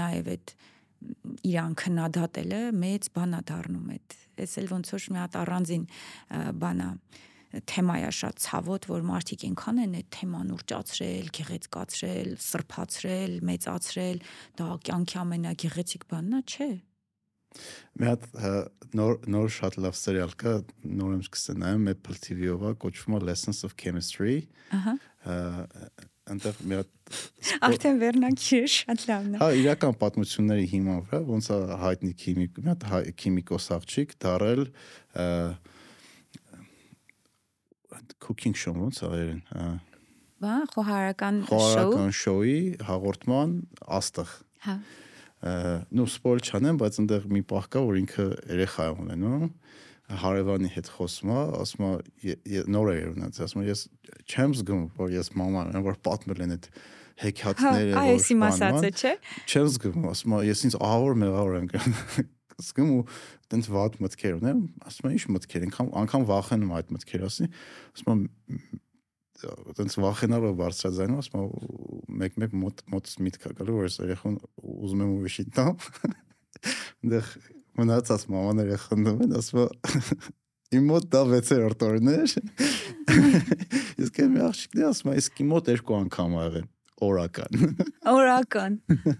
[0.01, 0.55] նաև այդ
[1.51, 5.85] իրան քննադատելը մեծ բանա դառնում այդ էս էլ ոնց որ մի հատ առանձին
[6.61, 6.89] բանա
[7.51, 14.23] թեմայա շատ ցավոտ, որ մարդիկ այնքան են այդ թեման ուրճացրել, գեղեցկացրել, սրբացրել, մեծացրել,
[14.61, 16.71] դա կյանքի ամենագեղեցիկ բանն է, չէ՞
[18.01, 18.27] Մի հատ
[18.97, 20.53] նոր նոր շատ լավ սերիալ կա,
[20.87, 24.37] նոր եմ սկսել նայեմ Apple TV-ով, կոչվում է Lessons of Chemistry։
[24.77, 24.95] Ահա։
[26.31, 27.19] Անտեղ մի հատ
[27.67, 32.71] Արդեն վերնակիր շատ լավն է։ Հա, իրական պատմությունների հիման վրա ոնց է հայտնի քիմիկ, մի
[32.71, 34.65] հատ քիմիկոս աղջիկ դարել
[38.21, 39.43] cooking show ոնց է երեն։
[40.41, 42.59] Բա, խոհարական շոու։ Խոհարական շոուի
[42.89, 43.57] հաղորդման
[43.99, 44.37] աստղ։
[44.69, 44.79] Հա
[45.41, 49.47] նո սպոյլ չանեմ, բայց այնտեղ մի պահ կա, որ ինքը երեխա է ունենում,
[50.21, 53.85] հարևանի հետ խոսում է, ասում է նոր է ունեցած, ասում է ես
[54.27, 56.69] չեմ զգում, որ ես մաման եմ, որ պատմել են այդ
[57.21, 59.15] հեքիաթները, որ Այս իմ ասածը, չէ։
[59.47, 61.71] Չեմ զգում, ասում է ես ինձ ահավոր մեղավոր եմ
[62.67, 63.03] զգում ու
[63.51, 67.49] տենց վատ մտքեր ունեմ, ասում եմ ինչ մտքեր, անգամ անգամ վախենում այդ մտքերը, ասի,
[67.97, 68.25] ասում եմ
[69.51, 71.47] այտենց վախենալով բարձրաձայնում ասում
[72.21, 74.37] մեկ-մեկ մոտ մոտս միտք է գալու որ երեխան
[74.71, 75.73] ուզում եմ ուրիշի տամ
[77.01, 77.33] այնտեղ
[77.81, 80.29] մնացած մամաները խնդում են ասում
[80.71, 82.37] իմ մոտ դա 6-րդ օրն էր
[84.01, 86.69] ես կեմ աղջիկն ասում իսկ իմ մոտ երկու անգամ ա եղել
[87.01, 87.75] օրական
[88.19, 88.79] օրական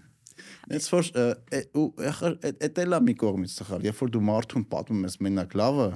[0.71, 1.09] Այս որ
[1.77, 1.87] ու
[2.49, 5.87] էդ էլա մի կողմից սխալ, երբ որ դու մարդուն պատմում ես մենակ լավը,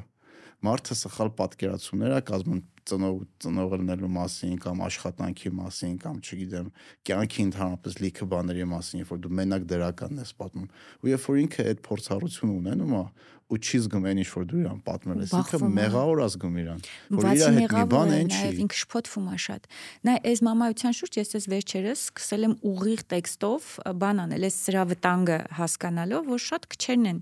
[0.66, 6.68] մարդը սխալ պատկերացումներ է կազմում ծնող ծնողելնելու մասին կամ աշխատանքի մասին կամ չգիտեմ
[7.10, 10.68] կյանքի ընդհանրապես լիքը բաների մասին երբ որ դու մենակ դրականն ես պատմում
[11.02, 13.02] ու երբ որ ինքը այդ փորձառությունը ունենում է
[13.46, 16.80] ու չի զգում այն ինչ որ դու իրան պատմել ես ինքը մեղավոր է զգում իրան
[17.14, 19.68] որ իր հետ մի բան են չի ինքը շփոթվում է շատ
[20.10, 23.70] նայ այս մամայության շուրջ ես ես վերջերս սկսել եմ ուղիղ տեքստով
[24.02, 27.22] բան անել այս սրա վտանգը հասկանալով որ շատ քչերն են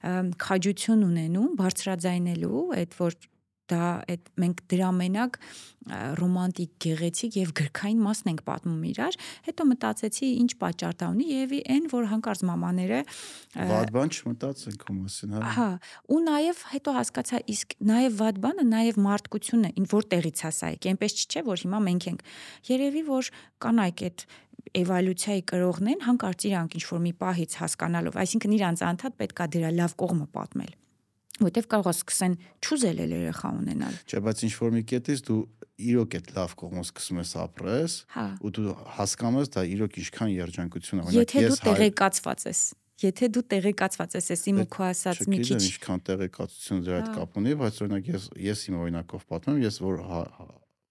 [0.00, 3.18] քաջություն ունենում բարձրաձայնելու այդ որ
[3.70, 5.36] դա այդ մենք դրա մենակ
[6.20, 9.16] ռոմանտիկ, գեղեցիկ եւ գրքային մասն ենք պատմում իրար,
[9.46, 13.00] հետո մտածեցի ինչ պատճառ դա ունի եւ այն որ հանկարծ մամաները
[13.70, 15.68] վատ բան չմտածեն քո մասին, հա։ Հա,
[16.10, 20.94] ու նաեւ հետո հասկացա իսկ նաեւ վատ բանը նաեւ մարդկությունը, ին որտեղից է սա եկե,
[20.94, 22.24] այնպես չէ որ հիմա մենք ենք։
[22.70, 23.32] Երևի որ
[23.64, 24.26] կանայք այդ
[24.80, 29.70] էվոլյուցիայի կրողն են հանկարծ իրանք ինչ որ մի պահից հասկանալով, այսինքն իրանց անդադ պետքա դրա
[29.80, 30.76] լավ կողմը պատմել
[31.40, 32.34] որտեվ կարող է սկսեն
[32.66, 35.38] ճուզել էլ երեխա ունենալ։ Չէ, բայց ինչ որ մի կետից դու
[35.80, 40.32] իրոք այդ լավ կողմը սկսում ես ապրես, հա։ ու դու հասկանում ես դա իրոք ինչքան
[40.34, 42.60] երջանկություն է։ Եթե դու տեղեկացված ես,
[43.00, 47.12] եթե դու տեղեկացված ես, ես իմ ու քո ասած մի քիչ։ ինչքան տեղեկացություն դրա հետ
[47.16, 50.20] կապ ունի, բայց օրինակ ես ես իմ օրինակով պատմեմ, ես որ հա,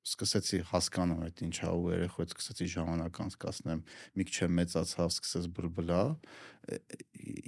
[0.07, 3.81] սկսեցի հասկանալ այդ ինչա ու երեխոց սկսեցի ժամանակ անցկացնեմ,
[4.19, 6.03] մի քիչ մեծացավ, սկսեց բլբլա,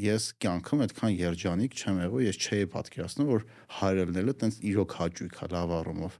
[0.05, 3.45] ես կյանքում այդքան երջանիկ չեմ եղել, ես չէի պատկերացնում, որ
[3.81, 6.19] հայրելնելը տենց իրոք հաճույք է լավ առումով,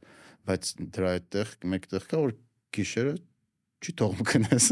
[0.52, 2.34] բայց դրա այդտեղ մեկտեղ կա որ
[2.78, 3.14] գիշերը
[3.82, 4.66] չի թողում քնես։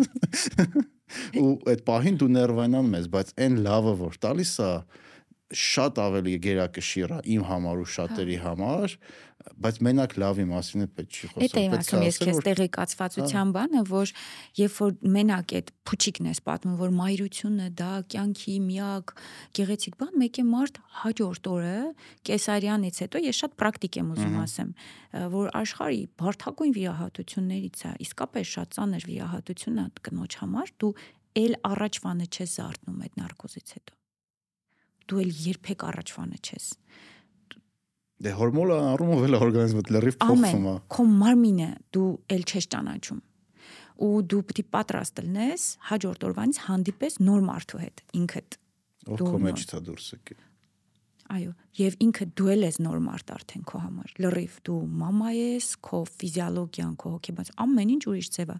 [1.41, 4.69] ու այդ պահին դու ներվայնանում ես, բայց այն լավը որ տալիս է
[5.49, 8.93] շատ ավելի գերակշիռ է իմ համար ու շատերի հա։ համար,
[9.59, 13.53] բայց մենակ լավի մասին է պետք չի խոսել։ Դա եմ ասում, ես քեզ տեղեկացվածության հա։
[13.55, 14.11] բանը, որ
[14.59, 19.13] երբ որ մենակ այդ փուչիկն ես պատմում, որ մայրությունը դա կյանքի միակ
[19.59, 21.77] գեղեցիկ բան, մեկ է մարդ հաջորդ օրը
[22.29, 24.73] կեսարյանից հետո ես շատ պրակտիկ եմ ուզում ասեմ,
[25.39, 30.93] որ աշխարհի բարթագույն վիրահատություններից է, իսկապես շատ ծանր վիրահատություն է կնոջ համար, դու
[31.39, 33.98] ել առաջվանը չես զարթնում այդ նարկոզից հետո
[35.09, 36.69] դու էլ երբեք առաջվանը չես
[38.19, 43.21] Դե հորմոնը առումով էլ օրգանիզմդ լրիվ փոխվում է։ Քո մարմինը դու ել չես ճանաչում
[43.99, 48.57] ու դու պետք է պատրաստ լինես հաջորդ օրվանից հանդիպես նոր մարդու հետ ինքդ
[49.09, 50.37] ով քո մեջից է դուրս եկի
[51.35, 55.99] այո եւ ինքը դու ես նոր մարդ արդեն քո համար լրիվ դու մամա ես քո
[56.15, 58.57] ֆիզիոլոգիան քո հոգեբաց ամեն ինչ ուրիշ ձև է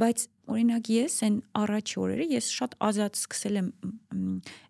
[0.00, 0.22] բայց
[0.54, 3.68] օրինակ ես այն առաջի օրերը ես շատ ազատ սկսել եմ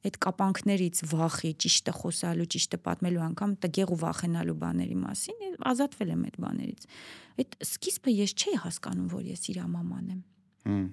[0.05, 6.26] այդ կապանքներից վախի, ճիշտը խոսալու, ճիշտը պատմելու անգամ տգեղ ու վախենալու բաների մասին, ազատվել եմ
[6.28, 6.86] այդ բաներից։
[7.44, 10.20] Այդ սկիզբը ես չէի հասկանում, որ ես իր մաման եմ։
[10.68, 10.84] Հմ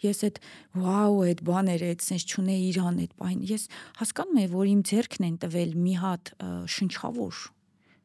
[0.00, 0.38] ես այդ
[0.80, 3.66] վաու այդ բաները այդ sense չունեի իրան այդ բան ես
[4.00, 6.32] հասկանում եմ որ իմ ձեռքն են տվել մի հատ
[6.76, 7.40] շնչավոր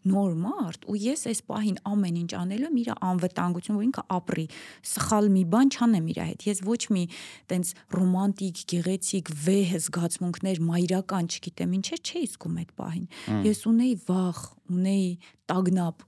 [0.05, 4.45] նոր մարդ ու ես այս պահին ամեն ինչ անելու եմ իր անվտանգություն, որ ինքը ապրի։
[4.91, 7.03] Սխալ մի բան չանեմ իր հետ։ Ես ոչ մի
[7.51, 13.07] տենց ռոմանտիկ, գեղեցիկ վեհ զգացմունքներ, մայրական, չգիտեմ, ինչեր չէի զգում այդ պահին։
[13.45, 14.39] Ես ունեի վախ,
[14.75, 15.09] ունեի
[15.49, 16.05] տագնապ,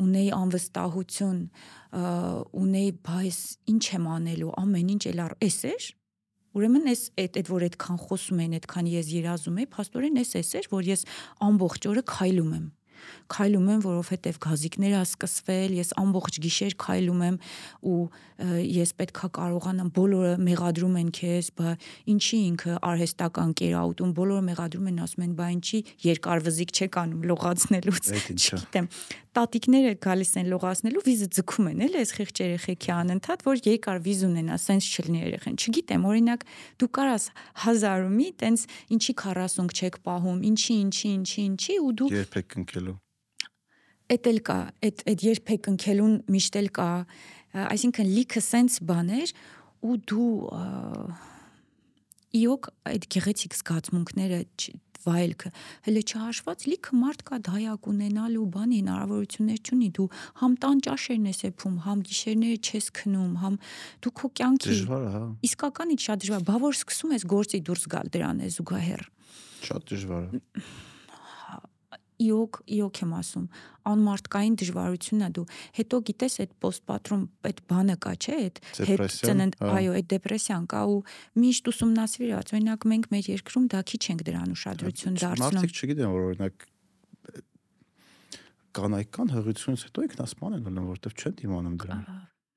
[0.00, 1.40] ունեի անվստահություն,
[2.60, 3.40] ունեի բայս
[3.70, 5.88] ինչ եմ անելու, ամեն ինչ էլ էս էր
[6.50, 10.48] Ուրեմն էս այդ այդ որ այդքան խոսում են, այդքան ես երազում եի, փաստորեն էս էս
[10.58, 11.04] էր, որ ես
[11.46, 12.64] ամբողջ օրը քայլում եմ
[13.30, 17.38] Քայլում եմ, որովհետև գազիկները սկսվել, ես ամբողջ գիշեր քայլում եմ
[17.90, 18.00] ու
[18.80, 21.74] ես պետքա կարողանամ բոլորը մեղադրում են քեզ, բա
[22.14, 27.00] ինչի ինքը արհեստական կեր աուտում, բոլորը մեղադրում են, ասում են, բա ինչի երկար վզիկ չեք
[27.04, 28.88] անում լողացնելուց։ Չգիտեմ
[29.36, 34.24] տատիկները գալիս են լողացնելու վիզը ձգում են էլ այս խիղճ երեխեքի անընդհատ որ երկար վիզ
[34.26, 36.46] ունենա սենց չլինի երեխեն չգիտեմ օրինակ
[36.82, 37.26] դու կարաս
[37.64, 38.66] հազարումի տենց
[38.96, 42.96] ինչի 40 չեք պահում ինչի ինչի ինչի ինչի ու դու երբեք կնքելու
[44.10, 46.90] էդ էլ կա այդ այդ երբեք կնքելուն միշտ էլ կա
[47.64, 49.34] այսինքն լիքը սենց բաներ
[49.86, 50.30] ու դու
[52.40, 54.40] իոք այդ գեղեցիկ զգացմունքները
[55.00, 55.50] վայելքը
[55.86, 60.06] հələ չհաշված լիքը մարդ կա դայակ ունենալու բանի հնարավորություններ չունի դու
[60.42, 63.56] համ տան ճաշերն ես եփում համ գիշերները չես քնում համ
[64.04, 67.88] դու քո կյանքի դժվար է հա իսկականից շատ դժվար բա որ սկսում ես գործի դուրս
[67.96, 69.04] գալ դրան է զուգահեռ
[69.70, 70.44] շատ դժվար է
[72.24, 73.46] իոք իոք եմ ասում
[73.90, 75.44] անմարտկային դժվարությունն է դու
[75.78, 78.60] հետո գիտես այդ պոստպատրոմ այդ բանը կա չէ այդ
[78.90, 80.98] հետ ծնընդ հա։ այո այդ դեպրեսիան կա ու
[81.40, 86.28] միշտ ուսումնասիրած օրինակ մենք մեր երկրում դա քիչ ենք դրան ուշադրություն դարձնում մարդիկ չգիտեն որ
[86.30, 86.66] օրինակ
[88.70, 92.04] կանայքան հղությունից հետո ինքնասպան են անում որովհետև չեն իմանում դրան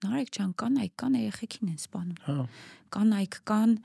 [0.04, 2.46] Նարեկ ջան, կանայք կան երեխեքին են սպանում։ Հա։
[2.94, 3.76] Կանայք կան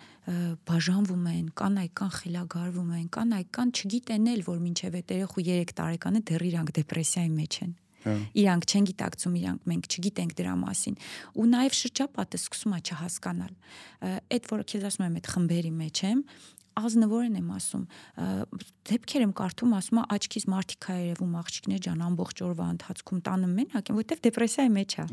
[0.69, 5.77] բաժանվում են, կանայք կան խելագարվում են, կանայք կան չգիտեն էլ, որ մինչև այդ երեխու 3
[5.79, 10.99] տարեկանը դեռ իրանք դեպրեսիայի մեջ են։ Հա։ Իրանք չեն գիտակցում, իրանք մենք չգիտենք դրա մասին։
[11.35, 13.53] Ու նաև շրջապատը սկսում է չհասկանալ։
[14.39, 16.21] Այդ որը քեզ ասում եմ, այդ խմբերի մեջ եմ,
[16.79, 17.85] ազնվորեն եմ ասում
[18.89, 23.91] դեպքեր եմ կարդում ասում է աչքից մարդիկա երևում աղջիկներ ջան ամբողջ օրվա ընթացքում տանը մենակ
[23.93, 25.07] են որտեվ դեպրեսիայի մեջ է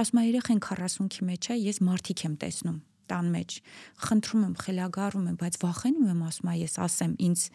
[0.00, 2.78] ասում է երեխեն 40-ի մեջ է ես մարդիկ եմ տեսնում
[3.10, 3.56] տան մեջ
[4.06, 7.46] խնդրում եմ խելագարում եմ բայց վախենում եմ ասում է ես ասեմ ինձ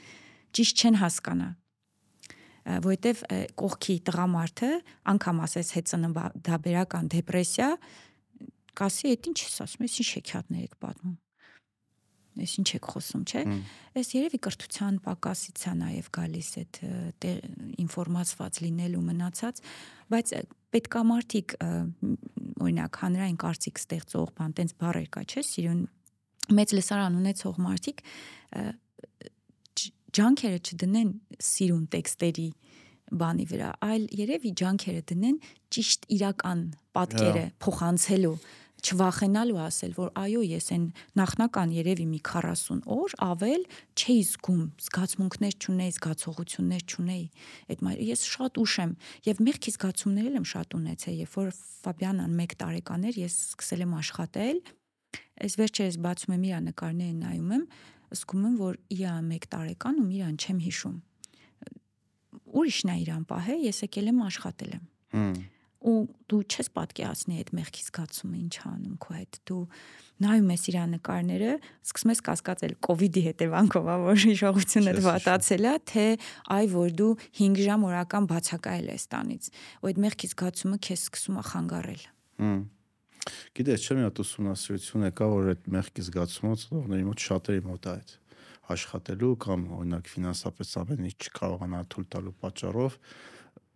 [0.55, 1.49] ճիշտ չեն հասկանա
[2.65, 3.21] որովհետև
[3.61, 4.71] կողքի տղամարդը
[5.13, 7.69] անգամ ասես հետծննդաբերական դեպրեսիա
[8.79, 11.15] կասի այդ ինչ ես ասում ես ինչ շեքյատներ եք պատմում
[12.35, 13.43] Այս ինչ եք խոսում, չէ՞։
[13.95, 16.79] Այս երևի կրթության պակասից է նաև գալիս այդ
[17.85, 19.61] ինֆորմացված լինելու մնացած,
[20.11, 20.33] բայց
[20.75, 21.55] պետքա մարդիկ
[22.65, 25.81] օրինակ հանրային կարծիք ստեղծող բան, տենց բառեր կա, չէ՞, սիրուն
[26.59, 28.03] մեծ լսարան ունեցող մարդիկ
[30.15, 31.09] ջանքերը չդնեն
[31.43, 32.49] սիրուն տեքստերի
[33.19, 35.35] բանի վրա, այլ երևի ջանքերը դնեն
[35.75, 36.61] ճիշտ իրական
[36.95, 38.37] պատկերը փոխանցելու
[38.85, 40.83] չվախենալու ասել, որ այո, ես այն
[41.17, 43.63] նախնական երևի մի 40 օր ավել
[43.97, 47.25] չէի զգում, զգացմունքներ չունեի, զգացողություններ չունեի։
[47.73, 48.93] Այդ ես շատ ուշ եմ
[49.25, 51.49] եւ մեղքի զգացումներ եմ շատ ունեցել, երբ որ
[51.85, 54.61] Ֆաբիանան 1 տարեկան էր, ես սկսել եմ աշխատել։
[55.45, 57.65] Այս վերջերս բացում եմ իր նկարները նայում եմ,
[58.15, 60.95] զգում եմ, որ իա 1 տարեկան ու իրան չեմ հիշում։
[62.55, 65.35] Ուրիշն է իրան պահե, ես եկել եմ աշխատել եմ։ Հմ
[65.85, 65.95] ու
[66.31, 69.59] դու չես պատկերացնի այդ մեղքի զգացումը ինչ անում քո հետ դու
[70.25, 71.51] նայում ես իր նկարները
[71.85, 76.05] սկսում ես կասկածել կ ូវ իդի հետևանքով ա որ իշխողությունը դվատացել է թե
[76.55, 79.49] այ որ դու 5 ժամ օրական բացակայել ես տանից
[79.85, 82.03] ու այդ մեղքի զգացումը քեզ սկսում է խանգարել
[83.55, 87.93] գիտես չէ՞ մի հատ ուսումնասիրություն եկա որ այդ մեղքի զգացումը ծնողների մոտ շատերի մոտ է
[87.95, 88.11] այդ
[88.75, 92.97] աշխատելու կամ օրինակ ֆինանսապես ամեն ինչ չկարողանա թույլ տալու պատճառով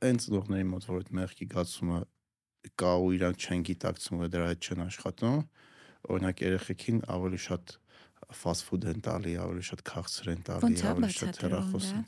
[0.08, 2.00] այն ծնողների մոտ, որ այդ մեղքի գացումը
[2.80, 5.40] կա ու իրանք չեն գիտակցում, որ դրա հետ չեն աշխատում,
[6.16, 7.78] օրինակ երեխեքին ավելի շատ
[8.40, 12.06] fast food են տալի, ավելի շատ քաղցր են տալի, ավելի շատ հեռախոս են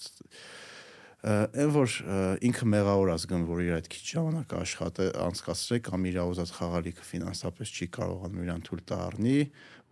[1.22, 1.96] այն որ
[2.42, 7.74] ինքը մեղավոր ազգն որ իր այդ քիչ ժամանակ աշխատե անցկացրե կամ իր ուզած խաղալիքը ֆինանսապես
[7.78, 9.36] չի կարողանում իրան թույլ տա առնի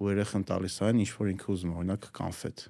[0.01, 2.65] ու երեխան տալիս այն ինչ որ ինքը ուզում օրինակ կանֆետ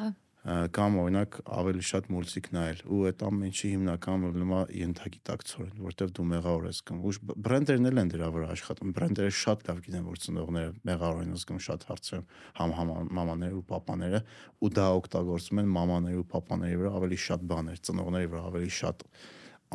[0.00, 0.08] հա
[0.40, 6.24] կամ օրինակ ավելի շատ մուլտիկ նայել ու այդ ամեն ինչի հիմնական պրոբլեմա ենթագիտակցորեն որտեվ դու
[6.30, 7.12] մեղավոր ես զգում ու
[7.44, 11.60] բրենդերն էլ են դրա վրա աշխատում բրենդերը շատ լավ գիտեն որ ծնողները մեղավոր են զգում
[11.66, 12.24] շատ հարցերում
[12.56, 12.72] համ
[13.20, 14.22] մամաները ու papaները
[14.64, 19.06] ու դա օգտագործում են մամաների ու papaների վրա ավելի շատ բաներ ծնողների վրա ավելի շատ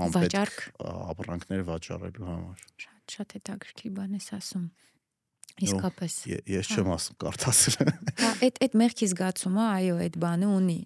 [0.06, 0.58] անպետք
[1.14, 4.66] ապրանքներ վաճառելու համար շատ շատ հետաքրքիր բան ես ասում
[5.56, 6.16] Իսկապես։
[6.52, 10.80] Ես չեմ հա։ ասում կարդացել։ Հա, այդ այդ մեղքի զգացումը, այո, այդ բանը ունի։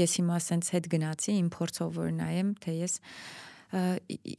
[0.00, 2.96] Ես հիմա ասենց հետ գնացի իմ փորձով որ նայեմ, թե ես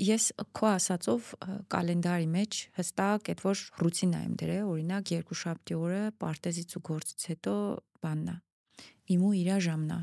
[0.07, 0.26] ես
[0.56, 1.32] քո ասածով
[1.72, 7.28] կալենդարի մեջ հստակ այդ որ ռուտինա եմ դրել, օրինակ երկու շաբթի օրը պարտեզից ու գործից
[7.36, 7.56] հետո
[8.07, 8.38] բաննա
[9.07, 9.99] իմու իր ժամն է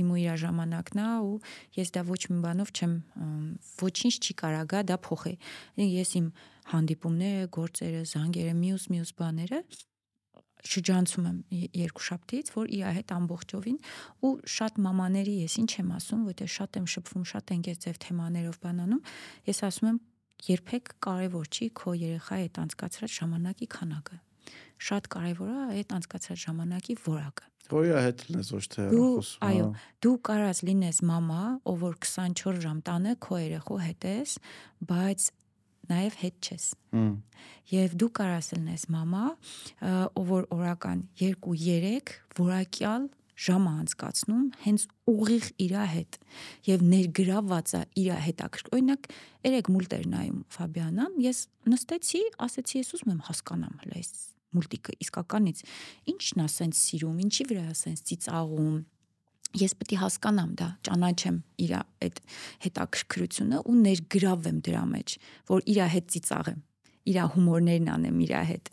[0.00, 1.36] իմու իր ժամանակն է ու
[1.78, 2.92] ես դա ոչ մի բանով չեմ
[3.80, 5.34] ոչինչ չի կարա գա դա փոխի
[5.80, 6.28] ես իմ
[6.72, 9.60] հանդիպումները, գործերը, զանգերը, մյուս մյուս բաները
[10.66, 11.38] շրջանցում եմ
[11.78, 13.78] երկու շաբթից, որ իր հետ ամբողջովին
[14.26, 17.98] ու շատ մամաների ես ինչ եմ ասում, որտեղ շատ եմ շփվում, շատ են այս ձև
[18.06, 19.02] թեմաներով բանանում,
[19.46, 19.98] ես ասում եմ
[20.46, 24.18] երբեք կարևոր չի քո երեխայի հետ անցկացրած ժամանակի քանակը։
[24.86, 29.70] Շատ կարևոր է այդ անցկացրած ժամանակի որակը։ Որի հետ լինես ոչ թե խոսում։ այո,
[30.06, 34.34] դու կարաս լինես մամա, ով որ 24 ժամ տանը քո երեխու հետ ես,
[34.86, 35.26] բայց
[35.90, 36.64] նաև հետ չես։
[37.72, 39.24] Եվ դու կարաս լինես մամա,
[40.16, 46.18] ով որ օրական 2-3 որակյալ ժամը անցկացնում հենց ուղիղ իր հետ
[46.70, 49.08] եւ ներգրաված է իր հետաքրքիր օրինակ
[49.46, 54.10] երեք մուլտեր նայում Ֆաբիանան ես նստեցի ասեցի ես ուզում եմ հասկանամ այս
[54.56, 55.62] մուլտիկը իսկականից
[56.14, 58.76] ինչն է սենց սիրում ինչի վրա է սենց ծիծաղում
[59.62, 62.22] ես պետք է հասկանամ դա, ճանաչեմ իր այդ
[62.66, 65.16] հետաքրքրությունը ու ներգրավեմ դրա մեջ,
[65.50, 66.62] որ իր հետ ծիծաղեմ,
[67.06, 68.72] իր հումորներն անեմ իր հետ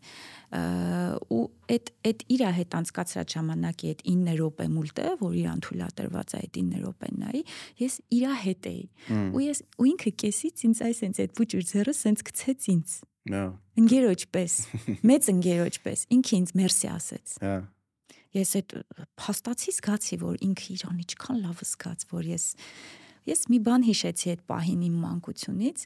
[0.53, 1.43] ու
[1.73, 6.59] այդ այդ իր հետ անցկացրած ժամանակի այդ 9 րոպե մուլտը, որ իրան թույլատրված է այդ
[6.59, 7.41] 9 րոպեն նայի,
[7.81, 8.83] ես իր հետ էի։
[9.33, 12.97] Ու ես ու ինքը կեսից ինձ այս sense այդ փուճուր ձեռը sense գցեց ինձ։
[13.33, 13.43] Հա։
[13.81, 14.53] Ընկերոջ պես,
[15.09, 17.55] մեծ ընկերոջ պես, ինքը ինձ մերսի ասեց։ Հա։
[18.33, 18.75] Ես այդ
[19.19, 22.45] փաստացի զգացի, որ ինքը իրան ինչքան լավ զգաց, որ ես
[23.29, 25.85] ես մի բան հիշեցի այդ պահին իմ մանկությունից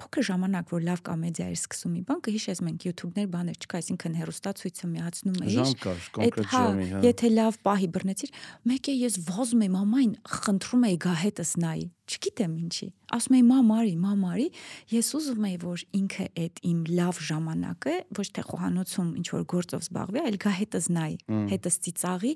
[0.00, 4.16] փոքր ժամանակ որ լավ կոմեդիա էր սկսում մի բան կհիշես մենք YouTube-ներ բաներ չկա, այսինքն
[4.20, 8.32] հերոստացույցը միացնում էի։ Ժամ կար, կոնկրետ ժամի, հա։ Եթե լավ պահի բռնեցիր,
[8.70, 13.44] մեկ է ես վազում եմ մամային, խնդրում էի գա հետս նայի։ Չգիտեմ ինչի։ Ասում էի
[13.46, 14.46] մամարի, մամարի,
[14.92, 19.86] ես ուզում էի որ ինքը այդ իմ լավ ժամանակը ոչ թե խոհանոցում ինչ որ գործով
[19.86, 21.16] զբաղվի, այլ գա հետս նայի,
[21.50, 22.32] հետս ծիծաղի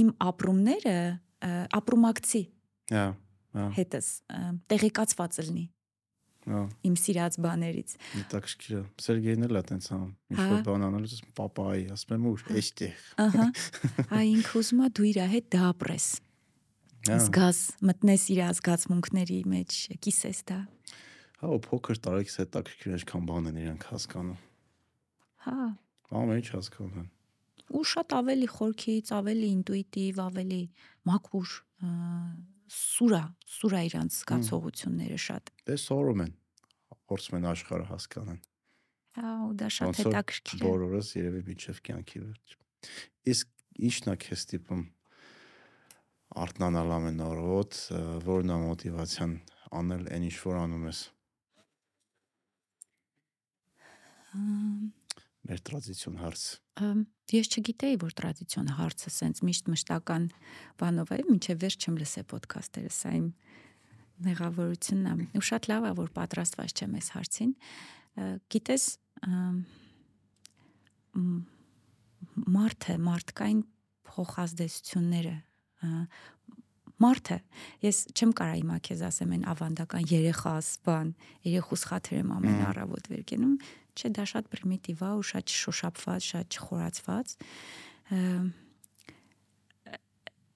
[0.00, 0.96] իմ ապրումները
[1.80, 2.42] ապրումակցի
[2.90, 3.04] Հա։
[3.56, 4.08] Հա։ հետս
[4.70, 5.79] տեղեկացված լինի Հա։
[6.40, 11.34] իմ սիրած բաներից։ Հետաքրքիր է։ Սերգեյն էլ է տենց անում։ Ինչ որ բան անելուց ասում
[11.40, 13.46] պապայի, ասում եմ ուր, էստեղ։ Ահա։
[14.20, 16.06] Այ ինքը ուզում է դու իր հետ դա ապրես։
[17.00, 20.58] Հա։ Զգաս, մտնես իր զգացմունքների մեջ, կիսես դա։
[21.40, 24.40] Հա, ու փոքր տարիքից հետաքրքիր ինչքան բան են իրանք հասկանում։
[25.46, 25.56] Հա։
[26.20, 27.08] Ամեն ինչ հասկանում են։
[27.70, 30.60] Ու շատ ավելի խորքից, ավելի ինտուիտիվ, ավելի
[31.08, 31.54] մաքուր,
[32.70, 33.22] սուրա,
[33.56, 36.32] սուրա իրանց զգացողությունները շատ։ Դե սորում են։
[37.10, 38.40] Փորձում են աշխարհը հասկանան։
[39.18, 42.56] Հա, ու դա շատ հետաքրքիր է։ Բոլորս երևի միջև կյանքի վերջ։
[43.34, 43.48] Իսկ
[43.90, 44.84] ի՞նչն է քեզ տիպում
[46.44, 47.80] արտնանալ ամեն օրոց,
[48.28, 49.34] որն է մոտիվացիան
[49.80, 51.00] անել այն ինչ որ անում ես։
[54.30, 54.92] Ամ,
[55.48, 56.42] Մեր տրադիցիոն հարց։
[57.30, 60.26] Ես չգիտեի, որ տրադիցիոն հարցը սենց միշտ մշտական
[60.80, 63.26] բանով է, մինչև վերջ չեմ լսե ոդքասթերը, սա իմ
[64.26, 67.52] մեղավորությունն է։ Ու շատ լավ է, որ պատրաստված չեմ այս հարցին։
[68.52, 68.84] Գիտես,
[72.60, 73.62] մարդը, մարդկային
[74.10, 75.36] փոխազդեցությունները,
[77.00, 77.36] մարդը
[77.86, 81.12] ես չեմ կարա հիմա քեզ ասեմ այն ավանդական երեխաս բան
[81.46, 83.54] երեխուս խաթրեմ ամեն առավոտ վեր կենում
[83.96, 87.34] չէ դա շատ պրիմիտիվ է ու շատ շոշափված շատ չխորացված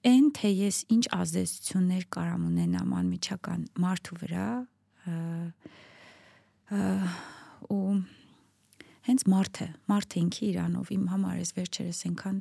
[0.05, 4.49] այն թե ես ինչ ազդեցություններ կարամ ունենամ անմիջական մարդու վրա
[7.75, 7.95] ու
[9.05, 12.39] հենց մարդը մարդը ինքի իրանով իմ համար էս վերջերս այնքան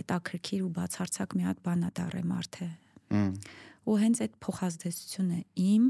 [0.00, 2.68] հետաքրքիր ու բացարձակ մի հատ բան է դառե մարդը
[3.90, 5.40] ու հենց այդ փոխազդեցությունը
[5.70, 5.88] իմ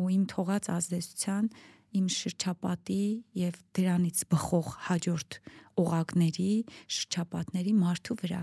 [0.00, 1.50] ու իմ թողած ազդեցության
[1.98, 3.04] իմ շրջապատի
[3.40, 5.38] եւ դրանից բխող հաջորդ
[5.80, 6.50] օղակների
[6.96, 8.42] շրջապատների մարդու վրա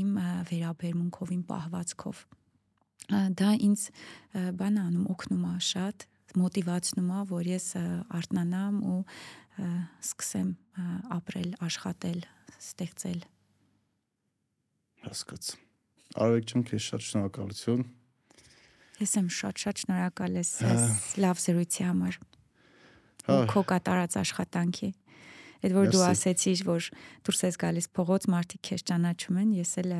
[0.00, 0.16] իմ
[0.50, 2.24] վերաբերմունքով իմ պահվածքով
[3.38, 3.86] դա ինձ
[4.58, 6.08] բան անում օգնում է շատ
[6.40, 7.84] մոտիվացնում է որ ես ա,
[8.18, 9.00] արթնանամ ու
[10.08, 10.50] սկսեմ
[11.18, 12.24] ապրել աշխատել
[12.58, 13.20] ստեղծել
[15.04, 15.48] Հասկաց։
[16.24, 17.82] Արեգ ջան, քեզ շատ շնորհակալություն։
[19.02, 20.52] Ես եմ շատ-շատ շնորհակալ ես
[21.20, 22.33] լավ զրույցի համար։ Հա,
[23.30, 24.90] ու քո կատարած աշխատանքի։
[25.64, 26.88] Այդ որ դու ասեցիր, որ
[27.24, 29.92] դուրս ես գալիս փողոց, մարդիկ քեզ ճանաչում են, ես էլ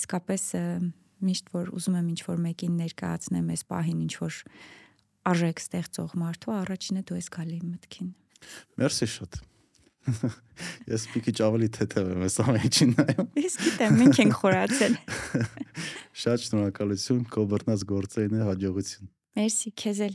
[0.00, 0.46] իսկապես
[1.26, 4.40] միշտ որ ուզում եմ ինչ-որ մեկին ներկայացնեմ այս պահին ինչ-որ
[5.30, 8.10] արժեք ստեղծող մարդու, առաջինը դու ես գալի մտքին։
[8.82, 9.38] մերսի շատ։
[10.92, 14.94] Ես մի քիչ ավելի թեթև եմ այս ամեն ինչին նայում։ Ես գիտեմ, մենք ենք խորացել։
[16.22, 20.14] Շատ շնորհակալություն, քո բռնած գործերին հաջողություն։ Մերսի, քեզ էլ։